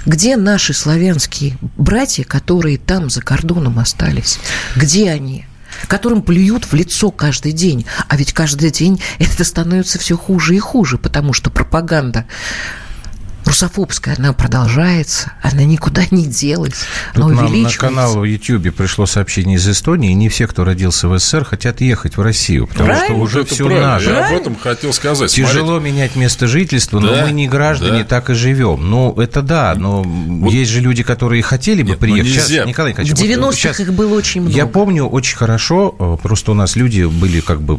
Где 0.06 0.37
наши 0.37 0.74
славянские 0.74 1.58
братья, 1.76 2.22
которые 2.22 2.78
там 2.78 3.10
за 3.10 3.20
кордоном 3.20 3.80
остались? 3.80 4.38
Где 4.76 5.10
они? 5.10 5.44
Которым 5.87 6.23
плюют 6.23 6.64
в 6.64 6.75
лицо 6.75 7.11
каждый 7.11 7.53
день. 7.53 7.87
А 8.09 8.16
ведь 8.16 8.33
каждый 8.33 8.70
день 8.70 9.03
это 9.18 9.44
становится 9.44 9.99
все 9.99 10.16
хуже 10.16 10.57
и 10.57 10.59
хуже, 10.59 10.99
потому 10.99 11.33
что 11.33 11.51
пропаганда 11.51 12.27
русофобская, 13.55 14.17
она 14.19 14.33
продолжается, 14.33 15.33
она 15.40 15.62
никуда 15.64 16.03
не 16.11 16.27
делась, 16.27 16.75
она 17.14 17.27
Тут 17.27 17.35
нам 17.37 17.45
на 17.45 17.51
увеличивается. 17.51 17.79
канал 17.79 18.19
в 18.19 18.25
YouTube 18.25 18.75
пришло 18.75 19.07
сообщение 19.07 19.57
из 19.57 19.69
Эстонии, 19.69 20.11
и 20.11 20.14
не 20.14 20.29
все, 20.29 20.49
кто 20.49 20.64
родился 20.64 21.09
в 21.09 21.17
СССР, 21.19 21.45
хотят 21.45 21.81
ехать 21.81 22.17
в 22.17 22.21
Россию, 22.23 22.67
потому 22.67 22.88
Правильно. 22.88 23.07
что 23.14 23.23
уже 23.23 23.40
Это 23.43 23.55
все 23.55 23.64
правильно. 23.67 23.87
наше. 23.93 24.11
Я 24.11 24.27
об 24.29 24.35
этом 24.35 24.57
хотел 24.57 24.93
сказать. 24.93 25.31
Тяжело 25.33 25.79
менять 25.79 26.17
место 26.17 26.49
жительства, 26.49 26.99
но 26.99 27.12
Да, 27.14 27.25
мы 27.27 27.33
не 27.33 27.47
граждане, 27.47 28.01
да. 28.01 28.05
так 28.09 28.31
и 28.31 28.35
живем. 28.35 28.90
Ну, 28.90 29.12
это 29.21 29.40
да, 29.40 29.75
но 29.77 30.05
есть 30.51 30.73
же 30.73 30.81
люди, 30.81 31.05
которые 31.05 31.43
хотели 31.43 31.83
бы 31.83 31.90
Нет, 31.90 32.01
ну 32.01 32.07
приехать. 32.09 32.33
Сейчас, 32.33 32.67
Николай 32.67 32.93
В 32.93 32.99
Николаевич, 32.99 33.11
вот 33.38 33.49
90-х 33.51 33.53
сейчас 33.57 33.81
их 33.81 33.93
было 33.93 34.14
очень 34.17 34.40
много. 34.40 34.57
Я 34.57 34.67
помню 34.67 35.07
очень 35.07 35.37
хорошо, 35.37 35.95
э, 35.99 36.17
просто 36.21 36.51
у 36.51 36.55
нас 36.55 36.75
люди 36.75 37.05
были 37.05 37.38
как 37.40 37.62
бы 37.62 37.79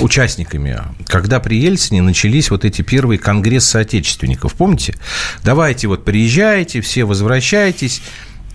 участниками, 0.00 0.78
когда 1.06 1.40
при 1.40 1.58
Ельцине 1.58 2.00
начались 2.02 2.50
вот 2.50 2.64
эти 2.64 2.82
первые 2.82 3.18
конгрессы 3.18 3.76
отечественников. 3.76 4.54
Помните? 4.54 4.67
Давайте 5.44 5.88
вот 5.88 6.04
приезжайте, 6.04 6.80
все 6.80 7.04
возвращайтесь. 7.04 8.02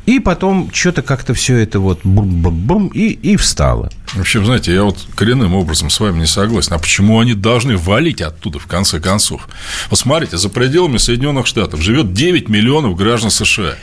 И 0.06 0.20
потом 0.20 0.70
что-то 0.74 1.02
как-то 1.02 1.34
все 1.34 1.58
это 1.58 1.80
вот 1.80 2.02
бум-бум-бум 2.04 2.88
и, 2.88 3.08
и 3.08 3.38
встало. 3.38 3.90
В 4.14 4.20
общем, 4.20 4.46
знаете, 4.46 4.74
я 4.74 4.84
вот 4.84 4.98
коренным 5.16 5.56
образом 5.56 5.90
с 5.90 6.00
вами 6.00 6.20
не 6.20 6.26
согласен. 6.26 6.74
А 6.74 6.80
почему 6.80 7.20
они 7.22 7.34
должны 7.34 7.78
валить 7.78 8.22
оттуда, 8.22 8.60
в 8.60 8.68
конце 8.68 9.00
концов? 9.00 9.48
Вот 9.90 9.98
смотрите, 9.98 10.38
за 10.38 10.50
пределами 10.50 10.98
Соединенных 10.98 11.48
Штатов 11.48 11.82
живет 11.82 12.14
9 12.14 12.50
миллионов 12.50 12.98
граждан 12.98 13.32
США. 13.32 13.76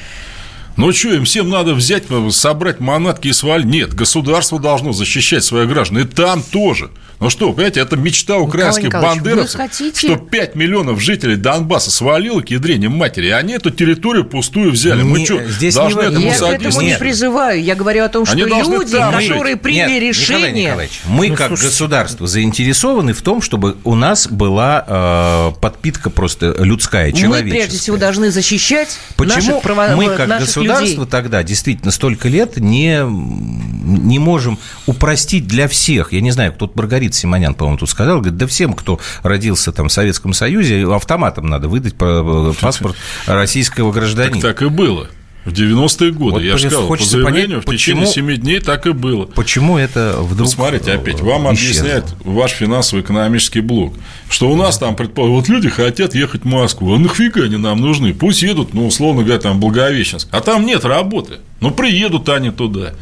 Ну 0.77 0.93
что, 0.93 1.15
им 1.15 1.25
всем 1.25 1.49
надо 1.49 1.75
взять, 1.75 2.05
собрать 2.31 2.81
манатки 2.81 3.29
и 3.29 3.33
свалить? 3.33 3.67
Нет, 3.67 3.95
государство 3.95 4.61
должно 4.61 4.93
защищать 4.93 5.43
своих 5.43 5.69
граждан. 5.69 5.99
И 5.99 6.05
там 6.05 6.43
тоже. 6.43 6.91
Ну 7.21 7.29
что, 7.29 7.53
понимаете, 7.53 7.81
это 7.81 7.97
мечта 7.97 8.39
украинских 8.39 8.85
Николай 8.85 9.15
бандеровцев, 9.17 9.61
хотите- 9.61 10.07
что 10.07 10.17
5 10.17 10.55
миллионов 10.55 11.01
жителей 11.01 11.37
Донбасса 11.37 11.91
свалило 11.91 12.41
к 12.41 12.49
ядрению 12.51 12.91
матери, 12.91 13.27
и 13.27 13.31
они 13.31 13.53
эту 13.55 13.71
территорию 13.71 14.25
пустую 14.25 14.71
взяли. 14.73 15.03
Мы 15.03 15.19
Не- 15.19 15.27
что, 15.27 15.45
здесь 15.47 15.75
не 15.75 15.81
должны 15.81 16.01
этом 16.01 16.13
этому 16.15 16.27
Я 16.27 16.33
к 16.33 16.37
садись. 16.39 16.67
этому 16.69 16.81
не 16.87 16.97
призываю. 16.97 17.63
Я 17.63 17.75
говорю 17.75 18.05
о 18.05 18.09
том, 18.09 18.25
что 18.25 18.33
Они 18.33 18.45
люди, 18.45 18.91
там 18.97 19.21
жить. 19.21 19.29
которые 19.29 19.57
приняли 19.57 19.81
Нет, 19.81 19.91
Николай 19.91 20.09
решение... 20.09 20.65
Николаевич, 20.65 21.01
мы 21.05 21.29
Ну, 21.29 21.35
как 21.37 21.49
слушайте. 21.49 21.69
государство 21.71 22.27
заинтересованы 22.27 23.13
в 23.13 23.21
том, 23.21 23.43
чтобы 23.43 23.77
у 23.85 23.95
нас 23.95 24.27
была 24.27 24.85
э, 24.89 25.61
подпитка 25.61 26.09
просто 26.09 26.55
людская, 26.59 27.11
Мы 27.13 27.19
человеческая. 27.19 27.51
прежде 27.61 27.79
всего 27.79 27.97
должны 27.99 28.31
защищать 28.31 28.99
Почему 29.17 29.35
наших, 29.37 29.63
право... 29.63 29.95
мы, 29.95 30.07
как 30.09 30.27
наших 30.27 30.47
государство, 30.47 30.87
людей. 30.87 31.07
тогда 31.11 31.43
действительно 31.43 31.91
столько 31.91 32.29
лет 32.29 32.57
не, 32.57 33.03
не 33.05 34.19
можем 34.19 34.59
упростить 34.87 35.47
для 35.47 35.69
всех? 35.69 36.15
Я 36.15 36.23
не 36.23 36.31
знаю, 36.31 36.55
тут 36.59 36.75
Маргарита 36.77 37.10
Симонян, 37.15 37.55
по-моему, 37.55 37.79
тут 37.79 37.89
сказал, 37.91 38.19
говорит, 38.19 38.37
да 38.37 38.47
всем, 38.47 38.73
кто 38.75 38.99
родился 39.23 39.73
там 39.73 39.89
в 39.89 39.93
Советском 39.93 40.33
Союзе, 40.33 40.87
автоматом 40.93 41.47
надо 41.49 41.69
выдать 41.69 41.95
по- 41.95 42.55
паспорт 42.61 42.97
российского 43.27 43.93
гражданина. 43.93 44.41
Так, 44.41 44.59
так 44.59 44.63
и 44.63 44.69
было. 44.69 45.09
В 45.47 45.53
90-е 45.53 46.13
годы, 46.13 46.33
Вот 46.33 46.43
я 46.43 46.59
же 46.59 46.69
сказал, 46.69 46.87
по 46.87 46.97
заявлению, 46.99 47.63
понять, 47.63 47.67
в 47.67 47.71
течение 47.71 48.03
почему- 48.07 48.13
7 48.29 48.37
дней 48.37 48.61
так 48.61 48.87
и 48.87 48.93
было. 48.93 49.25
Почему 49.25 49.79
это 49.79 50.17
вдруг 50.21 50.51
Смотрите, 50.51 50.93
опять, 50.93 51.19
э, 51.21 51.25
вам 51.25 51.55
исчезло? 51.55 51.81
объясняет 51.81 52.05
ваш 52.27 52.51
финансово-экономический 52.53 53.61
блок, 53.61 53.95
что 54.29 54.51
у 54.51 54.57
нас 54.57 54.77
там, 54.77 54.95
предположим, 54.97 55.37
вот 55.37 55.49
люди 55.49 55.71
хотят 55.71 56.15
ехать 56.15 56.43
в 56.43 56.47
Москву, 56.47 56.95
а 56.95 56.99
нахфига 56.99 57.45
они 57.45 57.57
нам 57.57 57.81
нужны? 57.81 58.13
Пусть 58.13 58.43
едут, 58.43 58.75
ну, 58.75 58.87
условно 58.87 59.23
говоря, 59.23 59.41
там, 59.41 59.61
Благовещенск, 59.61 60.29
а 60.31 60.41
там 60.43 60.67
нет 60.67 60.85
работы, 60.85 61.39
ну, 61.61 61.71
приедут 61.71 62.29
они 62.29 62.51
туда. 62.51 62.93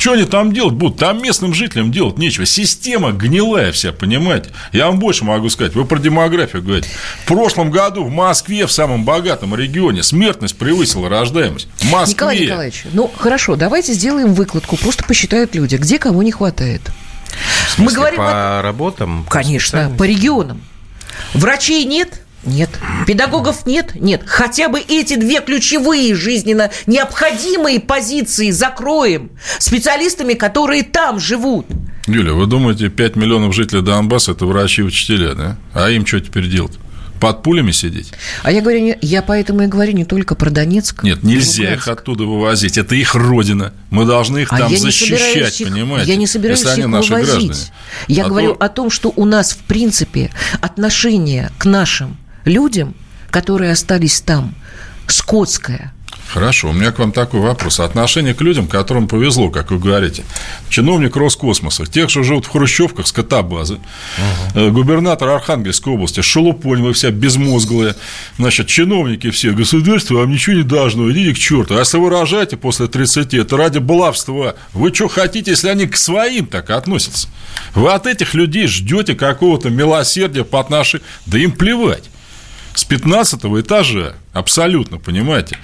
Что 0.00 0.12
они 0.12 0.24
там 0.24 0.54
делать 0.54 0.72
будут? 0.72 0.98
Там 0.98 1.22
местным 1.22 1.52
жителям 1.52 1.92
делать 1.92 2.16
нечего. 2.16 2.46
Система 2.46 3.12
гнилая 3.12 3.70
вся, 3.70 3.92
понимаете? 3.92 4.48
Я 4.72 4.86
вам 4.86 4.98
больше 4.98 5.26
могу 5.26 5.50
сказать. 5.50 5.74
Вы 5.74 5.84
про 5.84 5.98
демографию 5.98 6.62
говорите. 6.62 6.88
В 7.22 7.26
прошлом 7.26 7.70
году 7.70 8.04
в 8.04 8.10
Москве, 8.10 8.64
в 8.66 8.72
самом 8.72 9.04
богатом 9.04 9.54
регионе, 9.54 10.02
смертность 10.02 10.56
превысила 10.56 11.10
рождаемость. 11.10 11.68
В 11.76 11.90
Москве. 11.92 12.14
Николай 12.14 12.40
Николаевич, 12.40 12.84
ну 12.94 13.10
хорошо, 13.14 13.56
давайте 13.56 13.92
сделаем 13.92 14.32
выкладку, 14.32 14.78
просто 14.78 15.04
посчитают 15.04 15.54
люди, 15.54 15.76
где 15.76 15.98
кого 15.98 16.22
не 16.22 16.32
хватает. 16.32 16.80
В 16.86 17.78
Мы 17.78 17.90
смысле, 17.90 17.96
говорим 17.96 18.16
по 18.16 18.60
работам? 18.62 19.24
по 19.24 19.30
Конечно, 19.30 19.92
по 19.98 20.04
регионам. 20.04 20.62
Врачей 21.34 21.84
нет? 21.84 22.19
Нет. 22.44 22.70
Педагогов 23.06 23.66
нет? 23.66 23.94
Нет. 23.94 24.22
Хотя 24.26 24.68
бы 24.68 24.80
эти 24.80 25.16
две 25.16 25.40
ключевые 25.40 26.14
жизненно 26.14 26.70
необходимые 26.86 27.80
позиции 27.80 28.50
закроем 28.50 29.30
специалистами, 29.58 30.34
которые 30.34 30.82
там 30.82 31.20
живут. 31.20 31.66
Юля, 32.06 32.32
вы 32.32 32.46
думаете, 32.46 32.88
5 32.88 33.16
миллионов 33.16 33.54
жителей 33.54 33.82
Донбасса– 33.82 34.32
это 34.32 34.46
врачи 34.46 34.80
и 34.82 34.84
учителя, 34.84 35.34
да? 35.34 35.56
А 35.74 35.90
им 35.90 36.06
что 36.06 36.18
теперь 36.20 36.48
делать? 36.48 36.72
Под 37.20 37.42
пулями 37.42 37.70
сидеть? 37.70 38.12
А 38.42 38.50
я 38.50 38.62
говорю, 38.62 38.96
я 39.02 39.20
поэтому 39.20 39.60
и 39.64 39.66
говорю 39.66 39.92
не 39.92 40.06
только 40.06 40.34
про 40.34 40.48
Донецк. 40.48 41.02
Нет, 41.02 41.22
нельзя 41.22 41.74
их 41.74 41.86
оттуда 41.86 42.24
вывозить. 42.24 42.78
Это 42.78 42.94
их 42.94 43.14
родина. 43.14 43.74
Мы 43.90 44.06
должны 44.06 44.38
их 44.38 44.52
А 44.54 44.56
там 44.56 44.74
защищать, 44.74 45.60
их- 45.60 45.68
понимаете? 45.68 46.10
Я 46.10 46.16
не 46.16 46.26
собираюсь 46.26 46.60
если 46.60 46.70
они 46.72 46.80
их 46.80 46.88
наши 46.88 47.12
вывозить. 47.12 47.34
граждане. 47.48 47.70
Я 48.08 48.24
А 48.24 48.28
говорю 48.28 48.54
то- 48.54 48.64
о 48.64 48.68
том, 48.70 48.88
что 48.88 49.12
у 49.14 49.26
нас, 49.26 49.52
в 49.52 49.58
принципе, 49.58 50.30
отношение 50.62 51.50
к 51.58 51.66
нашим 51.66 52.16
людям, 52.44 52.94
которые 53.30 53.72
остались 53.72 54.20
там, 54.20 54.54
скотское. 55.06 55.92
Хорошо, 56.32 56.68
у 56.68 56.72
меня 56.72 56.92
к 56.92 56.98
вам 57.00 57.10
такой 57.10 57.40
вопрос. 57.40 57.80
Отношение 57.80 58.34
к 58.34 58.40
людям, 58.40 58.68
которым 58.68 59.08
повезло, 59.08 59.50
как 59.50 59.72
вы 59.72 59.80
говорите. 59.80 60.22
Чиновник 60.68 61.16
Роскосмоса, 61.16 61.86
тех, 61.86 62.08
что 62.08 62.22
живут 62.22 62.46
в 62.46 62.50
хрущевках, 62.50 63.08
скотобазы, 63.08 63.78
э, 64.54 64.70
губернатор 64.70 65.28
Архангельской 65.28 65.92
области, 65.92 66.20
Шелупонь, 66.20 66.82
вы 66.82 66.92
вся 66.92 67.10
безмозглые, 67.10 67.96
значит, 68.38 68.68
чиновники 68.68 69.30
все, 69.30 69.50
государство 69.50 70.18
вам 70.18 70.30
ничего 70.30 70.54
не 70.54 70.62
должно, 70.62 71.10
идите 71.10 71.34
к 71.34 71.38
черту. 71.38 71.74
А 71.74 71.80
если 71.80 71.98
вы 71.98 72.10
рожаете 72.10 72.56
после 72.56 72.86
30, 72.86 73.34
это 73.34 73.56
ради 73.56 73.78
баловства. 73.78 74.54
Вы 74.72 74.94
что 74.94 75.08
хотите, 75.08 75.50
если 75.50 75.68
они 75.68 75.88
к 75.88 75.96
своим 75.96 76.46
так 76.46 76.70
относятся? 76.70 77.26
Вы 77.74 77.90
от 77.90 78.06
этих 78.06 78.34
людей 78.34 78.68
ждете 78.68 79.16
какого-то 79.16 79.68
милосердия 79.68 80.44
по 80.44 80.60
отношению... 80.60 81.04
Да 81.26 81.38
им 81.38 81.50
плевать 81.50 82.04
с 82.74 82.84
15 82.84 83.44
этажа. 83.60 84.14
Абсолютно, 84.32 84.98
понимаете? 84.98 85.58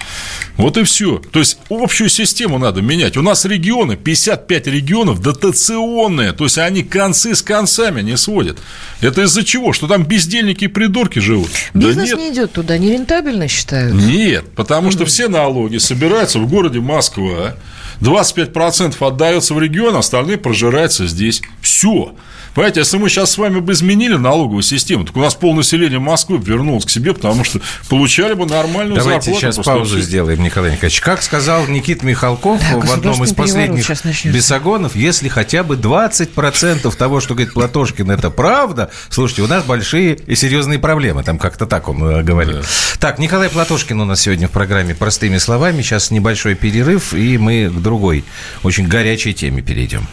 Вот 0.57 0.77
и 0.77 0.83
все. 0.83 1.23
То 1.31 1.39
есть 1.39 1.59
общую 1.71 2.09
систему 2.09 2.59
надо 2.59 2.83
менять. 2.83 3.17
У 3.17 3.23
нас 3.23 3.45
регионы, 3.45 3.97
55 3.97 4.67
регионов 4.67 5.23
дотационные. 5.23 6.33
То 6.33 6.45
есть 6.45 6.59
они 6.59 6.83
концы 6.83 7.37
с 7.37 7.43
концами 7.43 8.03
не 8.03 8.17
сводят. 8.17 8.59
Это 9.01 9.23
из-за 9.23 9.45
чего? 9.45 9.73
Что 9.73 9.87
там 9.87 10.05
бездельники 10.05 10.65
и 10.65 10.69
придурки 10.69 11.21
живут? 11.21 11.51
Бизнес 11.75 12.11
да 12.11 12.17
нет. 12.17 12.19
не 12.19 12.33
идет 12.33 12.53
туда, 12.53 12.77
нерентабельно 12.77 13.47
считают. 13.47 13.95
Нет, 13.95 14.47
потому 14.57 14.91
что 14.91 15.07
все 15.07 15.29
налоги 15.29 15.79
собираются 15.79 16.41
в 16.41 16.49
городе 16.49 16.81
Москва, 16.81 17.55
25% 18.01 19.07
отдается 19.07 19.55
в 19.55 19.61
регион, 19.61 19.97
остальные 19.97 20.39
прожираются 20.39 21.07
здесь. 21.07 21.43
Все. 21.61 22.15
Понимаете, 22.57 22.81
если 22.81 22.97
мы 22.97 23.11
сейчас 23.11 23.33
с 23.33 23.37
вами 23.37 23.61
бы 23.61 23.75
изменили 23.75 24.17
налоговую 24.17 24.63
систему, 24.63 25.05
так 25.05 25.15
у 25.15 25.21
нас 25.21 25.35
полнаселение 25.35 25.99
Москвы 25.99 26.39
вернулось 26.39 26.87
к 26.87 26.91
себе, 26.91 27.13
потому 27.13 27.45
что 27.45 27.61
получали 27.91 28.33
бы 28.33 28.47
нормальную 28.47 28.97
Давайте 28.97 29.27
зарплату. 29.27 29.41
сейчас 29.41 29.57
после 29.57 29.73
паузу 29.75 30.01
сделаем, 30.01 30.43
Николай 30.43 30.73
Николаевич. 30.73 31.03
Как 31.03 31.23
сказал 31.23 31.67
Никита 31.67 32.07
Михалков 32.07 32.59
Да, 32.63 32.79
в 32.81 32.91
одном 32.91 33.23
из 33.25 33.35
последних 33.35 33.85
сейчас 33.85 34.03
бесогонов, 34.25 34.97
если 34.97 35.29
хотя 35.29 35.65
бы 35.65 35.77
20% 35.77 36.97
того, 36.97 37.21
что 37.21 37.35
говорит 37.35 37.53
Платошкин, 37.53 38.11
это 38.11 38.31
правда, 38.31 38.91
слушайте, 39.11 39.43
у 39.43 39.49
нас 39.49 39.63
большие 39.63 40.15
и 40.15 40.35
серьезные 40.35 40.79
проблемы. 40.79 41.25
Там 41.25 41.39
как-то 41.39 41.67
так 41.67 41.91
он 41.91 42.03
э, 42.05 42.23
говорил. 42.23 42.63
Так, 42.99 43.19
Николай 43.19 43.51
Платошкин 43.51 44.01
у 44.01 44.07
нас 44.07 44.23
сегодня 44.23 44.49
в 44.49 44.51
программе 44.51 44.95
«Простыми 44.95 45.37
словами». 45.37 45.83
Сейчас 45.83 46.11
небольшой 46.11 46.55
перерыв, 46.55 47.13
и 47.13 47.37
мы 47.37 47.69
к 47.69 47.83
другой, 47.87 48.25
очень 48.65 48.89
горячей 48.89 49.33
теме 49.33 49.63
перейдем. 49.63 50.09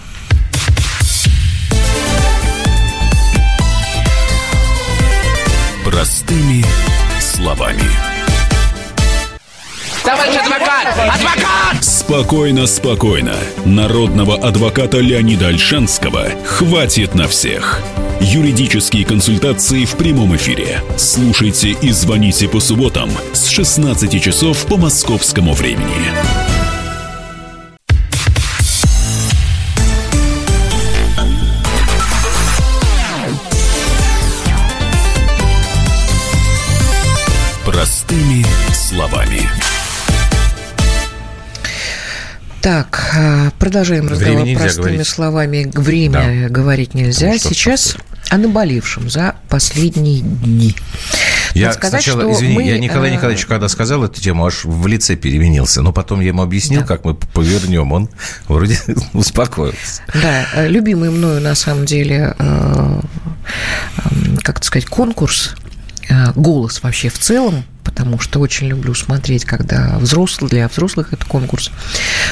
Простыми 5.84 6.64
словами. 7.20 7.82
Товарищ 10.04 10.36
адвокат! 10.36 10.88
Адвокат! 10.88 11.84
Спокойно, 11.84 12.68
спокойно. 12.68 13.36
Народного 13.66 14.36
адвоката 14.36 15.00
Леонида 15.00 15.48
Альшанского 15.48 16.28
хватит 16.46 17.16
на 17.16 17.28
всех. 17.28 17.82
Юридические 18.22 19.04
консультации 19.04 19.86
в 19.86 19.96
прямом 19.96 20.36
эфире. 20.36 20.82
Слушайте 20.98 21.70
и 21.70 21.92
звоните 21.92 22.48
по 22.48 22.60
субботам 22.60 23.10
с 23.34 23.48
16 23.48 24.22
часов 24.22 24.64
по 24.68 24.78
московскому 24.78 25.54
времени. 25.54 26.43
Так, 42.64 43.12
а, 43.14 43.52
продолжаем 43.60 44.08
разговор 44.08 44.44
Время 44.44 44.58
простыми 44.58 44.86
говорить. 44.86 45.08
словами. 45.08 45.70
Время 45.76 46.48
говорить 46.48 46.94
нельзя. 46.94 47.38
Что 47.38 47.50
Сейчас 47.50 47.98
о 48.30 48.38
наболевшем 48.38 49.10
за 49.10 49.36
последние 49.50 50.22
дни. 50.22 50.74
Я 51.56 51.74
сказать, 51.74 52.02
сначала, 52.02 52.22
что 52.22 52.32
извини, 52.32 52.56
мы, 52.56 52.64
я 52.64 52.80
Николай 52.80 53.10
э, 53.10 53.16
Николаевич, 53.16 53.46
когда 53.48 53.68
сказал 53.68 54.06
эту 54.06 54.22
тему, 54.22 54.46
аж 54.46 54.64
в 54.64 54.88
лице 54.88 55.18
переменился. 55.18 55.82
Но 55.82 55.92
потом 55.92 56.22
я 56.22 56.30
ему 56.30 56.42
объяснил, 56.42 56.80
да. 56.80 56.88
как 56.88 57.04
мы 57.04 57.16
повернем. 57.16 57.92
Он 57.92 58.10
вроде 58.48 58.80
успокоился. 59.14 60.02
Да, 60.14 60.46
э, 60.56 60.70
любимый 60.70 61.10
мною, 61.10 61.42
на 61.42 61.56
самом 61.56 61.86
деле, 61.86 62.34
э, 62.40 63.02
как 64.42 64.64
сказать, 64.64 64.86
конкурс 64.86 65.54
голос 66.34 66.82
вообще 66.82 67.10
в 67.10 67.20
целом 67.20 67.66
потому 67.94 68.18
что 68.18 68.40
очень 68.40 68.68
люблю 68.68 68.96
смотреть, 68.96 69.46
когда 69.46 69.98
взрослый, 70.00 70.50
для 70.50 70.68
взрослых 70.68 71.14
это 71.14 71.26
конкурс. 71.28 71.70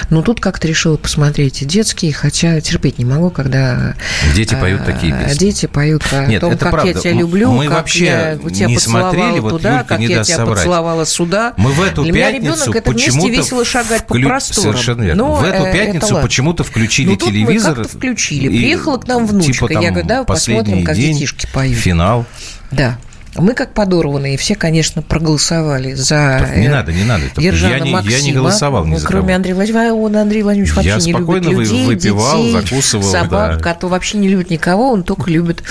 Но 0.09 0.23
тут 0.23 0.39
как-то 0.39 0.67
решила 0.67 0.97
посмотреть 0.97 1.65
детские, 1.67 2.13
хотя 2.13 2.59
терпеть 2.61 2.97
не 2.97 3.05
могу, 3.05 3.29
когда... 3.29 3.95
Дети 4.33 4.55
поют 4.55 4.83
такие 4.85 5.13
песни. 5.13 5.37
Дети 5.37 5.67
поют 5.67 6.01
о 6.11 6.25
Нет, 6.25 6.41
том, 6.41 6.57
как 6.57 6.71
правда. 6.71 6.87
я 6.87 6.93
тебя 6.95 7.13
люблю, 7.13 7.51
Мы 7.51 7.65
как 7.67 7.77
вообще 7.77 8.05
я 8.05 8.37
тебя 8.37 8.65
не 8.65 8.79
смотрели, 8.79 9.35
туда, 9.35 9.41
вот 9.41 9.63
Юлька 9.63 9.85
как 9.87 9.99
не 9.99 10.07
я 10.07 10.23
тебя 10.23 10.37
соврать. 10.37 10.57
поцеловала 10.57 11.05
сюда. 11.05 11.53
Мы 11.57 11.71
в 11.71 11.81
эту 11.81 12.03
Для 12.03 12.13
пятницу 12.13 12.41
меня 12.41 12.55
ребенок 12.55 12.75
это 12.75 12.91
вместе 12.91 13.29
весело 13.29 13.63
шагать 13.63 14.01
вклю... 14.01 14.23
по 14.23 14.29
просторам. 14.29 14.71
Совершенно 14.71 15.03
верно. 15.03 15.23
Но 15.23 15.35
в 15.35 15.43
эту 15.43 15.63
э, 15.65 15.73
пятницу 15.73 16.19
почему-то 16.21 16.63
включили 16.63 17.09
ну, 17.09 17.15
телевизор. 17.17 17.77
Мы 17.77 17.83
включили. 17.83 18.47
Приехала 18.47 18.97
к 18.97 19.07
нам 19.07 19.27
внучка. 19.27 19.53
Типа, 19.53 19.67
там, 19.67 19.83
я 19.83 19.91
говорю, 19.91 20.07
да, 20.07 20.23
посмотрим, 20.23 20.83
как 20.83 20.95
день, 20.95 21.13
детишки 21.13 21.47
поют. 21.53 21.77
Финал. 21.77 22.25
Да. 22.71 22.97
Мы, 23.35 23.53
как 23.53 23.73
подорванные, 23.73 24.37
все, 24.37 24.55
конечно, 24.55 25.01
проголосовали 25.01 25.93
за 25.93 26.49
Не 26.55 26.67
надо, 26.67 26.91
не 26.91 27.03
надо. 27.03 27.23
Ержана 27.37 27.73
я, 27.73 27.79
не, 27.79 27.91
Максима. 27.91 28.15
я 28.15 28.21
не 28.21 28.31
голосовал 28.33 28.85
ни 28.85 28.97
за 28.97 29.07
Кроме 29.07 29.23
кого. 29.27 29.35
Андрея 29.35 29.55
Владимировича. 29.55 29.93
Он, 29.93 30.15
Андрей 30.17 30.43
Владимирович, 30.43 30.75
вообще 30.75 30.89
я 30.89 30.97
не 30.97 31.13
любит 31.13 31.45
людей, 31.45 31.85
выпивал, 31.85 32.43
детей, 32.43 32.51
закусывал, 32.51 33.03
собак, 33.11 33.57
да. 33.57 33.63
котов. 33.63 33.91
Вообще 33.91 34.17
не 34.17 34.27
любит 34.27 34.49
никого, 34.49 34.91
он 34.91 35.03
только 35.03 35.29
любит 35.31 35.63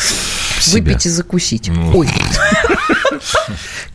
Себя. 0.59 0.83
выпить 0.85 1.07
и 1.07 1.09
закусить. 1.11 1.68
Ну. 1.68 1.99
Ой. 1.99 2.09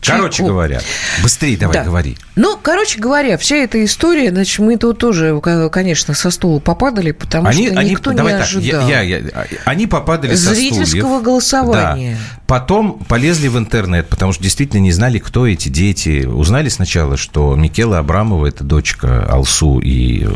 Короче 0.04 0.44
говоря, 0.44 0.80
быстрее 1.22 1.56
давай 1.56 1.74
Да. 1.78 1.84
говори. 1.84 2.16
Ну, 2.36 2.56
короче 2.62 3.00
говоря, 3.00 3.36
вся 3.38 3.56
эта 3.56 3.84
история, 3.84 4.30
значит, 4.30 4.58
мы 4.60 4.76
тут 4.76 4.98
тоже, 4.98 5.40
конечно, 5.72 6.14
со 6.14 6.30
стула 6.30 6.60
попадали, 6.60 7.10
потому 7.10 7.48
Они, 7.48 7.68
что 7.68 7.78
они, 7.80 7.90
никто 7.90 8.12
давай 8.12 8.34
не 8.34 8.38
так, 8.38 8.46
ожидал. 8.48 8.88
я, 8.88 9.00
я- 9.00 9.18
я- 9.18 9.30
они 9.64 9.86
попадали 9.86 10.34
со 10.36 10.54
Зрительского 10.54 10.84
стульев. 10.84 11.22
голосования. 11.22 12.16
Да. 12.16 12.42
Потом 12.46 13.00
полезли 13.08 13.48
в 13.48 13.58
интернет, 13.58 14.08
потому 14.08 14.32
что 14.32 14.42
действительно 14.42 14.80
не 14.80 14.92
знали, 14.92 15.18
кто 15.18 15.48
эти 15.48 15.68
дети. 15.68 16.24
Uзнали 16.26 16.68
сначала, 16.68 17.16
что 17.16 17.56
Микела 17.56 17.98
Абрамова– 17.98 18.46
это 18.48 18.62
дочка 18.62 19.26
Алсу, 19.28 19.80
и 19.80 20.24
э, 20.24 20.30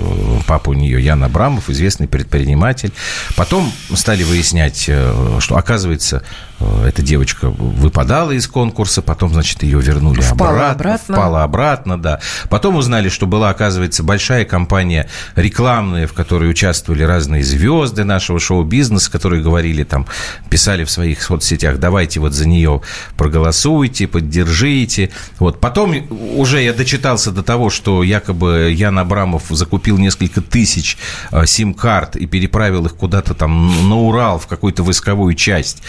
папа 0.46 0.70
у 0.70 0.72
нее 0.72 1.02
Ян 1.02 1.22
Абрамов, 1.22 1.70
известный 1.70 2.08
предприниматель. 2.08 2.92
Потом 3.36 3.70
стали 3.94 4.24
выяснять, 4.24 4.86
э, 4.88 5.38
что, 5.38 5.56
оказывается, 5.56 6.24
эта 6.60 7.02
девочка 7.02 7.50
выпадала 7.50 8.32
из 8.32 8.46
конкурса, 8.46 9.02
потом, 9.02 9.32
значит, 9.32 9.62
ее 9.62 9.80
вернули 9.80 10.20
Впала 10.20 10.50
обратно. 10.50 10.70
обратно. 10.70 11.14
Впала 11.14 11.42
обратно, 11.44 12.00
да. 12.00 12.20
Потом 12.48 12.76
узнали, 12.76 13.08
что 13.08 13.26
была, 13.26 13.50
оказывается, 13.50 14.02
большая 14.02 14.44
компания 14.44 15.08
рекламная, 15.36 16.06
в 16.06 16.12
которой 16.12 16.50
участвовали 16.50 17.02
разные 17.02 17.42
звезды 17.42 18.04
нашего 18.04 18.38
шоу-бизнеса, 18.38 19.10
которые 19.10 19.42
говорили 19.42 19.84
там, 19.84 20.06
писали 20.50 20.84
в 20.84 20.90
своих 20.90 21.22
соцсетях, 21.22 21.78
давайте 21.78 22.20
вот 22.20 22.32
за 22.32 22.46
нее 22.46 22.82
проголосуйте, 23.16 24.06
поддержите. 24.06 25.10
Вот. 25.38 25.60
Потом 25.60 25.94
уже 26.36 26.62
я 26.62 26.72
дочитался 26.72 27.30
до 27.30 27.42
того, 27.42 27.70
что 27.70 28.02
якобы 28.02 28.74
Ян 28.76 28.98
Абрамов 28.98 29.44
закупил 29.50 29.98
несколько 29.98 30.40
тысяч 30.40 30.98
э, 31.32 31.46
сим-карт 31.46 32.16
и 32.16 32.26
переправил 32.26 32.86
их 32.86 32.94
куда-то 32.96 33.34
там 33.34 33.88
на 33.88 33.96
Урал 33.96 34.38
в 34.38 34.46
какую-то 34.46 34.82
войсковую 34.82 35.34
часть, 35.34 35.82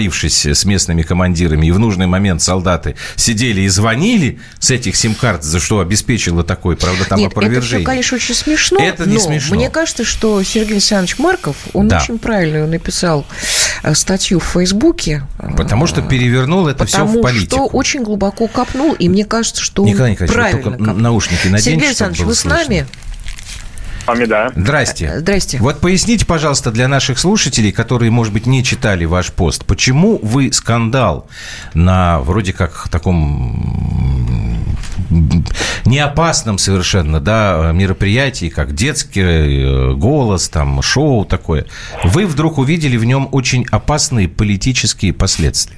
договорившись 0.00 0.46
с 0.46 0.64
местными 0.64 1.02
командирами, 1.02 1.66
и 1.66 1.70
в 1.70 1.78
нужный 1.78 2.06
момент 2.06 2.40
солдаты 2.42 2.96
сидели 3.16 3.62
и 3.62 3.68
звонили 3.68 4.38
с 4.58 4.70
этих 4.70 4.96
сим-карт, 4.96 5.42
за 5.44 5.60
что 5.60 5.80
обеспечило 5.80 6.42
такое, 6.42 6.76
правда, 6.76 7.04
там 7.04 7.18
Нет, 7.18 7.30
это 7.32 7.38
опровержение. 7.40 7.84
все, 7.84 7.86
конечно, 7.86 8.16
очень 8.16 8.34
смешно. 8.34 8.80
Это 8.80 9.06
не 9.08 9.14
но 9.14 9.20
смешно. 9.20 9.56
Мне 9.56 9.68
кажется, 9.70 10.04
что 10.04 10.42
Сергей 10.42 10.74
Александрович 10.74 11.18
Марков, 11.18 11.56
он 11.74 11.88
Да. 11.88 11.98
очень 11.98 12.18
правильно 12.18 12.66
написал 12.66 13.26
э, 13.82 13.94
статью 13.94 14.40
в 14.40 14.44
Фейсбуке. 14.44 15.22
э, 15.38 15.54
Потому 15.56 15.86
что 15.86 16.00
перевернул 16.02 16.66
это 16.68 16.86
все 16.86 16.98
Потому 17.00 17.18
в 17.20 17.22
политику. 17.22 17.56
что 17.56 17.66
очень 17.66 18.02
глубоко 18.02 18.46
копнул, 18.46 18.94
и 18.94 19.08
мне 19.08 19.24
кажется, 19.24 19.60
что 19.62 19.84
Николай 19.84 20.10
он 20.10 20.12
Николаевич, 20.12 20.34
правильно 20.34 20.62
только 20.62 20.78
копнул. 20.78 20.96
наушники 20.96 21.46
наденьте, 21.48 21.70
Сергей 21.70 21.86
Александрович, 21.88 22.22
вы 22.24 22.34
с 22.34 22.38
слышно. 22.40 22.58
нами? 22.58 22.86
Вами, 24.10 24.24
да. 24.24 24.52
Здрасте. 24.54 25.06
Э, 25.06 25.18
здрасте. 25.20 25.58
Вот 25.60 25.80
поясните, 25.80 26.26
пожалуйста, 26.26 26.70
для 26.70 26.88
наших 26.88 27.18
слушателей, 27.18 27.72
которые, 27.72 28.10
может 28.10 28.32
быть, 28.32 28.46
не 28.46 28.64
читали 28.64 29.04
ваш 29.04 29.32
пост, 29.32 29.64
почему 29.64 30.18
вы 30.22 30.52
скандал 30.52 31.26
на 31.74 32.20
вроде 32.20 32.52
как 32.52 32.88
таком 32.88 34.66
неопасном 35.84 36.58
совершенно, 36.58 37.20
да, 37.20 37.72
мероприятии, 37.74 38.48
как 38.48 38.74
детский 38.74 39.22
э, 39.22 39.94
голос, 39.94 40.48
там, 40.48 40.82
шоу 40.82 41.24
такое, 41.24 41.66
вы 42.04 42.26
вдруг 42.26 42.58
увидели 42.58 42.96
в 42.96 43.04
нем 43.04 43.28
очень 43.32 43.66
опасные 43.70 44.28
политические 44.28 45.12
последствия? 45.12 45.76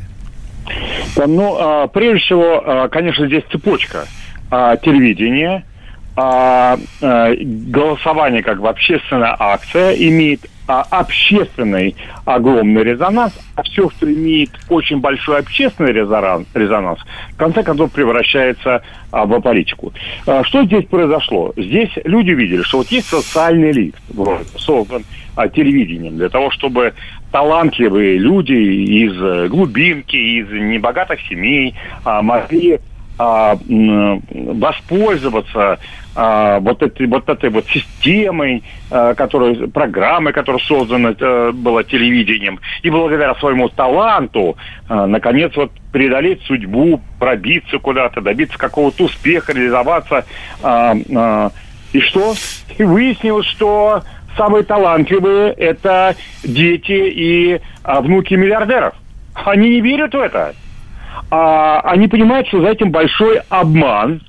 Ну, 1.17 1.57
а, 1.59 1.87
прежде 1.89 2.25
всего, 2.25 2.89
конечно, 2.91 3.27
здесь 3.27 3.43
цепочка 3.51 4.07
а, 4.51 4.77
телевидения, 4.77 5.65
а, 6.17 6.79
а, 7.01 7.35
голосование 7.37 8.43
как 8.43 8.61
бы 8.61 8.69
общественная 8.69 9.35
акция 9.39 9.93
имеет 9.95 10.41
а, 10.69 10.83
общественный 10.91 11.97
огромный 12.25 12.85
резонанс, 12.85 13.33
а 13.57 13.63
все, 13.63 13.91
что 13.91 14.13
имеет 14.13 14.51
очень 14.69 15.01
большой 15.01 15.41
общественный 15.41 15.93
резонанс, 15.93 16.47
резонанс 16.55 17.01
в 17.33 17.37
конце 17.37 17.63
концов 17.63 17.93
превращается 17.93 18.83
а, 19.11 19.25
в 19.25 19.41
политику. 19.41 19.93
А, 20.27 20.45
что 20.45 20.65
здесь 20.65 20.87
произошло? 20.87 21.53
Здесь 21.57 21.91
люди 22.05 22.33
увидели, 22.33 22.63
что 22.63 22.79
вот 22.79 22.89
есть 22.89 23.09
социальный 23.09 23.73
лифт, 23.73 24.03
вот, 24.15 24.47
создан 24.57 25.05
а, 25.35 25.49
телевидением 25.49 26.17
для 26.17 26.29
того, 26.29 26.51
чтобы 26.51 26.95
талантливые 27.33 28.19
люди 28.19 28.53
из 28.53 29.21
э, 29.21 29.49
глубинки, 29.49 30.15
из 30.15 30.51
небогатых 30.51 31.19
семей 31.29 31.75
а, 32.05 32.21
могли 32.21 32.79
а, 33.19 33.59
воспользоваться 34.31 35.79
а, 36.15 36.61
вот 36.61 36.83
этой 36.83 37.07
вот 37.07 37.29
этой 37.29 37.51
вот 37.51 37.67
системой, 37.69 38.63
а, 38.91 39.15
которая 39.15 39.67
программой, 39.69 40.33
которая 40.33 40.63
создана 40.63 41.15
э, 41.19 41.53
была 41.53 41.85
телевидением, 41.85 42.61
и 42.83 42.91
благодаря 42.91 43.35
своему 43.37 43.69
таланту, 43.69 44.57
а, 44.89 45.07
наконец 45.07 45.55
вот 45.57 45.73
преодолеть 45.93 46.43
судьбу, 46.43 47.01
пробиться 47.19 47.79
куда-то, 47.79 48.21
добиться 48.21 48.59
какого-то 48.59 49.05
успеха, 49.05 49.53
реализоваться. 49.53 50.25
а, 50.63 50.95
а, 51.15 51.51
и 51.93 52.01
что? 52.01 52.35
И 52.79 52.85
выяснилось, 52.85 53.47
что 53.47 54.03
самые 54.37 54.65
талантливые 54.65 55.53
это 55.53 56.17
дети 56.43 56.93
и 56.93 57.61
а, 57.85 58.01
внуки 58.01 58.35
миллиардеров. 58.35 58.95
Они 59.35 59.69
не 59.71 59.81
верят 59.81 60.15
в 60.15 60.19
это 60.19 60.55
а, 61.31 61.81
они 61.81 62.09
понимают, 62.09 62.49
что 62.49 62.61
за 62.61 62.69
этим 62.69 62.91
большой 62.91 63.41
обман, 63.49 64.21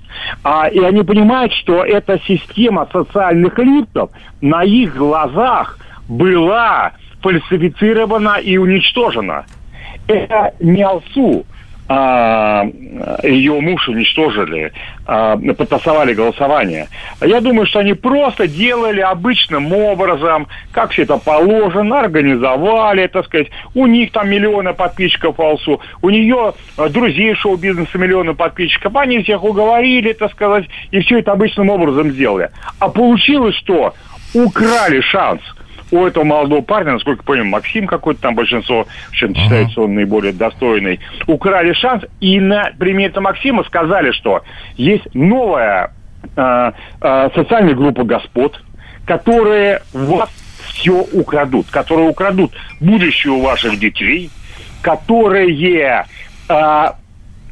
а, 0.43 0.67
и 0.67 0.79
они 0.79 1.03
понимают, 1.03 1.53
что 1.53 1.83
эта 1.83 2.19
система 2.25 2.87
социальных 2.91 3.57
лифтов 3.57 4.11
на 4.41 4.63
их 4.63 4.95
глазах 4.95 5.77
была 6.07 6.93
фальсифицирована 7.21 8.37
и 8.37 8.57
уничтожена. 8.57 9.45
Это 10.07 10.53
не 10.59 10.81
Алсу, 10.83 11.45
а, 11.89 12.65
ее 13.23 13.59
муж 13.59 13.89
уничтожили, 13.89 14.71
а, 15.05 15.37
подтасовали 15.37 16.13
голосование. 16.13 16.87
Я 17.21 17.41
думаю, 17.41 17.65
что 17.65 17.79
они 17.79 17.93
просто 17.93 18.47
делали 18.47 19.01
обычным 19.01 19.71
образом, 19.73 20.47
как 20.71 20.91
все 20.91 21.03
это 21.03 21.17
положено, 21.17 21.99
организовали, 21.99 23.07
так 23.07 23.25
сказать. 23.25 23.47
У 23.75 23.85
них 23.85 24.11
там 24.11 24.29
миллионы 24.29 24.73
подписчиков 24.73 25.39
Алсу, 25.39 25.81
у 26.01 26.09
нее 26.09 26.53
а, 26.77 26.89
друзей 26.89 27.35
шоу-бизнеса 27.35 27.97
миллионы 27.97 28.33
подписчиков. 28.33 28.95
Они 28.95 29.21
всех 29.21 29.43
уговорили, 29.43 30.13
так 30.13 30.31
сказать, 30.31 30.65
и 30.91 31.01
все 31.01 31.19
это 31.19 31.33
обычным 31.33 31.69
образом 31.69 32.11
сделали. 32.11 32.49
А 32.79 32.87
получилось 32.87 33.55
что? 33.55 33.93
Украли 34.33 35.01
шанс 35.01 35.41
у 35.93 36.07
этого 36.07 36.23
молодого 36.23 36.61
парня, 36.61 36.93
насколько 36.93 37.21
я 37.21 37.25
понимаю, 37.25 37.51
Максим 37.51 37.85
какой-то 37.85 38.21
там 38.21 38.35
большинство, 38.35 38.85
в 38.85 39.09
общем, 39.09 39.35
считается 39.35 39.81
он 39.81 39.93
наиболее 39.93 40.33
достойный, 40.33 40.99
украли 41.27 41.73
шанс, 41.73 42.03
и 42.19 42.39
на 42.39 42.71
примере 42.79 43.13
Максима 43.19 43.63
сказали, 43.63 44.11
что 44.11 44.41
есть 44.75 45.07
новая 45.13 45.93
э, 46.35 46.71
э, 46.99 47.29
социальная 47.35 47.75
группа 47.75 48.03
господ, 48.03 48.59
которые 49.05 49.81
вас 49.93 50.29
все 50.69 51.05
украдут, 51.13 51.67
которые 51.69 52.09
украдут 52.09 52.53
будущее 52.79 53.33
у 53.33 53.41
ваших 53.41 53.77
детей, 53.77 54.31
которые 54.81 55.53
э, 56.49 56.85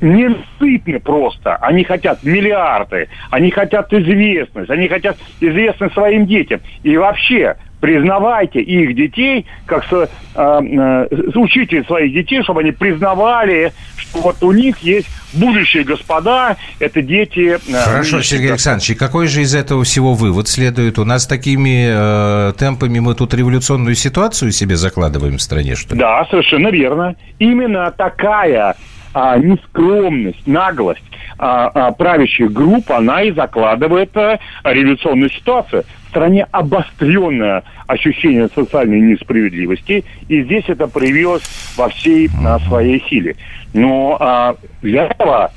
ненасытны 0.01 0.99
просто. 0.99 1.55
Они 1.57 1.83
хотят 1.83 2.23
миллиарды, 2.23 3.07
они 3.29 3.51
хотят 3.51 3.93
известность, 3.93 4.69
они 4.69 4.87
хотят 4.87 5.17
известность 5.39 5.93
своим 5.93 6.25
детям. 6.25 6.59
И 6.83 6.97
вообще, 6.97 7.55
признавайте 7.79 8.61
их 8.61 8.95
детей, 8.95 9.45
как 9.65 9.85
с, 9.85 9.93
э, 9.93 10.07
э, 10.35 11.07
учите 11.35 11.83
своих 11.83 12.13
детей, 12.13 12.43
чтобы 12.43 12.61
они 12.61 12.71
признавали, 12.71 13.73
что 13.97 14.21
вот 14.21 14.43
у 14.43 14.51
них 14.51 14.77
есть 14.79 15.07
будущие 15.33 15.83
господа, 15.83 16.57
это 16.79 17.01
дети... 17.01 17.57
Э, 17.69 17.83
Хорошо, 17.83 18.21
Сергей 18.21 18.49
Александрович, 18.49 18.91
и 18.91 18.95
какой 18.95 19.27
же 19.27 19.41
из 19.41 19.55
этого 19.55 19.83
всего 19.83 20.13
вывод 20.13 20.47
следует? 20.47 20.99
У 20.99 21.05
нас 21.05 21.25
такими 21.25 22.49
э, 22.49 22.53
темпами 22.57 22.99
мы 22.99 23.15
тут 23.15 23.33
революционную 23.33 23.95
ситуацию 23.95 24.51
себе 24.51 24.75
закладываем 24.75 25.37
в 25.37 25.41
стране, 25.41 25.75
что 25.75 25.95
ли? 25.95 25.99
Да, 25.99 26.25
совершенно 26.29 26.69
верно. 26.69 27.15
Именно 27.39 27.91
такая 27.91 28.75
а, 29.13 29.37
нескромность, 29.37 30.45
наглость 30.47 31.03
а, 31.37 31.67
а, 31.73 31.91
правящих 31.91 32.51
групп, 32.51 32.91
она 32.91 33.21
и 33.23 33.31
закладывает 33.31 34.15
а, 34.15 34.39
революционную 34.63 35.29
ситуацию. 35.29 35.83
В 36.07 36.09
стране 36.09 36.45
обостренное 36.51 37.63
ощущение 37.87 38.49
социальной 38.53 38.99
несправедливости, 38.99 40.03
и 40.27 40.43
здесь 40.43 40.65
это 40.67 40.87
проявилось 40.87 41.43
во 41.77 41.89
всей 41.89 42.29
а, 42.45 42.59
своей 42.59 43.01
силе. 43.09 43.35
Но 43.73 44.17
а, 44.19 44.55
для 44.81 45.05
этого 45.05 45.51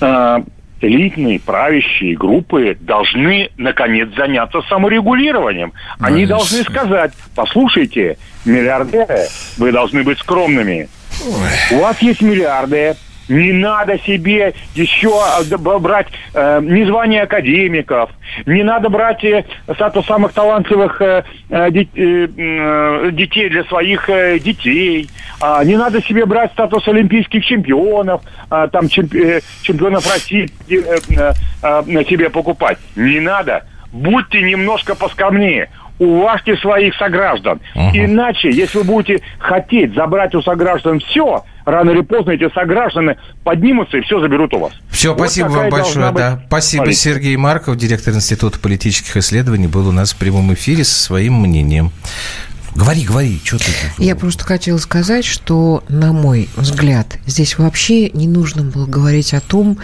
а, 0.00 0.42
элитные 0.80 1.40
правящие 1.40 2.16
группы 2.16 2.76
должны, 2.80 3.50
наконец, 3.56 4.08
заняться 4.16 4.62
саморегулированием. 4.62 5.72
Они 5.98 6.26
Конечно. 6.26 6.36
должны 6.36 6.62
сказать, 6.62 7.12
послушайте, 7.34 8.18
миллиардеры, 8.44 9.26
вы 9.56 9.72
должны 9.72 10.04
быть 10.04 10.18
скромными. 10.18 10.88
Ой. 11.26 11.78
У 11.78 11.80
вас 11.80 12.00
есть 12.00 12.22
миллиарды, 12.22 12.96
не 13.28 13.52
надо 13.52 13.98
себе 13.98 14.54
еще 14.74 15.20
э, 15.40 15.56
брать 15.56 16.08
э, 16.34 16.60
ни 16.62 16.84
звания 16.84 17.22
академиков, 17.22 18.10
не 18.46 18.62
надо 18.62 18.88
брать 18.88 19.22
э, 19.24 19.44
статус 19.74 20.06
самых 20.06 20.32
талантливых 20.32 21.00
э, 21.02 21.24
э, 21.50 21.68
э, 21.70 23.10
детей 23.12 23.48
для 23.50 23.64
своих 23.64 24.08
э, 24.08 24.38
детей. 24.38 25.10
Э, 25.42 25.60
не 25.64 25.76
надо 25.76 26.02
себе 26.02 26.24
брать 26.24 26.52
статус 26.52 26.88
олимпийских 26.88 27.44
чемпионов, 27.44 28.22
э, 28.50 28.68
там 28.72 28.88
чемп, 28.88 29.14
э, 29.14 29.40
чемпионов 29.62 30.10
России 30.10 30.50
э, 30.70 30.98
э, 31.10 31.32
э, 31.62 32.04
себе 32.04 32.30
покупать. 32.30 32.78
Не 32.96 33.20
надо. 33.20 33.64
Будьте 33.92 34.42
немножко 34.42 34.94
поскромнее 34.94 35.70
уважьте 35.98 36.56
своих 36.56 36.94
сограждан. 36.96 37.60
Угу. 37.74 37.90
Иначе, 37.94 38.50
если 38.50 38.78
вы 38.78 38.84
будете 38.84 39.22
хотеть 39.38 39.94
забрать 39.94 40.34
у 40.34 40.42
сограждан 40.42 41.00
все, 41.00 41.44
рано 41.64 41.90
или 41.90 42.00
поздно 42.02 42.32
эти 42.32 42.52
сограждане 42.52 43.16
поднимутся 43.44 43.98
и 43.98 44.00
все 44.02 44.20
заберут 44.20 44.54
у 44.54 44.58
вас. 44.58 44.72
Все, 44.90 45.10
вот 45.10 45.18
спасибо 45.18 45.48
вам 45.48 45.70
большое. 45.70 46.12
Да. 46.12 46.40
Спасибо, 46.46 46.84
политика. 46.84 47.02
Сергей 47.02 47.36
Марков, 47.36 47.76
директор 47.76 48.14
Института 48.14 48.58
политических 48.58 49.16
исследований, 49.16 49.68
был 49.68 49.88
у 49.88 49.92
нас 49.92 50.12
в 50.12 50.16
прямом 50.18 50.52
эфире 50.54 50.84
со 50.84 51.00
своим 51.00 51.34
мнением. 51.40 51.92
Говори, 52.74 53.04
говори, 53.04 53.40
что 53.42 53.58
ты... 53.58 53.64
Я 53.98 54.14
просто 54.14 54.44
хотела 54.44 54.78
сказать, 54.78 55.24
что, 55.24 55.82
на 55.88 56.12
мой 56.12 56.48
взгляд, 56.54 57.18
здесь 57.26 57.58
вообще 57.58 58.10
не 58.10 58.28
нужно 58.28 58.62
было 58.62 58.86
говорить 58.86 59.34
о 59.34 59.40
том, 59.40 59.78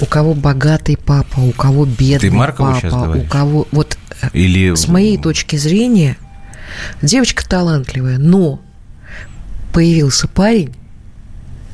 у 0.00 0.06
кого 0.06 0.34
богатый 0.34 0.96
папа, 0.96 1.38
у 1.38 1.52
кого 1.52 1.84
бедный 1.84 2.30
ты 2.30 2.32
Маркову 2.32 2.74
папа, 2.82 3.16
у 3.16 3.22
кого... 3.22 3.68
Вот 3.70 3.96
Или... 4.32 4.74
с 4.74 4.88
моей 4.88 5.18
точки 5.18 5.56
зрения, 5.56 6.16
девочка 7.02 7.48
талантливая, 7.48 8.18
но 8.18 8.60
появился 9.72 10.28
парень, 10.28 10.74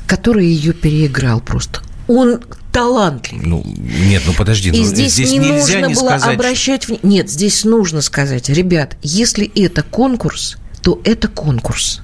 который 0.06 0.46
ее 0.46 0.72
переиграл 0.72 1.40
просто. 1.40 1.80
Он 2.08 2.40
талантлив. 2.72 3.42
Ну, 3.42 3.64
нет, 3.64 4.22
ну 4.26 4.34
подожди. 4.34 4.68
И 4.68 4.78
ну, 4.78 4.84
здесь, 4.84 5.14
здесь 5.14 5.32
не 5.32 5.38
нельзя 5.38 5.78
нужно 5.78 5.86
не 5.86 5.94
было 5.94 6.08
сказать... 6.08 6.34
обращать... 6.34 7.02
Нет, 7.02 7.30
здесь 7.30 7.64
нужно 7.64 8.02
сказать, 8.02 8.48
ребят, 8.48 8.96
если 9.02 9.50
это 9.64 9.82
конкурс, 9.82 10.56
то 10.82 11.00
это 11.04 11.28
конкурс. 11.28 12.02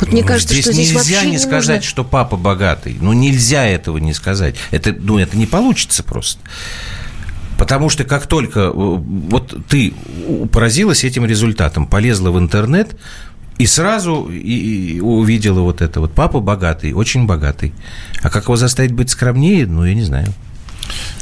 Вот 0.00 0.10
мне 0.10 0.22
ну, 0.22 0.28
кажется, 0.28 0.54
здесь 0.54 0.64
что 0.64 0.72
здесь 0.72 0.92
нельзя 0.92 1.24
не, 1.24 1.32
не 1.32 1.38
сказать, 1.38 1.78
нужно... 1.78 1.90
что 1.90 2.04
папа 2.04 2.36
богатый. 2.36 2.96
Ну, 3.00 3.12
нельзя 3.12 3.66
этого 3.66 3.98
не 3.98 4.14
сказать. 4.14 4.56
Это, 4.70 4.94
ну, 4.98 5.18
это 5.18 5.36
не 5.36 5.46
получится 5.46 6.02
просто. 6.02 6.40
Потому 7.58 7.90
что 7.90 8.04
как 8.04 8.26
только 8.26 8.60
э, 8.60 8.70
вот 8.72 9.54
ты 9.68 9.92
поразилась 10.52 11.04
этим 11.04 11.26
результатом, 11.26 11.86
полезла 11.86 12.30
в 12.30 12.38
интернет, 12.38 12.96
и 13.58 13.66
сразу 13.66 14.30
и, 14.30 14.94
и 14.94 15.00
увидела 15.00 15.60
вот 15.60 15.82
это 15.82 16.00
вот. 16.00 16.12
Папа 16.12 16.38
богатый, 16.40 16.92
очень 16.92 17.26
богатый. 17.26 17.74
А 18.22 18.30
как 18.30 18.44
его 18.44 18.54
заставить 18.56 18.92
быть 18.92 19.10
скромнее, 19.10 19.66
ну, 19.66 19.84
я 19.84 19.94
не 19.94 20.04
знаю. 20.04 20.28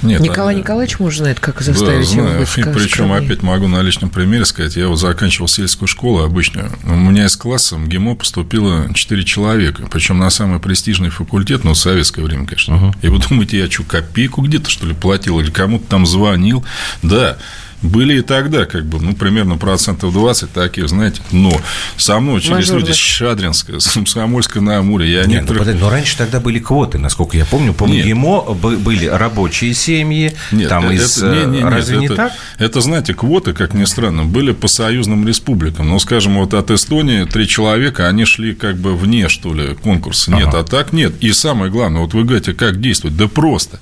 Нет, 0.03 0.21
Николай 0.21 0.55
а, 0.55 0.59
Николаевич, 0.59 0.99
может, 0.99 1.19
знает, 1.19 1.41
как 1.41 1.61
заставить 1.61 2.15
да, 2.15 2.23
его 2.23 2.39
быть 2.39 2.49
Причем, 2.53 2.89
скромнее. 2.89 3.19
опять 3.19 3.43
могу 3.43 3.69
на 3.69 3.83
личном 3.83 4.11
примере 4.11 4.45
сказать. 4.45 4.77
Я 4.77 4.89
вот 4.89 4.97
заканчивал 4.97 5.49
сельскую 5.49 5.89
школу 5.89 6.23
обычную. 6.23 6.71
У 6.85 6.95
меня 6.95 7.27
из 7.27 7.37
класса 7.37 7.77
ГИМО 7.77 8.17
поступило 8.17 8.93
4 8.93 9.25
человека. 9.25 9.89
Причем 9.91 10.19
на 10.19 10.31
самый 10.31 10.61
престижный 10.61 11.11
факультет, 11.11 11.65
ну, 11.65 11.75
в 11.75 11.79
советское 11.79 12.23
время, 12.23 12.47
конечно. 12.47 12.75
Uh-huh. 12.75 12.95
И 13.03 13.09
вы 13.09 13.19
думаете, 13.19 13.59
я 13.59 13.71
что, 13.71 13.83
копейку 13.85 14.43
где-то, 14.43 14.71
что 14.71 14.87
ли, 14.87 14.95
платил? 14.95 15.41
Или 15.41 15.51
кому-то 15.51 15.87
там 15.87 16.07
звонил? 16.07 16.65
Да. 17.03 17.39
Были 17.83 18.19
и 18.19 18.23
тогда, 18.23 18.65
как 18.65 18.87
бы, 18.87 19.01
ну, 19.01 19.15
примерно 19.15 19.57
процентов 19.57 20.13
20 20.13 20.53
таких, 20.53 20.89
знаете, 20.89 21.21
но 21.31 21.53
со 21.97 22.19
мной 22.19 22.39
учились 22.39 22.71
люди 22.71 22.93
с 22.93 22.97
Шадринска, 22.97 23.81
с 23.81 23.89
Комсомольска 23.89 24.61
на 24.61 24.79
Амуре. 24.79 25.11
Я 25.11 25.21
Нет, 25.21 25.27
ну, 25.27 25.33
некоторых... 25.35 25.59
ну, 25.59 25.65
подожди, 25.65 25.85
но 25.85 25.91
раньше 25.91 26.17
тогда 26.17 26.41
были 26.41 26.59
квоты, 26.59 26.99
насколько 26.99 27.37
я 27.37 27.45
помню. 27.45 27.75
По 27.75 27.87
МГИМО 27.87 28.55
были 28.55 29.07
рабочие 29.07 29.75
семьи, 29.75 30.35
нет, 30.53 30.69
там 30.69 30.87
это, 30.87 30.95
из... 30.95 31.23
Не, 31.23 31.47
не, 31.47 31.59
нет, 31.59 31.65
Разве 31.65 31.97
это, 31.97 32.03
не 32.03 32.09
так? 32.09 32.33
Это, 32.59 32.81
знаете, 32.81 33.15
квоты, 33.15 33.53
как 33.53 33.75
ни 33.75 33.85
странно, 33.85 34.25
были 34.25 34.53
по 34.53 34.69
союзным 34.69 35.27
республикам. 35.27 35.89
Но, 35.89 35.99
скажем, 35.99 36.37
вот 36.37 36.55
от 36.55 36.71
Эстонии 36.71 37.25
три 37.25 37.47
человека, 37.47 38.09
они 38.09 38.25
шли 38.25 38.55
как 38.55 38.77
бы 38.77 38.97
вне, 38.97 39.29
что 39.29 39.53
ли, 39.53 39.75
конкурса. 39.75 40.31
Нет, 40.31 40.49
ага. 40.49 40.61
а 40.61 40.65
так 40.65 40.93
нет. 40.93 41.15
И 41.21 41.33
самое 41.33 41.71
главное, 41.71 42.01
вот 42.01 42.15
вы 42.15 42.25
говорите, 42.25 42.55
как 42.55 42.81
действовать? 42.81 43.17
Да 43.17 43.29
просто 43.29 43.81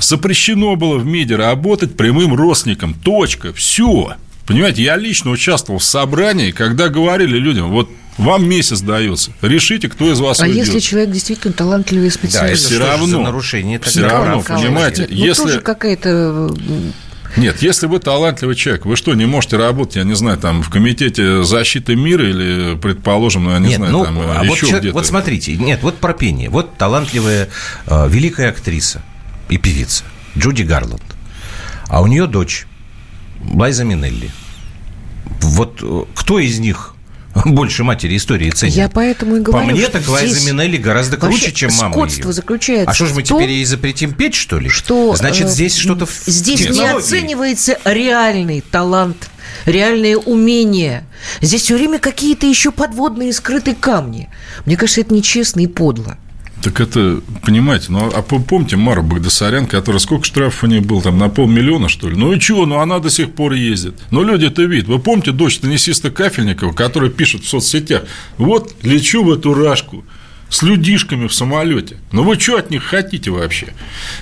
запрещено 0.00 0.76
было 0.76 0.98
в 0.98 1.06
МИДе 1.06 1.36
работать 1.36 1.96
прямым 1.96 2.34
родственником. 2.34 2.94
Точка. 2.94 3.52
Все. 3.52 4.14
Понимаете, 4.46 4.82
я 4.82 4.96
лично 4.96 5.30
участвовал 5.30 5.80
в 5.80 5.84
собрании, 5.84 6.52
когда 6.52 6.88
говорили 6.88 7.38
людям, 7.38 7.70
вот 7.70 7.90
вам 8.16 8.48
месяц 8.48 8.80
дается. 8.80 9.32
Решите, 9.42 9.88
кто 9.88 10.10
из 10.10 10.20
вас 10.20 10.40
А 10.40 10.44
уйдет. 10.44 10.66
если 10.66 10.78
человек 10.78 11.10
действительно 11.10 11.52
талантливый 11.52 12.10
специалист? 12.10 12.70
Да, 12.70 12.76
все 12.76 12.78
равно. 12.78 13.20
нарушение 13.22 13.78
все 13.80 14.02
равно, 14.02 14.42
понимаете. 14.42 15.06
Ну, 15.10 15.16
если... 15.16 15.42
тоже 15.42 15.60
какая-то 15.60 16.54
нет, 17.36 17.60
если 17.60 17.86
вы 17.86 17.98
талантливый 17.98 18.54
человек, 18.56 18.86
вы 18.86 18.96
что, 18.96 19.12
не 19.12 19.26
можете 19.26 19.58
работать, 19.58 19.96
я 19.96 20.04
не 20.04 20.14
знаю, 20.14 20.38
там, 20.38 20.62
в 20.62 20.70
комитете 20.70 21.44
защиты 21.44 21.94
мира 21.94 22.26
или, 22.26 22.76
предположим, 22.76 23.44
ну, 23.44 23.50
я 23.50 23.58
не 23.58 23.68
нет, 23.68 23.76
знаю, 23.76 23.92
ну, 23.92 24.04
там, 24.04 24.18
а 24.20 24.42
еще 24.42 24.66
вот, 24.66 24.76
где-то? 24.76 24.94
Вот 24.94 25.06
смотрите, 25.06 25.54
нет, 25.54 25.80
вот 25.82 25.98
про 25.98 26.14
пение. 26.14 26.48
Вот 26.48 26.78
талантливая, 26.78 27.48
э, 27.86 28.08
великая 28.08 28.48
актриса– 28.48 29.02
и 29.48 29.58
певица 29.58 30.04
Джуди 30.36 30.62
Гарланд. 30.62 31.02
А 31.88 32.02
у 32.02 32.06
нее 32.06 32.26
дочь 32.26 32.66
Лайза 33.52 33.84
Минелли. 33.84 34.30
Вот 35.40 35.80
э, 35.82 36.04
кто 36.14 36.38
из 36.38 36.58
них 36.58 36.94
больше 37.44 37.84
матери 37.84 38.16
истории 38.16 38.50
ценит. 38.50 38.74
Я 38.74 38.88
поэтому 38.88 39.36
и 39.36 39.40
говорю, 39.40 39.66
По 39.66 39.72
мне, 39.72 39.88
так 39.88 40.06
Лайза 40.08 40.50
Минелли 40.50 40.76
гораздо 40.76 41.16
круче, 41.16 41.52
чем 41.52 41.70
мама 41.74 41.92
скотство 41.92 42.28
ее. 42.28 42.32
заключается 42.32 42.90
А 42.90 42.94
что 42.94 43.06
же 43.06 43.14
мы 43.14 43.22
теперь 43.22 43.50
ей 43.50 43.64
запретим 43.64 44.14
петь, 44.14 44.34
что 44.34 44.58
ли? 44.58 44.68
Что, 44.68 45.14
Значит, 45.14 45.48
здесь 45.48 45.76
э, 45.76 45.80
что-то 45.80 46.06
в 46.06 46.10
Здесь 46.26 46.60
технологии. 46.60 46.92
не 46.92 46.98
оценивается 46.98 47.78
реальный 47.84 48.60
талант, 48.62 49.30
реальное 49.64 50.16
умение. 50.16 51.04
Здесь 51.40 51.62
все 51.62 51.76
время 51.76 51.98
какие-то 51.98 52.46
еще 52.46 52.70
подводные 52.72 53.32
скрытые 53.32 53.74
камни. 53.74 54.28
Мне 54.64 54.76
кажется, 54.76 55.02
это 55.02 55.14
нечестно 55.14 55.60
и 55.60 55.66
подло. 55.66 56.18
Так 56.62 56.80
это, 56.80 57.20
понимаете, 57.44 57.86
ну, 57.90 58.10
а 58.12 58.22
помните 58.22 58.76
Мару 58.76 59.02
Багдасарян, 59.02 59.66
который 59.66 59.98
сколько 59.98 60.24
штрафов 60.24 60.64
у 60.64 60.66
нее 60.66 60.80
был, 60.80 61.02
там, 61.02 61.18
на 61.18 61.28
полмиллиона, 61.28 61.88
что 61.88 62.08
ли? 62.08 62.16
Ну 62.16 62.32
и 62.32 62.40
чего, 62.40 62.66
ну 62.66 62.80
она 62.80 62.98
до 62.98 63.10
сих 63.10 63.34
пор 63.34 63.52
ездит. 63.52 63.94
Но 64.10 64.22
люди 64.22 64.46
это 64.46 64.62
видят. 64.62 64.88
Вы 64.88 64.98
помните 64.98 65.32
дочь 65.32 65.58
теннисиста 65.58 66.10
Кафельникова, 66.10 66.72
который 66.72 67.10
пишет 67.10 67.42
в 67.42 67.48
соцсетях, 67.48 68.04
вот 68.38 68.74
лечу 68.82 69.22
в 69.22 69.30
эту 69.30 69.54
рашку, 69.54 70.04
с 70.48 70.62
людишками 70.62 71.26
в 71.26 71.34
самолете. 71.34 71.96
Ну 72.12 72.22
вы 72.22 72.38
что 72.38 72.56
от 72.56 72.70
них 72.70 72.84
хотите 72.84 73.30
вообще? 73.30 73.74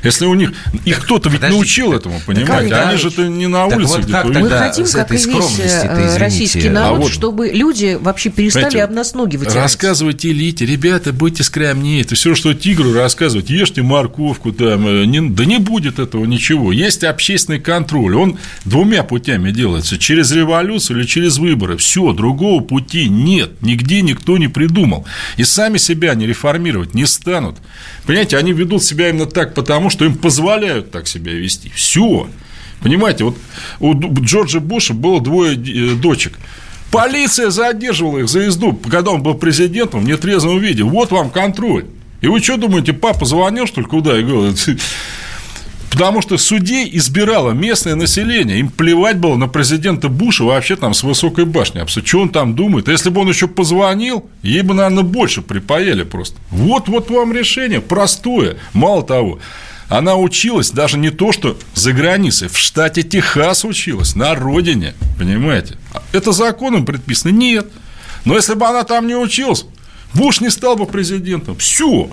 Если 0.02 0.24
у 0.24 0.34
них 0.34 0.52
их 0.84 1.02
кто-то 1.04 1.28
ведь 1.28 1.42
научил 1.42 1.92
этому, 1.92 2.20
понимаете? 2.24 2.70
Да, 2.70 2.88
Они 2.88 2.98
же 2.98 3.08
это 3.08 3.28
не 3.28 3.46
на 3.46 3.66
улице 3.66 3.96
вот 3.96 4.04
где-то. 4.04 4.26
Мы 4.28 4.48
хотим, 4.48 4.86
как 4.86 5.10
и 5.10 5.16
весь 5.16 5.26
э, 5.26 6.16
российский 6.16 6.70
народ, 6.70 6.98
а 6.98 7.00
вот, 7.02 7.12
чтобы 7.12 7.48
люди 7.48 7.98
вообще 8.00 8.30
перестали 8.30 8.78
об 8.78 8.90
нас 8.90 9.14
ноги 9.14 9.36
вытирать. 9.36 9.56
Рассказывайте 9.56 10.30
элите, 10.30 10.64
ребята, 10.64 11.12
будьте 11.12 11.42
скромнее. 11.42 12.00
Это 12.00 12.14
все, 12.14 12.34
что 12.34 12.54
тигру 12.54 12.94
рассказывать. 12.94 13.50
Ешьте 13.50 13.82
морковку 13.82 14.52
там. 14.52 14.86
Э, 14.86 15.04
не, 15.04 15.20
да 15.20 15.44
не 15.44 15.58
будет 15.58 15.98
этого 15.98 16.24
ничего. 16.24 16.72
Есть 16.72 17.04
общественный 17.04 17.60
контроль. 17.60 18.16
Он 18.16 18.38
двумя 18.64 19.02
путями 19.02 19.50
делается. 19.50 19.98
Через 19.98 20.32
революцию 20.32 20.98
или 20.98 21.06
через 21.06 21.38
выборы. 21.38 21.76
Все, 21.76 22.12
другого 22.12 22.62
пути 22.62 23.08
нет. 23.08 23.60
Нигде 23.60 24.00
никто 24.00 24.38
не 24.38 24.48
придумал. 24.48 25.06
И 25.36 25.44
сами 25.44 25.78
себя 25.78 26.13
они 26.14 26.26
реформировать 26.26 26.94
не 26.94 27.06
станут. 27.06 27.56
Понимаете, 28.06 28.38
они 28.38 28.52
ведут 28.52 28.82
себя 28.82 29.10
именно 29.10 29.26
так, 29.26 29.54
потому 29.54 29.90
что 29.90 30.04
им 30.04 30.14
позволяют 30.14 30.90
так 30.90 31.06
себя 31.06 31.32
вести. 31.32 31.70
Все. 31.74 32.28
Понимаете, 32.80 33.24
вот 33.24 33.36
у 33.80 33.94
Джорджа 33.94 34.60
Буша 34.60 34.94
было 34.94 35.20
двое 35.20 35.54
э, 35.54 35.94
дочек. 35.94 36.38
Полиция 36.90 37.50
задерживала 37.50 38.18
их 38.18 38.28
за 38.28 38.40
езду, 38.40 38.72
когда 38.72 39.10
он 39.10 39.22
был 39.22 39.34
президентом 39.34 40.00
в 40.00 40.04
нетрезвом 40.04 40.58
виде. 40.58 40.84
Вот 40.84 41.10
вам 41.10 41.30
контроль. 41.30 41.86
И 42.20 42.26
вы 42.26 42.40
что 42.40 42.56
думаете, 42.56 42.92
папа 42.92 43.24
звонил, 43.24 43.66
что 43.66 43.80
ли, 43.80 43.86
куда? 43.86 44.18
И 44.18 44.22
говорит, 44.22 44.58
Потому 45.94 46.22
что 46.22 46.38
судей 46.38 46.90
избирало 46.96 47.52
местное 47.52 47.94
население. 47.94 48.58
Им 48.58 48.68
плевать 48.68 49.16
было 49.18 49.36
на 49.36 49.46
президента 49.46 50.08
Буша 50.08 50.42
вообще 50.42 50.74
там 50.74 50.92
с 50.92 51.04
высокой 51.04 51.44
башни. 51.44 51.78
А 51.78 51.86
что 51.86 52.20
он 52.20 52.30
там 52.30 52.56
думает? 52.56 52.88
Если 52.88 53.10
бы 53.10 53.20
он 53.20 53.28
еще 53.28 53.46
позвонил, 53.46 54.28
ей 54.42 54.62
бы, 54.62 54.74
наверное, 54.74 55.04
больше 55.04 55.40
припаяли 55.40 56.02
просто. 56.02 56.36
Вот, 56.50 56.88
вот 56.88 57.10
вам 57.10 57.32
решение. 57.32 57.80
Простое. 57.80 58.56
Мало 58.72 59.04
того, 59.04 59.38
она 59.88 60.16
училась 60.16 60.72
даже 60.72 60.98
не 60.98 61.10
то, 61.10 61.30
что 61.30 61.56
за 61.74 61.92
границей, 61.92 62.48
в 62.48 62.58
штате 62.58 63.04
Техас 63.04 63.64
училась, 63.64 64.16
на 64.16 64.34
родине, 64.34 64.94
понимаете? 65.16 65.76
Это 66.10 66.32
законом 66.32 66.86
предписано? 66.86 67.30
Нет. 67.30 67.68
Но 68.24 68.34
если 68.34 68.54
бы 68.54 68.66
она 68.66 68.82
там 68.82 69.06
не 69.06 69.14
училась, 69.14 69.64
Буш 70.12 70.40
не 70.40 70.50
стал 70.50 70.74
бы 70.74 70.86
президентом. 70.86 71.56
Все. 71.56 72.10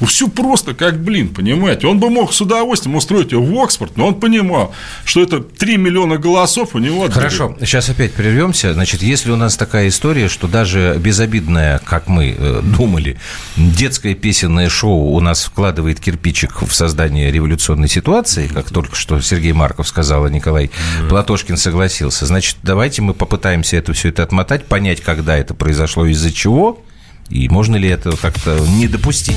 Ну, 0.00 0.06
Все 0.06 0.28
просто 0.28 0.74
как 0.74 0.98
блин, 0.98 1.28
понимаете? 1.28 1.86
Он 1.86 1.98
бы 1.98 2.10
мог 2.10 2.32
с 2.32 2.40
удовольствием 2.40 2.96
устроить 2.96 3.32
его 3.32 3.44
в 3.44 3.62
Оксфорд, 3.62 3.96
но 3.96 4.08
он 4.08 4.14
понимал, 4.14 4.74
что 5.04 5.22
это 5.22 5.40
3 5.40 5.76
миллиона 5.76 6.16
голосов 6.16 6.74
у 6.74 6.78
него. 6.78 7.08
Хорошо, 7.10 7.56
сейчас 7.60 7.90
опять 7.90 8.12
прервемся. 8.12 8.72
Значит, 8.72 9.02
если 9.02 9.30
у 9.30 9.36
нас 9.36 9.56
такая 9.56 9.88
история, 9.88 10.28
что 10.28 10.48
даже 10.48 10.96
безобидная, 10.98 11.80
как 11.84 12.08
мы 12.08 12.34
э, 12.36 12.62
думали, 12.62 13.18
детское 13.56 14.14
песенное 14.14 14.68
шоу 14.68 15.12
у 15.12 15.20
нас 15.20 15.44
вкладывает 15.44 16.00
кирпичик 16.00 16.62
в 16.62 16.72
создание 16.72 17.30
революционной 17.30 17.88
ситуации, 17.88 18.48
как 18.48 18.70
только 18.70 18.96
что 18.96 19.20
Сергей 19.20 19.52
Марков 19.52 19.86
сказал, 19.86 20.24
а 20.24 20.30
Николай 20.30 20.66
mm. 20.66 21.08
Платошкин 21.08 21.56
согласился, 21.56 22.26
значит, 22.26 22.56
давайте 22.62 23.02
мы 23.02 23.12
попытаемся 23.12 23.76
это 23.76 23.92
все 23.92 24.08
это 24.08 24.22
отмотать, 24.22 24.64
понять, 24.66 25.00
когда 25.00 25.36
это 25.36 25.54
произошло, 25.54 26.06
из-за 26.06 26.32
чего, 26.32 26.82
и 27.28 27.48
можно 27.48 27.76
ли 27.76 27.88
это 27.88 28.16
как-то 28.16 28.58
не 28.66 28.88
допустить. 28.88 29.36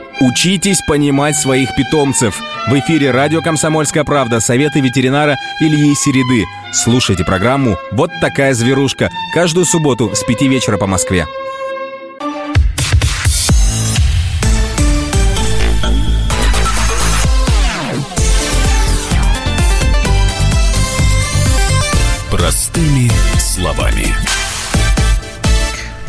Учитесь 0.21 0.83
понимать 0.83 1.35
своих 1.35 1.75
питомцев. 1.75 2.39
В 2.67 2.77
эфире 2.77 3.09
радио 3.09 3.41
«Комсомольская 3.41 4.03
правда» 4.03 4.39
советы 4.39 4.79
ветеринара 4.79 5.35
Ильи 5.59 5.95
Середы. 5.95 6.45
Слушайте 6.71 7.25
программу 7.25 7.75
«Вот 7.91 8.11
такая 8.21 8.53
зверушка» 8.53 9.09
каждую 9.33 9.65
субботу 9.65 10.11
с 10.13 10.23
5 10.23 10.43
вечера 10.43 10.77
по 10.77 10.85
Москве. 10.85 11.25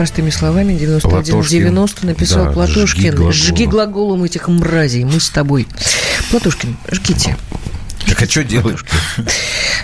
Простыми 0.02 0.30
словами, 0.30 0.72
91-90 0.72 2.06
написал 2.06 2.46
да, 2.46 2.50
Платошкин. 2.50 3.02
Жги 3.02 3.10
глаголом. 3.10 3.32
жги 3.32 3.66
глаголом 3.66 4.24
этих 4.24 4.48
мразей, 4.48 5.04
мы 5.04 5.20
с 5.20 5.30
тобой. 5.30 5.68
Платошкин, 6.32 6.76
жгите. 6.90 7.36
Так 8.08 8.20
а 8.20 8.26
что 8.26 8.42
делаешь? 8.42 8.84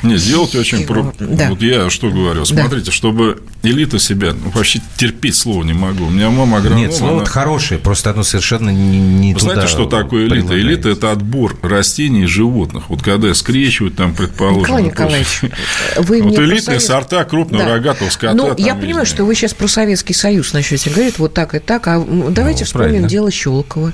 Не, 0.02 0.16
сделать 0.16 0.54
очень 0.54 0.86
просто. 0.86 1.26
Да. 1.26 1.50
Вот 1.50 1.62
я 1.62 1.90
что 1.90 2.10
говорю. 2.10 2.44
Смотрите, 2.44 2.86
да. 2.86 2.92
чтобы 2.92 3.42
элита 3.62 3.98
себя... 3.98 4.32
Ну, 4.32 4.50
вообще 4.50 4.80
терпеть 4.96 5.34
слово 5.34 5.64
не 5.64 5.72
могу. 5.72 6.06
У 6.06 6.10
меня 6.10 6.30
мама 6.30 6.58
агроном. 6.58 6.78
Нет, 6.78 6.94
слово 6.94 7.18
она... 7.18 7.24
хорошее, 7.24 7.80
просто 7.80 8.10
оно 8.10 8.22
совершенно 8.22 8.70
не, 8.70 8.98
не 8.98 9.34
Вы 9.34 9.40
знаете, 9.40 9.66
что 9.66 9.86
такое 9.86 10.26
элита? 10.26 10.58
Элита– 10.58 10.88
это 10.90 11.12
отбор 11.12 11.56
растений 11.62 12.22
и 12.22 12.26
животных. 12.26 12.88
Вот 12.88 13.02
когда 13.02 13.32
скрещивают 13.34 13.96
там, 13.96 14.14
предположим... 14.14 14.62
Николай 14.62 14.84
Николаевич, 14.84 15.40
вы 15.96 16.22
Вот 16.22 16.38
элитные 16.38 16.80
совет... 16.80 16.82
сорта 16.82 17.24
крупного 17.24 17.64
да. 17.64 17.74
рогатого 17.74 18.10
скота. 18.10 18.34
Ну, 18.34 18.54
я 18.56 18.74
понимаю, 18.74 19.06
что 19.06 19.24
вы 19.24 19.34
сейчас 19.34 19.54
про 19.54 19.68
Советский 19.68 20.14
Союз 20.14 20.52
начнете 20.52 20.90
говорить 20.90 21.18
вот 21.18 21.34
так 21.34 21.54
и 21.54 21.58
так. 21.58 21.86
А 21.88 22.04
давайте 22.30 22.60
ну, 22.60 22.66
вспомним 22.66 22.88
правильно. 22.88 23.08
дело 23.08 23.30
Щелокова. 23.30 23.92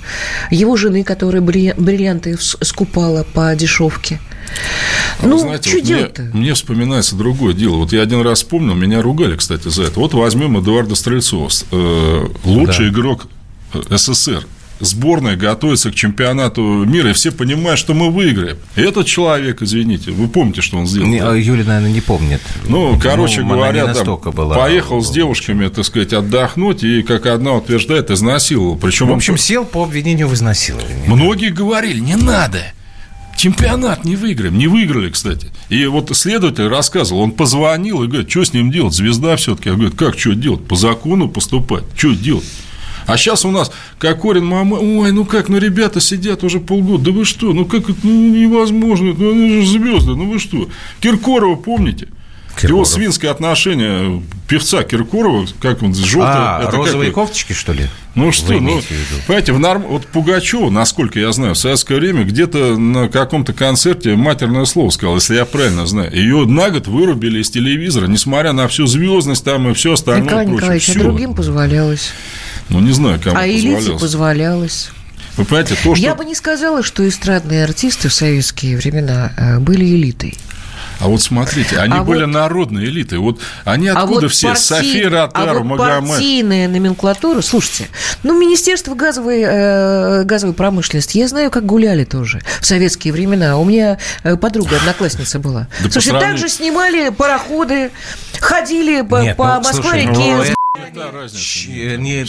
Его 0.51 0.77
жены, 0.77 1.05
которая 1.05 1.43
бриллианты 1.43 2.37
скупала 2.39 3.25
по 3.25 3.55
дешевке. 3.55 4.21
Ну, 5.23 5.39
знаете, 5.39 5.69
что 5.69 5.79
вот 5.79 5.87
делать-то? 5.87 6.23
Мне, 6.23 6.33
мне 6.33 6.55
вспоминается 6.55 7.17
другое 7.17 7.55
дело. 7.55 7.77
Вот 7.77 7.93
я 7.93 8.03
один 8.03 8.21
раз 8.23 8.39
вспомнил, 8.39 8.75
меня 8.75 9.03
ругали, 9.03 9.37
кстати, 9.37 9.69
за 9.69 9.85
это. 9.85 10.01
Вот 10.01 10.15
возьмем 10.15 10.59
Эдуарда 10.59 10.95
Стрельцова, 10.95 11.49
э, 11.71 12.27
лучший 12.45 12.87
да. 12.87 12.93
игрок 12.93 13.27
э, 13.73 13.97
СССР 13.97 14.47
сборная 14.81 15.37
готовится 15.37 15.91
к 15.91 15.95
чемпионату 15.95 16.63
мира, 16.63 17.11
и 17.11 17.13
все 17.13 17.31
понимают, 17.31 17.79
что 17.79 17.95
мы 17.95 18.11
выиграем. 18.11 18.59
Этот 18.77 19.07
человек, 19.07 19.63
извините, 19.63 20.11
вы 20.11 20.29
помните, 20.29 20.61
что 20.63 20.79
он 20.79 20.87
сделал? 20.87 21.09
Не, 21.09 21.21
да? 21.21 21.35
Юля, 21.35 21.65
наверное, 21.65 21.93
не 21.93 22.01
помнит. 22.01 22.41
Ну, 22.69 22.99
короче 23.01 23.43
ну, 23.43 23.51
говоря, 23.51 23.93
там, 23.93 24.21
была... 24.33 24.57
поехал 24.57 25.01
с 25.01 25.11
девушками, 25.11 25.69
так 25.69 25.85
сказать, 25.85 26.13
отдохнуть, 26.13 26.83
и, 26.83 27.03
как 27.03 27.27
одна 27.27 27.55
утверждает, 27.55 28.11
изнасиловал. 28.11 28.77
Причем 28.77 29.09
в 29.09 29.13
общем, 29.13 29.35
он... 29.35 29.39
сел 29.39 29.65
по 29.65 29.85
обвинению 29.85 30.29
в 30.29 30.35
изнасиловании. 30.35 31.07
Многие 31.07 31.51
говорили, 31.51 32.01
не 32.01 32.17
надо. 32.17 32.63
Чемпионат 33.37 34.05
не 34.05 34.17
выиграем. 34.17 34.57
Не 34.57 34.67
выиграли, 34.67 35.11
кстати. 35.11 35.51
И 35.69 35.87
вот 35.87 36.15
следователь 36.17 36.69
рассказывал, 36.69 37.23
он 37.23 37.33
позвонил 37.33 38.03
и 38.03 38.07
говорит, 38.07 38.31
что 38.31 38.45
с 38.45 38.53
ним 38.53 38.71
делать? 38.71 38.95
Звезда 38.95 39.37
все-таки. 39.37 39.69
Я 39.69 39.75
говорю, 39.75 39.93
как 39.93 40.19
что 40.19 40.35
делать? 40.35 40.67
По 40.67 40.77
закону 40.77 41.29
поступать. 41.29 41.85
Что 41.97 42.15
делать? 42.15 42.45
А 43.07 43.17
сейчас 43.17 43.45
у 43.45 43.51
нас 43.51 43.71
Кокорин, 43.99 44.47
мама, 44.47 44.77
ой, 44.77 45.13
ну 45.13 45.25
как, 45.25 45.49
ну 45.49 45.59
ребята 45.59 46.01
сидят 46.01 46.43
уже 46.43 46.61
полгода, 46.61 47.05
да 47.05 47.11
вы 47.11 47.25
что, 47.25 47.53
ну 47.53 47.67
как 47.67 47.91
это 47.91 47.99
ну, 48.03 48.35
невозможно, 48.35 49.15
ну 49.17 49.31
они 49.31 49.61
же 49.61 49.67
звезды, 49.67 50.13
ну 50.15 50.31
вы 50.31 50.39
что? 50.39 50.69
Киркорова 51.01 51.57
помните? 51.57 52.09
Киркоров. 52.55 52.71
Его 52.71 52.85
свинское 52.85 53.31
отношение 53.31 54.23
певца 54.49 54.83
Киркорова, 54.83 55.47
как 55.61 55.83
он, 55.83 55.95
желтый. 55.95 56.33
А, 56.33 56.63
это 56.63 56.77
розовые 56.77 57.11
как... 57.11 57.27
кофточки, 57.27 57.53
что 57.53 57.73
ли? 57.73 57.89
Ну 58.15 58.31
что, 58.31 58.53
ну, 58.53 58.81
понимаете, 59.27 59.53
в 59.53 59.59
норм... 59.59 59.83
вот 59.83 60.07
Пугачева, 60.07 60.71
насколько 60.71 61.19
я 61.19 61.33
знаю, 61.33 61.55
в 61.55 61.59
советское 61.59 61.97
время 61.97 62.25
где-то 62.25 62.79
на 62.79 63.09
каком-то 63.09 63.53
концерте 63.53 64.15
матерное 64.15 64.67
слово 64.67 64.91
сказал, 64.91 65.17
если 65.17 65.35
я 65.35 65.45
правильно 65.45 65.87
знаю. 65.87 66.15
Ее 66.15 66.47
на 66.47 66.71
год 66.71 66.87
вырубили 66.87 67.41
из 67.41 67.51
телевизора, 67.51 68.07
несмотря 68.07 68.53
на 68.53 68.69
всю 68.69 68.87
звездность 68.87 69.45
там 69.45 69.69
и 69.69 69.75
все 69.75 69.95
остальное. 69.95 70.25
Николай 70.25 70.47
прочее. 70.47 70.57
Николаевич, 70.57 70.89
а 70.91 70.99
другим 71.01 71.35
позволялось. 71.35 72.13
Ну, 72.69 72.81
не 72.81 72.93
знаю, 72.93 73.21
кому 73.23 73.37
а 73.37 73.43
позволялось. 73.43 73.89
А 73.89 73.99
позволялось. 73.99 74.91
Вы 75.37 75.45
понимаете, 75.45 75.75
то, 75.83 75.95
что... 75.95 76.05
Я 76.05 76.15
бы 76.15 76.25
не 76.25 76.35
сказала, 76.35 76.83
что 76.83 77.07
эстрадные 77.09 77.65
артисты 77.65 78.09
в 78.09 78.15
советские 78.15 78.77
времена 78.77 79.33
э, 79.37 79.59
были 79.59 79.85
элитой. 79.85 80.35
А 81.01 81.09
вот 81.09 81.23
смотрите, 81.23 81.79
они 81.79 81.99
а 81.99 82.05
были 82.05 82.25
вот... 82.25 82.33
народной 82.33 82.85
элитой. 82.87 83.19
Вот 83.19 83.41
они 83.65 83.89
а 83.89 83.99
откуда 83.99 84.19
а 84.19 84.23
вот 84.23 84.33
все? 84.33 84.49
Парти... 84.49 84.63
София 84.63 85.11
Ротару, 85.11 85.51
а 85.51 85.55
вот 85.55 85.65
Магомед. 85.65 86.11
партийная 86.11 86.69
номенклатура. 86.69 87.41
Слушайте, 87.43 87.89
ну, 88.23 88.39
Министерство 88.39 88.95
газовой, 88.95 89.43
э, 89.45 90.25
газовой 90.25 90.55
промышленности, 90.55 91.19
я 91.19 91.29
знаю, 91.29 91.51
как 91.51 91.67
гуляли 91.67 92.05
тоже 92.05 92.41
в 92.61 92.67
советские 92.67 93.13
времена. 93.13 93.59
У 93.59 93.65
меня 93.65 93.99
э, 94.23 94.37
подруга, 94.37 94.77
одноклассница 94.77 95.39
была. 95.39 95.69
Да 95.83 95.91
Слушайте, 95.91 96.11
сравнению... 96.11 96.39
также 96.39 96.49
снимали 96.49 97.09
пароходы, 97.11 97.91
ходили 98.41 99.03
по, 99.03 99.23
Нет, 99.23 99.37
по 99.37 99.55
ну, 99.55 99.63
Москве-реке. 99.63 100.54
Ну, 100.77 101.97
не, 101.99 102.27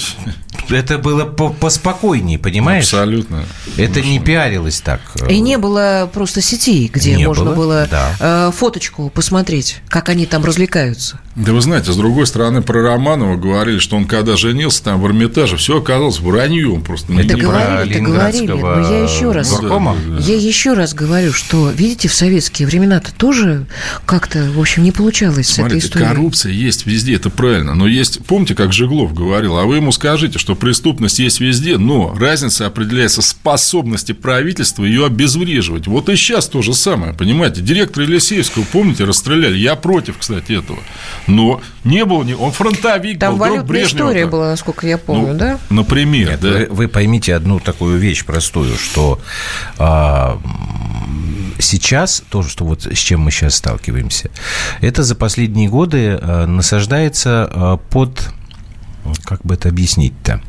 это 0.70 1.00
было 1.00 1.26
поспокойнее, 1.26 2.38
понимаешь? 2.38 2.84
Абсолютно. 2.84 3.44
Это 3.76 4.02
не 4.02 4.20
пиарилось 4.20 4.82
так. 4.82 5.02
И 5.28 5.40
не 5.40 5.58
было 5.58 6.08
просто 6.14 6.42
сетей, 6.42 6.88
где 6.94 7.16
не 7.16 7.26
можно 7.26 7.46
было, 7.46 7.56
было 7.56 7.88
да. 7.90 8.16
Э, 8.20 8.52
фоточку 8.56 9.10
посмотреть, 9.10 9.82
как 9.90 10.10
они 10.10 10.28
там 10.28 10.46
развлекаются. 10.46 11.20
Да 11.36 11.52
вы 11.52 11.62
знаете, 11.62 11.92
с 11.92 11.98
другой 11.98 12.28
стороны, 12.28 12.62
про 12.62 12.82
Романова 12.82 13.36
говорили, 13.36 13.80
что 13.80 13.98
он 13.98 14.06
когда 14.06 14.38
женился 14.38 14.84
там 14.84 15.02
в 15.02 15.06
Эрмитаже, 15.08 15.58
все 15.58 15.80
оказалось 15.80 16.20
враньем 16.20 16.82
просто. 16.82 17.12
Это 17.14 17.34
не 17.34 17.42
говорили, 17.42 17.92
это 17.92 18.04
говорили, 18.04 18.52
но 18.52 18.90
я 18.90 19.04
еще 19.04 19.32
раз, 19.32 19.52
Горкома? 19.52 19.98
я 20.20 20.36
еще 20.36 20.74
раз 20.74 20.94
говорю, 20.94 21.34
что, 21.34 21.70
видите, 21.72 22.08
в 22.08 22.14
советские 22.14 22.68
времена-то 22.68 23.14
тоже 23.14 23.66
как-то, 24.06 24.50
в 24.52 24.60
общем, 24.60 24.84
не 24.84 24.92
получалось 24.94 25.48
Смотрите, 25.50 25.82
с 25.82 25.86
этой 25.86 25.90
историей. 25.90 26.10
коррупция 26.10 26.52
есть 26.54 26.86
везде, 26.86 27.16
это 27.16 27.30
правильно, 27.30 27.74
но 27.74 27.88
есть, 27.88 28.26
помните, 28.36 28.54
как 28.54 28.74
Жиглов 28.74 29.14
говорил, 29.14 29.58
а 29.58 29.64
вы 29.64 29.78
ему 29.78 29.94
скажите, 29.94 30.40
что 30.40 30.56
преступность 30.56 31.20
есть 31.20 31.40
везде, 31.40 31.78
но 31.78 32.14
разница 32.20 32.66
определяется 32.66 33.22
способности 33.22 34.12
правительства 34.12 34.84
ее 34.84 35.06
обезвреживать. 35.06 35.88
Вот 35.88 36.10
и 36.10 36.18
сейчас 36.18 36.50
то 36.50 36.62
же 36.62 36.74
самое, 36.74 37.14
понимаете? 37.14 37.62
Директор 37.62 38.04
Елисеевского, 38.04 38.66
помните, 38.74 39.06
расстреляли. 39.06 39.56
Я 39.58 39.78
против, 39.78 40.18
кстати, 40.18 40.52
этого. 40.52 40.80
Но 41.28 41.62
не 41.86 42.04
было, 42.04 42.26
он 42.38 42.52
фронтовик 42.52 43.20
Там 43.20 43.36
был, 43.36 43.40
валютная 43.40 43.64
Брежнева. 43.66 44.08
история 44.10 44.26
была, 44.26 44.50
насколько 44.50 44.86
я 44.86 44.98
помню, 44.98 45.32
Ну, 45.32 45.40
да? 45.40 45.60
Например, 45.70 46.32
Нет, 46.32 46.40
да. 46.42 46.50
вы, 46.50 46.68
вы 46.72 46.88
поймите 46.90 47.36
одну 47.36 47.62
такую 47.62 47.98
вещь 48.00 48.26
простую, 48.26 48.76
что 48.76 49.22
а, 49.78 50.42
сейчас, 51.60 52.24
то, 52.30 52.44
что 52.44 52.66
вот 52.66 52.86
с 52.86 52.98
чем 52.98 53.22
мы 53.22 53.32
сейчас 53.32 53.56
сталкиваемся, 53.56 54.30
это 54.82 55.04
за 55.04 55.16
последние 55.16 55.70
годы 55.70 56.18
а, 56.22 56.46
насаждается 56.46 57.50
а, 57.52 57.78
под, 57.78 58.30
как 59.24 59.42
бы 59.44 59.56
это 59.56 59.70
объяснить-то, 59.70 60.42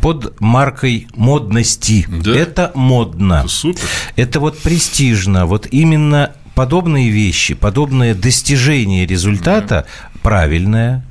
под 0.00 0.40
маркой 0.40 1.08
модности. 1.14 2.06
Да. 2.08 2.36
Это 2.36 2.72
модно. 2.74 3.40
Это 3.40 3.48
супер. 3.48 3.82
Это 4.14 4.40
вот 4.40 4.58
престижно. 4.58 5.46
Вот 5.46 5.66
именно 5.70 6.32
подобные 6.54 7.10
вещи, 7.10 7.54
подобное 7.54 8.14
достижение 8.14 9.06
результата 9.06 9.86
правильное. 10.22 11.04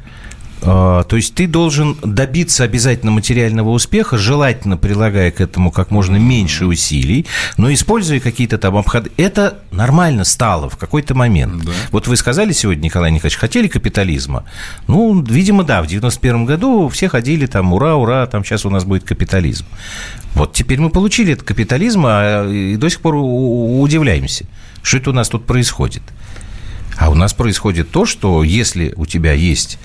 А, 0.61 1.03
То 1.03 1.15
есть 1.15 1.35
ты 1.35 1.47
должен 1.47 1.97
добиться 2.01 2.63
обязательно 2.63 3.11
материального 3.11 3.69
успеха, 3.69 4.17
желательно 4.17 4.77
прилагая 4.77 5.31
к 5.31 5.41
этому 5.41 5.71
как 5.71 5.91
можно 5.91 6.15
меньше 6.15 6.65
усилий, 6.65 7.25
но 7.57 7.71
используя 7.73 8.19
какие-то 8.19 8.57
там 8.57 8.77
обходы. 8.77 9.11
Это 9.17 9.59
нормально 9.71 10.23
стало 10.23 10.69
в 10.69 10.77
какой-то 10.77 11.13
момент. 11.13 11.65
Да. 11.65 11.71
Вот 11.91 12.07
вы 12.07 12.15
сказали 12.15 12.51
сегодня, 12.51 12.85
Николай 12.85 13.11
Николаевич, 13.11 13.37
хотели 13.37 13.67
капитализма? 13.67 14.45
Ну, 14.87 15.21
видимо, 15.21 15.63
да, 15.63 15.81
в 15.81 15.87
91 15.87 16.45
году 16.45 16.89
все 16.89 17.09
ходили 17.09 17.45
там, 17.45 17.73
ура, 17.73 17.95
ура, 17.95 18.25
там 18.25 18.43
сейчас 18.43 18.65
у 18.65 18.69
нас 18.69 18.85
будет 18.85 19.03
капитализм. 19.03 19.65
Вот 20.33 20.53
теперь 20.53 20.79
мы 20.79 20.89
получили 20.89 21.33
этот 21.33 21.45
капитализм, 21.45 22.03
а 22.05 22.49
и 22.49 22.75
до 22.75 22.89
сих 22.89 23.01
пор 23.01 23.15
удивляемся, 23.15 24.45
что 24.81 24.97
это 24.97 25.09
у 25.11 25.13
нас 25.13 25.29
тут 25.29 25.45
происходит. 25.45 26.03
А 26.97 27.09
у 27.09 27.15
нас 27.15 27.33
происходит 27.33 27.91
то, 27.91 28.05
что 28.05 28.43
если 28.43 28.93
у 28.95 29.05
тебя 29.05 29.33
есть 29.33 29.79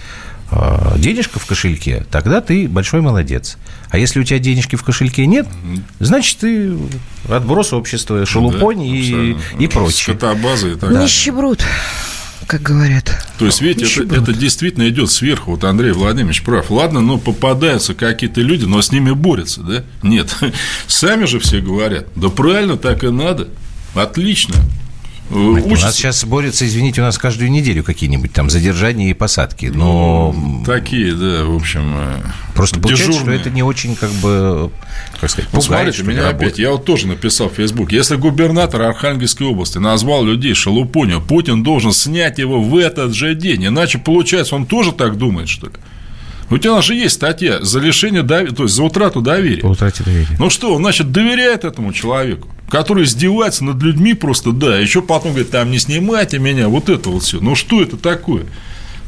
денежка 0.96 1.38
в 1.38 1.46
кошельке, 1.46 2.06
тогда 2.10 2.40
ты 2.40 2.68
большой 2.68 3.00
молодец. 3.00 3.56
А 3.90 3.98
если 3.98 4.20
у 4.20 4.24
тебя 4.24 4.38
денежки 4.38 4.76
в 4.76 4.82
кошельке 4.82 5.26
нет, 5.26 5.46
значит, 6.00 6.38
ты 6.38 6.76
отброс 7.28 7.72
общества, 7.72 8.24
шелупонь 8.26 8.78
Да, 8.78 8.84
и, 8.84 9.00
абсолютно. 9.32 9.62
и 9.62 9.66
прочее. 9.68 10.14
Скотобаза 10.14 10.68
и 10.68 10.72
так 10.72 10.80
далее. 10.90 11.02
Нищеброд, 11.04 11.64
как 12.46 12.62
говорят. 12.62 13.26
То 13.38 13.46
есть, 13.46 13.60
видите, 13.60 14.02
это, 14.02 14.16
это 14.16 14.32
действительно 14.32 14.88
идет 14.88 15.10
сверху. 15.10 15.52
Вот 15.52 15.64
Андрей 15.64 15.92
Владимирович 15.92 16.42
прав. 16.42 16.70
Ладно, 16.70 17.00
ну, 17.00 17.18
попадаются 17.18 17.94
какие-то 17.94 18.40
люди, 18.40 18.64
но 18.64 18.82
с 18.82 18.90
ними 18.90 19.12
борются, 19.12 19.62
да? 19.62 19.84
Нет. 20.02 20.34
Сами 20.88 21.26
же 21.26 21.38
все 21.38 21.60
говорят. 21.60 22.06
Да 22.16 22.28
правильно, 22.28 22.76
так 22.76 23.04
и 23.04 23.08
надо. 23.08 23.48
Отлично. 23.94 24.56
Э, 25.30 25.34
У 25.34 25.54
нас 25.54 25.64
Учатся. 25.64 25.92
сейчас 25.92 26.24
борются, 26.24 26.66
извините, 26.66 27.00
у 27.00 27.04
нас 27.04 27.16
каждую 27.16 27.50
неделю 27.50 27.84
какие-нибудь 27.84 28.32
там 28.32 28.50
задержания 28.50 29.10
и 29.10 29.14
посадки. 29.14 29.66
Но 29.66 30.34
Такие, 30.66 31.12
да, 31.14 31.44
в 31.44 31.54
общем, 31.54 31.94
э, 31.96 32.16
просто 32.54 32.80
получается, 32.80 33.12
дежурные. 33.12 33.38
что 33.38 33.48
это 33.48 33.54
не 33.54 33.62
очень, 33.62 33.94
как 33.94 34.10
бы, 34.14 34.70
как 35.20 35.30
сказать, 35.30 35.48
Ну, 35.52 35.60
пугает, 35.60 35.94
смотрите, 35.94 36.02
что 36.02 36.10
ли, 36.10 36.16
меня 36.16 36.28
опять, 36.28 36.58
я 36.58 36.70
вот 36.72 36.84
тоже 36.84 37.06
написал 37.06 37.48
в 37.48 37.54
Facebook, 37.54 37.92
если 37.92 38.16
губернатор 38.16 38.82
Архангельской 38.82 39.46
области 39.46 39.78
назвал 39.78 40.24
людей 40.24 40.54
шалупонью, 40.54 41.20
Путин 41.20 41.62
должен 41.62 41.92
снять 41.92 42.38
его 42.38 42.60
в 42.60 42.76
этот 42.76 43.14
же 43.14 43.34
день, 43.36 43.66
иначе, 43.66 43.98
получается, 43.98 44.56
он 44.56 44.66
тоже 44.66 44.92
так 44.92 45.16
думает, 45.16 45.48
что 45.48 45.68
ли? 45.68 45.74
У 46.50 46.58
тебя 46.58 46.82
же 46.82 46.96
есть 46.96 47.14
статья 47.14 47.62
за 47.62 47.78
лишение 47.78 48.24
доверия, 48.24 48.52
то 48.52 48.64
есть 48.64 48.74
за 48.74 48.82
утрату 48.82 49.20
доверия. 49.20 49.60
По 49.62 49.66
утрате 49.68 50.02
доверия. 50.02 50.36
Ну 50.40 50.50
что, 50.50 50.74
он, 50.74 50.82
значит, 50.82 51.12
доверяет 51.12 51.64
этому 51.64 51.92
человеку, 51.92 52.48
который 52.70 53.04
издевается 53.04 53.64
над 53.64 53.82
людьми 53.82 54.14
просто, 54.14 54.52
да, 54.52 54.78
еще 54.78 55.02
потом 55.02 55.32
говорит, 55.32 55.50
там 55.50 55.70
не 55.70 55.78
снимайте 55.78 56.38
меня, 56.38 56.68
вот 56.68 56.88
это 56.88 57.10
вот 57.10 57.24
все. 57.24 57.40
Ну 57.40 57.54
что 57.56 57.82
это 57.82 57.96
такое? 57.96 58.46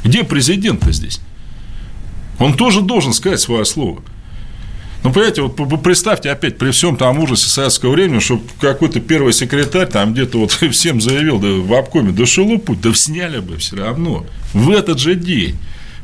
Где 0.04 0.24
президент-то 0.24 0.90
здесь? 0.92 1.20
Он 2.38 2.54
тоже 2.54 2.82
должен 2.82 3.12
сказать 3.12 3.40
свое 3.40 3.64
слово. 3.64 4.02
Ну, 5.04 5.12
понимаете, 5.12 5.42
вот 5.42 5.82
представьте 5.82 6.30
опять 6.30 6.58
при 6.58 6.70
всем 6.70 6.96
там 6.96 7.18
ужасе 7.18 7.48
советского 7.48 7.92
времени, 7.92 8.20
что 8.20 8.40
какой-то 8.60 9.00
первый 9.00 9.32
секретарь 9.32 9.86
там 9.86 10.12
где-то 10.12 10.38
вот 10.38 10.50
всем 10.70 11.00
заявил 11.00 11.38
да, 11.38 11.48
в 11.48 11.72
обкоме, 11.72 12.12
да 12.12 12.26
шелупуть, 12.26 12.80
да 12.80 12.92
сняли 12.94 13.40
бы 13.40 13.56
все 13.58 13.76
равно 13.76 14.26
в 14.52 14.70
этот 14.70 14.98
же 14.98 15.14
день. 15.14 15.56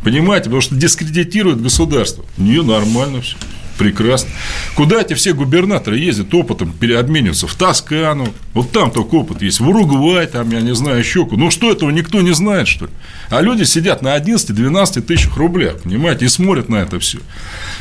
Понимаете, 0.03 0.45
потому 0.45 0.63
что 0.63 0.77
дискредитирует 0.77 1.61
государство. 1.61 2.25
Не, 2.37 2.63
нормально 2.63 3.21
все. 3.21 3.37
Прекрасно. 3.79 4.29
Куда 4.75 5.01
эти 5.01 5.15
все 5.15 5.33
губернаторы 5.33 5.99
ездят 5.99 6.35
опытом, 6.35 6.73
переобмениваются? 6.73 7.47
В 7.47 7.55
Тоскану. 7.55 8.29
Вот 8.53 8.73
там 8.73 8.91
только 8.91 9.15
опыт 9.15 9.41
есть. 9.41 9.61
В 9.61 9.69
Уругвай, 9.69 10.27
там, 10.27 10.51
я 10.51 10.61
не 10.61 10.75
знаю, 10.75 10.99
еще 10.99 11.25
куда. 11.25 11.43
Ну, 11.45 11.51
что 11.53 11.71
этого 11.71 11.91
никто 11.91 12.21
не 12.21 12.33
знает, 12.33 12.67
что 12.67 12.87
ли? 12.87 12.93
А 13.31 13.41
люди 13.41 13.63
сидят 13.63 14.03
на 14.03 14.17
11-12 14.19 15.01
тысячах 15.03 15.37
рублях, 15.37 15.83
понимаете, 15.83 16.25
и 16.25 16.29
смотрят 16.29 16.69
на 16.69 16.77
это 16.77 16.99
все. 16.99 17.19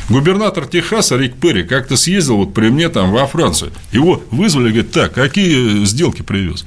Губернатор 0.08 0.66
Техаса 0.66 1.16
Рик 1.16 1.34
Перри 1.34 1.64
как-то 1.64 1.96
съездил 1.96 2.36
вот 2.36 2.54
при 2.54 2.68
мне 2.68 2.88
там 2.88 3.10
во 3.10 3.26
Францию. 3.26 3.72
Его 3.90 4.22
вызвали, 4.30 4.68
говорит, 4.68 4.92
так, 4.92 5.14
какие 5.14 5.84
сделки 5.84 6.22
привез? 6.22 6.64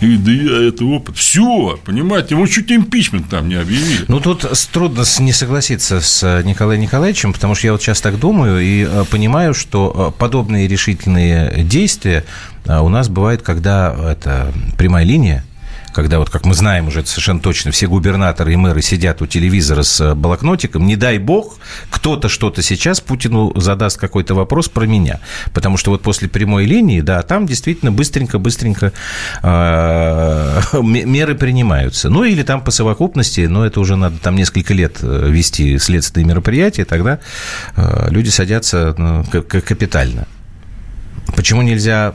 И 0.00 0.16
да 0.16 0.30
я 0.30 0.68
это 0.68 0.84
опыт. 0.84 1.16
Все, 1.16 1.78
понимаете, 1.84 2.34
ему 2.34 2.46
чуть 2.46 2.70
импичмент 2.70 3.28
там 3.28 3.48
не 3.48 3.56
объявили. 3.56 4.04
Ну, 4.08 4.20
тут 4.20 4.46
трудно 4.72 5.04
не 5.18 5.32
согласиться 5.32 6.00
с 6.00 6.22
э, 6.22 6.42
Николаем 6.44 6.80
Николаевичем, 6.80 7.32
потому 7.32 7.54
что 7.54 7.66
я 7.66 7.72
вот 7.72 7.82
сейчас 7.82 8.00
так 8.00 8.18
думаю 8.18 8.60
и 8.60 8.86
э, 8.88 9.04
понимаю, 9.10 9.54
что 9.54 10.12
э, 10.14 10.18
подобные 10.18 10.68
решительные 10.68 11.64
действия 11.64 12.24
у 12.66 12.90
нас 12.90 13.08
бывают, 13.08 13.40
когда 13.40 13.96
это 14.12 14.52
прямая 14.76 15.02
линия, 15.02 15.42
когда 15.92 16.18
вот, 16.18 16.30
как 16.30 16.44
мы 16.44 16.54
знаем 16.54 16.88
уже 16.88 17.04
совершенно 17.04 17.40
точно, 17.40 17.70
все 17.70 17.86
губернаторы 17.86 18.52
и 18.52 18.56
мэры 18.56 18.82
сидят 18.82 19.22
у 19.22 19.26
телевизора 19.26 19.82
с 19.82 20.00
э, 20.00 20.14
блокнотиком, 20.14 20.86
не 20.86 20.96
дай 20.96 21.18
бог, 21.18 21.58
кто-то 21.90 22.28
что-то 22.28 22.62
сейчас 22.62 23.00
Путину 23.00 23.52
задаст 23.58 23.98
какой-то 23.98 24.34
вопрос 24.34 24.68
про 24.68 24.86
меня. 24.86 25.20
Потому 25.52 25.76
что 25.76 25.90
вот 25.90 26.02
после 26.02 26.28
прямой 26.28 26.66
линии, 26.66 27.00
да, 27.00 27.22
там 27.22 27.46
действительно 27.46 27.92
быстренько-быстренько 27.92 28.92
м- 29.42 31.12
меры 31.12 31.34
принимаются. 31.34 32.10
Ну, 32.10 32.24
или 32.24 32.42
там 32.42 32.62
по 32.62 32.70
совокупности, 32.70 33.42
но 33.42 33.64
это 33.66 33.80
уже 33.80 33.96
надо 33.96 34.18
там 34.18 34.36
несколько 34.36 34.74
лет 34.74 34.98
э, 35.02 35.28
вести 35.30 35.78
следственные 35.78 36.26
мероприятия, 36.26 36.84
тогда 36.84 37.18
э, 37.76 38.08
люди 38.10 38.28
садятся 38.28 38.94
ну, 38.96 39.24
капитально. 39.24 40.26
Почему 41.36 41.62
нельзя... 41.62 42.14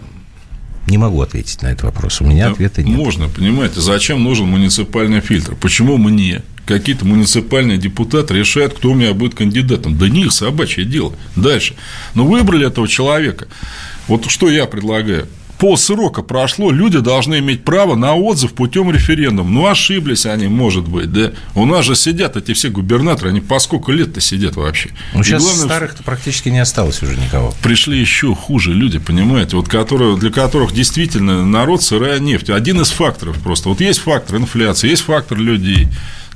Не 0.88 0.98
могу 0.98 1.22
ответить 1.22 1.62
на 1.62 1.68
этот 1.68 1.84
вопрос. 1.84 2.22
У 2.22 2.26
меня 2.26 2.48
Да 2.48 2.52
ответа 2.54 2.84
нет. 2.84 2.98
Можно, 2.98 3.30
понимаете, 3.30 3.80
зачем 3.80 4.24
нужен 4.24 4.48
муниципальный 4.48 5.22
фильтр? 5.22 5.56
Почему 5.56 5.98
мне, 5.98 6.44
какие-то 6.66 7.06
муниципальные 7.06 7.78
депутаты 7.78 8.34
решают, 8.34 8.74
кто 8.74 8.92
у 8.92 8.94
меня 8.94 9.14
будет 9.14 9.34
кандидатом? 9.36 9.98
Да 9.98 10.10
них 10.10 10.32
собачье 10.32 10.84
дело. 10.84 11.14
Дальше. 11.36 11.76
Ну, 12.16 12.28
выбрали 12.28 12.68
этого 12.68 12.88
человека. 12.88 13.48
Вот 14.08 14.30
что 14.30 14.50
я 14.50 14.66
предлагаю. 14.66 15.28
Полсрока 15.60 16.24
прошло, 16.24 16.72
люди 16.72 17.00
должны 17.00 17.40
иметь 17.40 17.64
право 17.64 17.96
на 17.96 18.16
отзыв 18.16 18.54
путем 18.54 18.92
референдума. 18.92 19.50
Ну, 19.50 19.68
ошиблись 19.68 20.26
они, 20.26 20.48
может 20.48 20.88
быть, 20.88 21.12
да. 21.12 21.32
У 21.56 21.66
нас 21.66 21.86
же 21.86 21.96
сидят 21.96 22.36
эти 22.36 22.54
все 22.54 22.70
губернаторы, 22.70 23.30
они 23.30 23.40
по 23.40 23.60
сколько 23.60 23.92
лет-то 23.92 24.20
сидят 24.20 24.56
вообще. 24.56 24.90
Ну, 25.14 25.22
И 25.22 25.24
сейчас 25.24 25.42
главное, 25.44 25.66
старых-то 25.66 26.04
практически 26.04 26.50
не 26.50 26.60
осталось 26.60 27.02
уже 27.02 27.16
никого. 27.16 27.54
пришли 27.64 27.98
еще 27.98 28.36
хуже 28.36 28.74
люди, 28.74 29.00
понимаете, 29.00 29.56
вот 29.56 29.70
которые, 29.70 30.18
для 30.18 30.32
которых 30.32 30.74
действительно 30.74 31.46
народ 31.46 31.82
сырая 31.82 32.20
нефть. 32.20 32.50
Один 32.50 32.82
из 32.82 32.90
факторов 32.90 33.38
просто. 33.42 33.70
Вот 33.70 33.80
есть 33.80 34.00
фактор 34.00 34.38
инфляции, 34.38 34.90
есть 34.90 35.04
фактор 35.04 35.38
людей. 35.38 35.88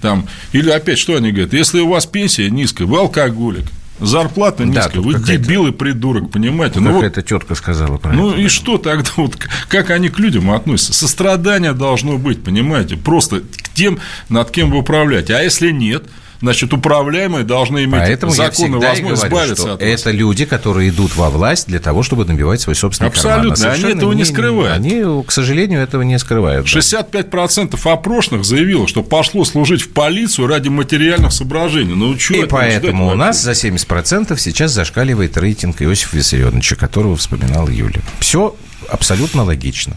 Там, 0.01 0.28
или 0.51 0.70
опять, 0.70 0.99
что 0.99 1.15
они 1.15 1.32
говорят, 1.32 1.53
если 1.53 1.80
у 1.80 1.89
вас 1.89 2.05
пенсия 2.05 2.49
низкая, 2.49 2.88
вы 2.88 2.99
алкоголик, 2.99 3.65
зарплата 4.00 4.60
Да, 4.60 4.66
низкая, 4.66 4.89
тут 4.91 5.06
вы 5.06 5.14
какая-то- 5.14 5.43
дебил 5.43 5.68
и 5.68 5.72
придурок, 5.72 6.32
понимаете? 6.32 6.80
Ну, 6.80 6.88
Как 6.88 6.95
вот, 6.95 7.04
эта 7.06 7.22
тетка 7.22 7.56
сказала 7.56 7.98
про 7.98 8.14
ну 8.14 8.32
это. 8.32 8.39
и 8.41 8.48
что 8.48 8.78
тогда, 8.78 9.10
вот, 9.18 9.36
как 9.70 9.89
они 9.89 10.10
к 10.10 10.20
людям 10.20 10.52
относятся? 10.52 10.93
Сострадание 10.93 11.74
должно 11.74 12.18
быть, 12.18 12.43
понимаете, 12.43 12.95
просто 12.98 13.39
к 13.41 13.70
тем, 13.74 14.00
над 14.30 14.52
кем 14.52 14.72
вы 14.72 14.80
управляете. 14.80 15.36
А 15.36 15.41
если 15.41 15.72
нет, 15.72 16.04
значит, 16.42 16.74
управляемые 16.74 17.44
должны 17.44 17.84
иметь 17.86 18.00
Поэтому 18.02 18.32
законную 18.32 18.82
возможность 18.82 19.24
говорю, 19.28 19.54
избавиться 19.54 19.64
что 19.64 19.74
от 19.74 19.82
это 19.82 20.12
люди, 20.12 20.46
которые 20.46 20.90
идут 20.90 21.16
во 21.16 21.30
власть 21.30 21.68
для 21.68 21.80
того, 21.80 22.04
чтобы 22.04 22.26
набивать 22.26 22.62
свой 22.62 22.76
собственный 22.76 23.10
Абсолютно, 23.10 23.56
карман. 23.56 23.72
А 23.72 23.74
они 23.74 23.94
этого 23.98 24.14
не 24.14 24.26
скрывают. 24.26 24.76
Они, 24.76 25.24
к 25.26 25.32
сожалению, 25.32 25.82
этого 25.82 26.02
не 26.04 26.18
скрывают. 26.20 26.66
да. 26.66 26.80
65% 26.80 27.80
опрошенных 27.92 28.46
заявило, 28.46 28.88
что 28.88 29.04
пошло 29.04 29.46
служить 29.46 29.82
в 29.82 29.90
полицию 29.90 30.48
ради 30.48 30.70
материальных 30.70 31.32
соображений. 31.32 31.96
Ну, 31.96 32.14
И 32.14 32.46
поэтому 32.46 33.08
у 33.08 33.16
нас 33.16 33.42
за 33.42 33.52
70% 33.52 34.38
сейчас 34.38 34.72
зашкаливает 34.72 35.38
рейтинг 35.38 35.82
Иосифа 35.82 36.18
Виссарионовича, 36.18 36.76
которого 36.76 37.16
вспоминал 37.16 37.68
Юля. 37.68 38.02
Все 38.20 38.56
абсолютно 38.90 39.44
логично. 39.44 39.96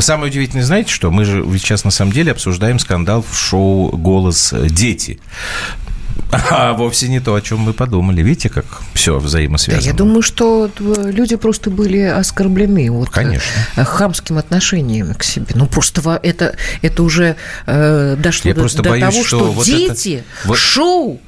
Самое 0.00 0.30
удивительное, 0.30 0.64
знаете, 0.64 0.90
что 0.90 1.10
мы 1.10 1.24
же 1.24 1.42
ведь 1.46 1.62
сейчас 1.62 1.84
на 1.84 1.90
самом 1.90 2.12
деле 2.12 2.32
обсуждаем 2.32 2.78
скандал 2.78 3.24
в 3.28 3.36
шоу 3.36 3.96
«Голос 3.96 4.52
дети». 4.70 5.20
А 6.50 6.72
вовсе 6.72 7.08
не 7.08 7.20
то, 7.20 7.34
о 7.34 7.40
чем 7.42 7.58
мы 7.58 7.74
подумали. 7.74 8.22
Видите, 8.22 8.48
как 8.48 8.64
все 8.94 9.18
взаимосвязано. 9.18 9.82
Да, 9.84 9.90
я 9.90 9.94
думаю, 9.94 10.22
что 10.22 10.70
люди 10.78 11.36
просто 11.36 11.68
были 11.70 12.00
оскорблены 12.00 12.90
вот 12.90 13.10
Конечно. 13.10 13.46
Э, 13.76 13.84
хамским 13.84 14.38
отношением 14.38 15.14
к 15.14 15.24
себе. 15.24 15.48
Ну, 15.54 15.66
просто 15.66 16.18
это, 16.22 16.56
это 16.80 17.02
уже 17.02 17.36
э, 17.66 18.16
дошло 18.18 18.48
Я 18.48 18.54
до, 18.54 18.60
просто 18.62 18.82
до 18.82 18.90
боюсь, 18.90 19.04
того, 19.04 19.24
что, 19.24 19.38
что 19.38 19.52
вот 19.52 19.66
дети 19.66 20.24
это- 20.40 20.48
вот- 20.48 20.58
шоу 20.58 21.20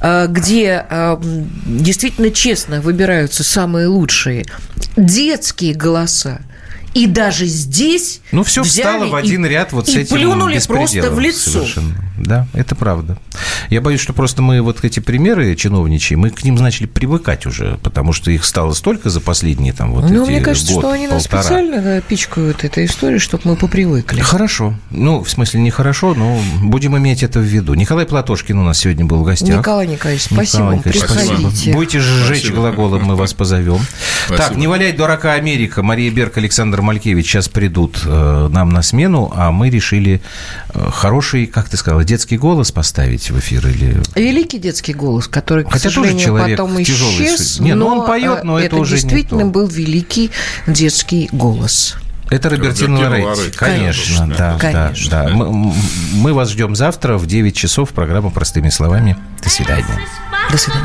э, 0.00 0.26
где 0.28 0.86
э, 0.88 1.16
действительно 1.66 2.30
честно 2.30 2.80
выбираются 2.80 3.42
самые 3.42 3.88
лучшие 3.88 4.44
детские 4.96 5.74
голоса. 5.74 6.40
И 6.94 7.06
даже 7.06 7.46
здесь 7.46 8.20
Ну, 8.32 8.42
все 8.44 8.62
взяли 8.62 8.86
встало 8.86 9.06
в 9.10 9.16
и- 9.16 9.18
один 9.20 9.46
ряд 9.46 9.72
вот 9.72 9.86
с 9.88 9.94
и 9.94 10.00
этим 10.00 10.16
плюнули 10.16 10.60
просто 10.66 11.10
в 11.10 11.18
лицо. 11.18 11.50
совершенно. 11.50 11.94
Да, 12.22 12.46
это 12.54 12.74
правда. 12.76 13.18
Я 13.68 13.80
боюсь, 13.80 14.00
что 14.00 14.12
просто 14.12 14.42
мы 14.42 14.62
вот 14.62 14.84
эти 14.84 15.00
примеры 15.00 15.54
чиновничьи, 15.56 16.16
мы 16.16 16.30
к 16.30 16.44
ним 16.44 16.54
начали 16.54 16.86
привыкать 16.86 17.46
уже, 17.46 17.78
потому 17.82 18.12
что 18.12 18.30
их 18.30 18.44
стало 18.44 18.72
столько 18.74 19.10
за 19.10 19.20
последние 19.20 19.72
там 19.72 19.92
вот 19.92 20.08
Ну, 20.08 20.22
эти 20.22 20.30
мне 20.30 20.40
кажется, 20.40 20.72
год, 20.72 20.82
что 20.82 20.90
они 20.92 21.08
нас 21.08 21.24
полтора. 21.26 21.42
специально 21.42 21.82
да, 21.82 22.00
пичкают 22.00 22.62
этой 22.64 22.84
историей, 22.86 23.18
чтобы 23.18 23.42
мы 23.50 23.56
попривыкли. 23.56 24.20
Хорошо. 24.20 24.74
Ну, 24.90 25.22
в 25.24 25.28
смысле, 25.30 25.60
нехорошо, 25.62 26.14
но 26.14 26.40
будем 26.62 26.96
иметь 26.96 27.22
это 27.24 27.40
в 27.40 27.42
виду. 27.42 27.74
Николай 27.74 28.06
Платошкин 28.06 28.56
у 28.58 28.64
нас 28.64 28.78
сегодня 28.78 29.04
был 29.04 29.18
в 29.18 29.24
гостях. 29.24 29.58
Николай 29.58 29.88
Николаевич, 29.88 30.24
спасибо 30.26 30.74
Николай 30.74 30.76
Николаевич, 30.78 31.02
приходите. 31.40 31.72
Будете 31.72 32.00
сжечь 32.00 32.38
Спасибо. 32.42 32.56
глаголом, 32.56 33.02
мы 33.04 33.16
вас 33.16 33.34
позовем. 33.34 33.80
Спасибо. 34.26 34.48
Так, 34.48 34.56
не 34.56 34.68
валяй 34.68 34.92
дурака 34.92 35.32
Америка. 35.32 35.82
Мария 35.82 36.10
Берг, 36.12 36.36
Александр 36.38 36.82
Малькевич 36.82 37.26
сейчас 37.26 37.48
придут 37.48 38.00
э, 38.04 38.48
нам 38.50 38.70
на 38.70 38.82
смену, 38.82 39.32
а 39.34 39.50
мы 39.50 39.70
решили 39.70 40.22
э, 40.72 40.88
хороший, 40.92 41.46
как 41.46 41.68
ты 41.68 41.76
сказала, 41.76 42.04
детский 42.12 42.36
голос 42.36 42.70
поставить 42.70 43.30
в 43.30 43.38
эфир 43.38 43.66
или... 43.68 44.02
Великий 44.14 44.58
детский 44.58 44.92
голос, 44.92 45.28
который, 45.28 45.64
к 45.64 45.68
Хотя 45.68 45.84
тоже 45.84 45.94
сожалению, 45.94 46.22
человек 46.22 46.58
потом 46.58 46.84
тяжелой 46.84 47.14
исчез. 47.14 47.58
Не, 47.58 47.74
ну 47.74 47.86
он 47.86 48.06
поет, 48.06 48.44
но 48.44 48.60
э, 48.60 48.64
это 48.66 48.76
уже 48.76 48.96
не 48.96 49.00
действительно 49.00 49.44
то. 49.44 49.46
был 49.46 49.66
великий 49.66 50.30
детский 50.66 51.30
голос. 51.32 51.96
Это 52.28 52.50
Робертино 52.50 53.00
Лоретти. 53.00 53.24
Лоретти, 53.24 53.56
Конечно, 53.58 54.18
конечно. 54.18 54.26
да, 54.26 54.52
да, 54.52 54.58
Конечно. 54.58 55.10
да. 55.10 55.28
Мы, 55.30 55.72
мы 56.12 56.34
вас 56.34 56.50
ждем 56.50 56.76
завтра 56.76 57.16
в 57.16 57.24
9 57.24 57.56
часов. 57.56 57.88
Программа 57.90 58.28
«Простыми 58.28 58.68
словами». 58.68 59.16
До 59.42 59.48
свидания. 59.48 59.98
До 60.50 60.58
свидания. 60.58 60.84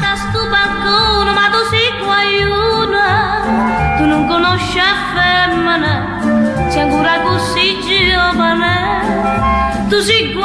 tu 9.90 10.04
sei 10.04 10.38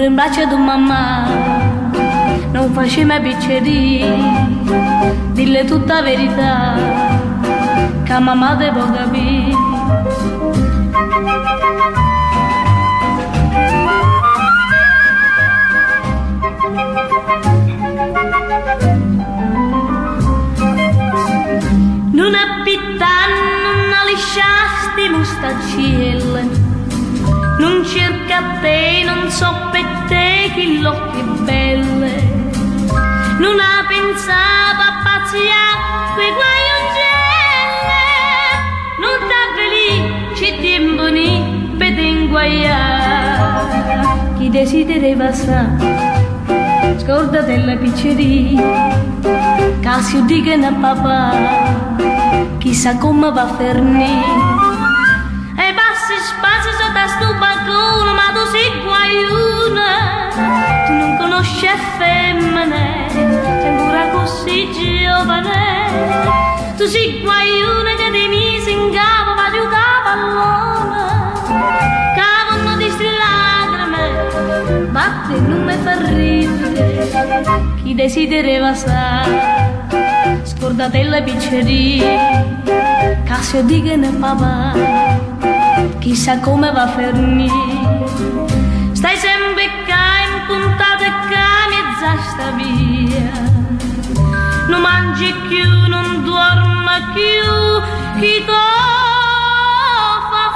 cura 0.00 0.04
in 0.04 0.14
braccio 0.14 0.46
di 0.46 0.54
mamma, 0.54 1.26
non 2.52 2.72
faceva 2.72 3.20
picceri, 3.20 4.02
dille 5.32 5.64
tutta 5.64 6.00
verità 6.00 6.74
che 8.04 8.12
a 8.12 8.18
mamma 8.18 8.54
devo 8.54 8.80
capire. 8.90 9.54
Non 22.12 22.34
abitano, 22.34 23.36
non 23.90 24.06
lisciasti 24.06 25.08
mustaccelle, 25.10 26.48
non 27.58 27.84
cerca 27.84 28.58
te, 28.62 29.02
non 29.04 29.30
so 29.30 29.68
te 30.10 30.50
chi 30.54 30.80
l'occhi 30.80 31.22
belle, 31.44 32.14
non 33.38 33.56
ha 33.58 33.84
pensato 33.88 34.80
a 34.90 34.92
pazziare 35.04 35.78
quei 36.14 36.32
guai 36.38 36.64
angelle, 36.78 38.04
non 39.04 39.16
t'ha 39.28 39.44
felice 39.56 40.48
tempo 40.60 41.04
ni 41.08 41.32
per 41.78 41.96
inguaiare, 41.96 43.48
chi 44.36 44.46
desidera 44.50 45.16
passare, 45.16 46.96
scorda 46.98 47.40
della 47.42 47.76
pizzeria, 47.76 48.98
Casio 49.80 50.22
dicono 50.22 50.66
a 50.66 50.72
papà, 50.72 51.32
chissà 52.58 52.96
come 52.96 53.30
va 53.30 53.42
a 53.42 53.54
finire. 53.56 54.58
E 55.56 55.74
passi 55.78 56.14
spazio 56.30 56.72
sotto 56.78 57.04
sto 57.14 57.28
balcone, 57.38 58.12
ma 58.12 58.26
tu 58.34 58.42
sei 58.50 58.70
guaiuna, 58.82 59.49
conosce 61.30 61.70
femmine, 61.96 63.06
sembra 63.08 64.08
così 64.08 64.68
giovane, 64.72 66.74
tu 66.76 66.86
sei 66.86 67.20
guaione 67.22 67.94
che 67.94 68.10
ti 68.10 68.26
mise 68.26 68.70
in 68.70 68.90
capo, 68.90 69.34
ma 69.34 69.48
giocava 69.54 70.10
all'uomo, 70.10 71.32
cavano 72.16 72.76
di 72.76 72.90
lacrime, 73.22 74.04
ma 74.90 75.22
te 75.28 75.38
non 75.38 75.62
mi 75.62 75.76
fa 75.84 75.94
ridere, 76.08 77.06
chi 77.84 77.94
desiderava 77.94 78.74
sa, 78.74 79.22
scordate 80.42 80.42
scordatella 80.42 81.22
picceria, 81.22 82.44
Cassio 83.24 83.62
di 83.62 83.82
che 83.82 83.94
ne 83.94 84.10
papà, 84.10 84.72
chissà 86.00 86.40
come 86.40 86.72
va 86.72 86.82
a 86.82 86.88
fermi, 86.88 87.48
stai 88.90 89.16
sempre 89.16 89.68
qua 89.86 90.18
in 90.26 90.46
puntata. 90.48 90.99
Sta 92.28 92.50
via. 92.52 93.30
Non 94.68 94.80
mangi 94.80 95.34
più, 95.48 95.68
non 95.88 96.22
dormi 96.24 96.78
più, 97.14 97.80
chi 98.20 98.44
fa 98.46 98.52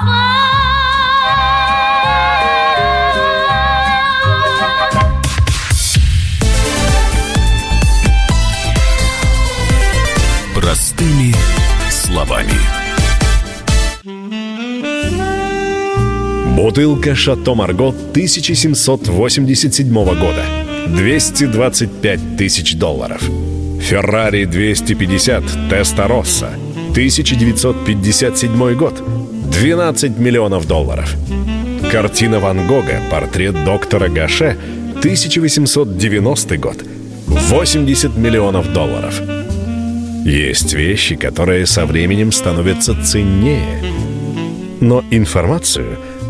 fa? 0.05 0.23
Простыми 10.55 11.35
словами. 11.91 12.59
Бутылка 16.57 17.15
«Шато 17.15 17.55
Марго» 17.55 17.95
1787 18.15 20.15
года. 20.15 20.64
225 20.87 22.37
тысяч 22.37 22.75
долларов. 22.77 23.23
«Феррари 23.81 24.45
250» 24.45 25.69
Теста 25.71 26.07
Росса. 26.09 26.51
1957 26.91 28.75
год. 28.75 29.03
12 29.51 30.19
миллионов 30.19 30.67
долларов. 30.67 31.15
Картина 31.91 32.41
Ван 32.41 32.67
Гога 32.67 33.01
«Портрет 33.11 33.65
доктора 33.65 34.09
Гаше» 34.09 34.57
1890 34.99 36.57
год. 36.59 36.85
80 37.27 38.17
миллионов 38.17 38.73
долларов. 38.73 39.21
Есть 40.25 40.73
вещи, 40.75 41.17
которые 41.17 41.67
со 41.67 41.85
временем 41.85 42.33
становятся 42.33 42.95
ценнее. 43.05 43.83
Но 44.81 45.05
информацию 45.11 45.99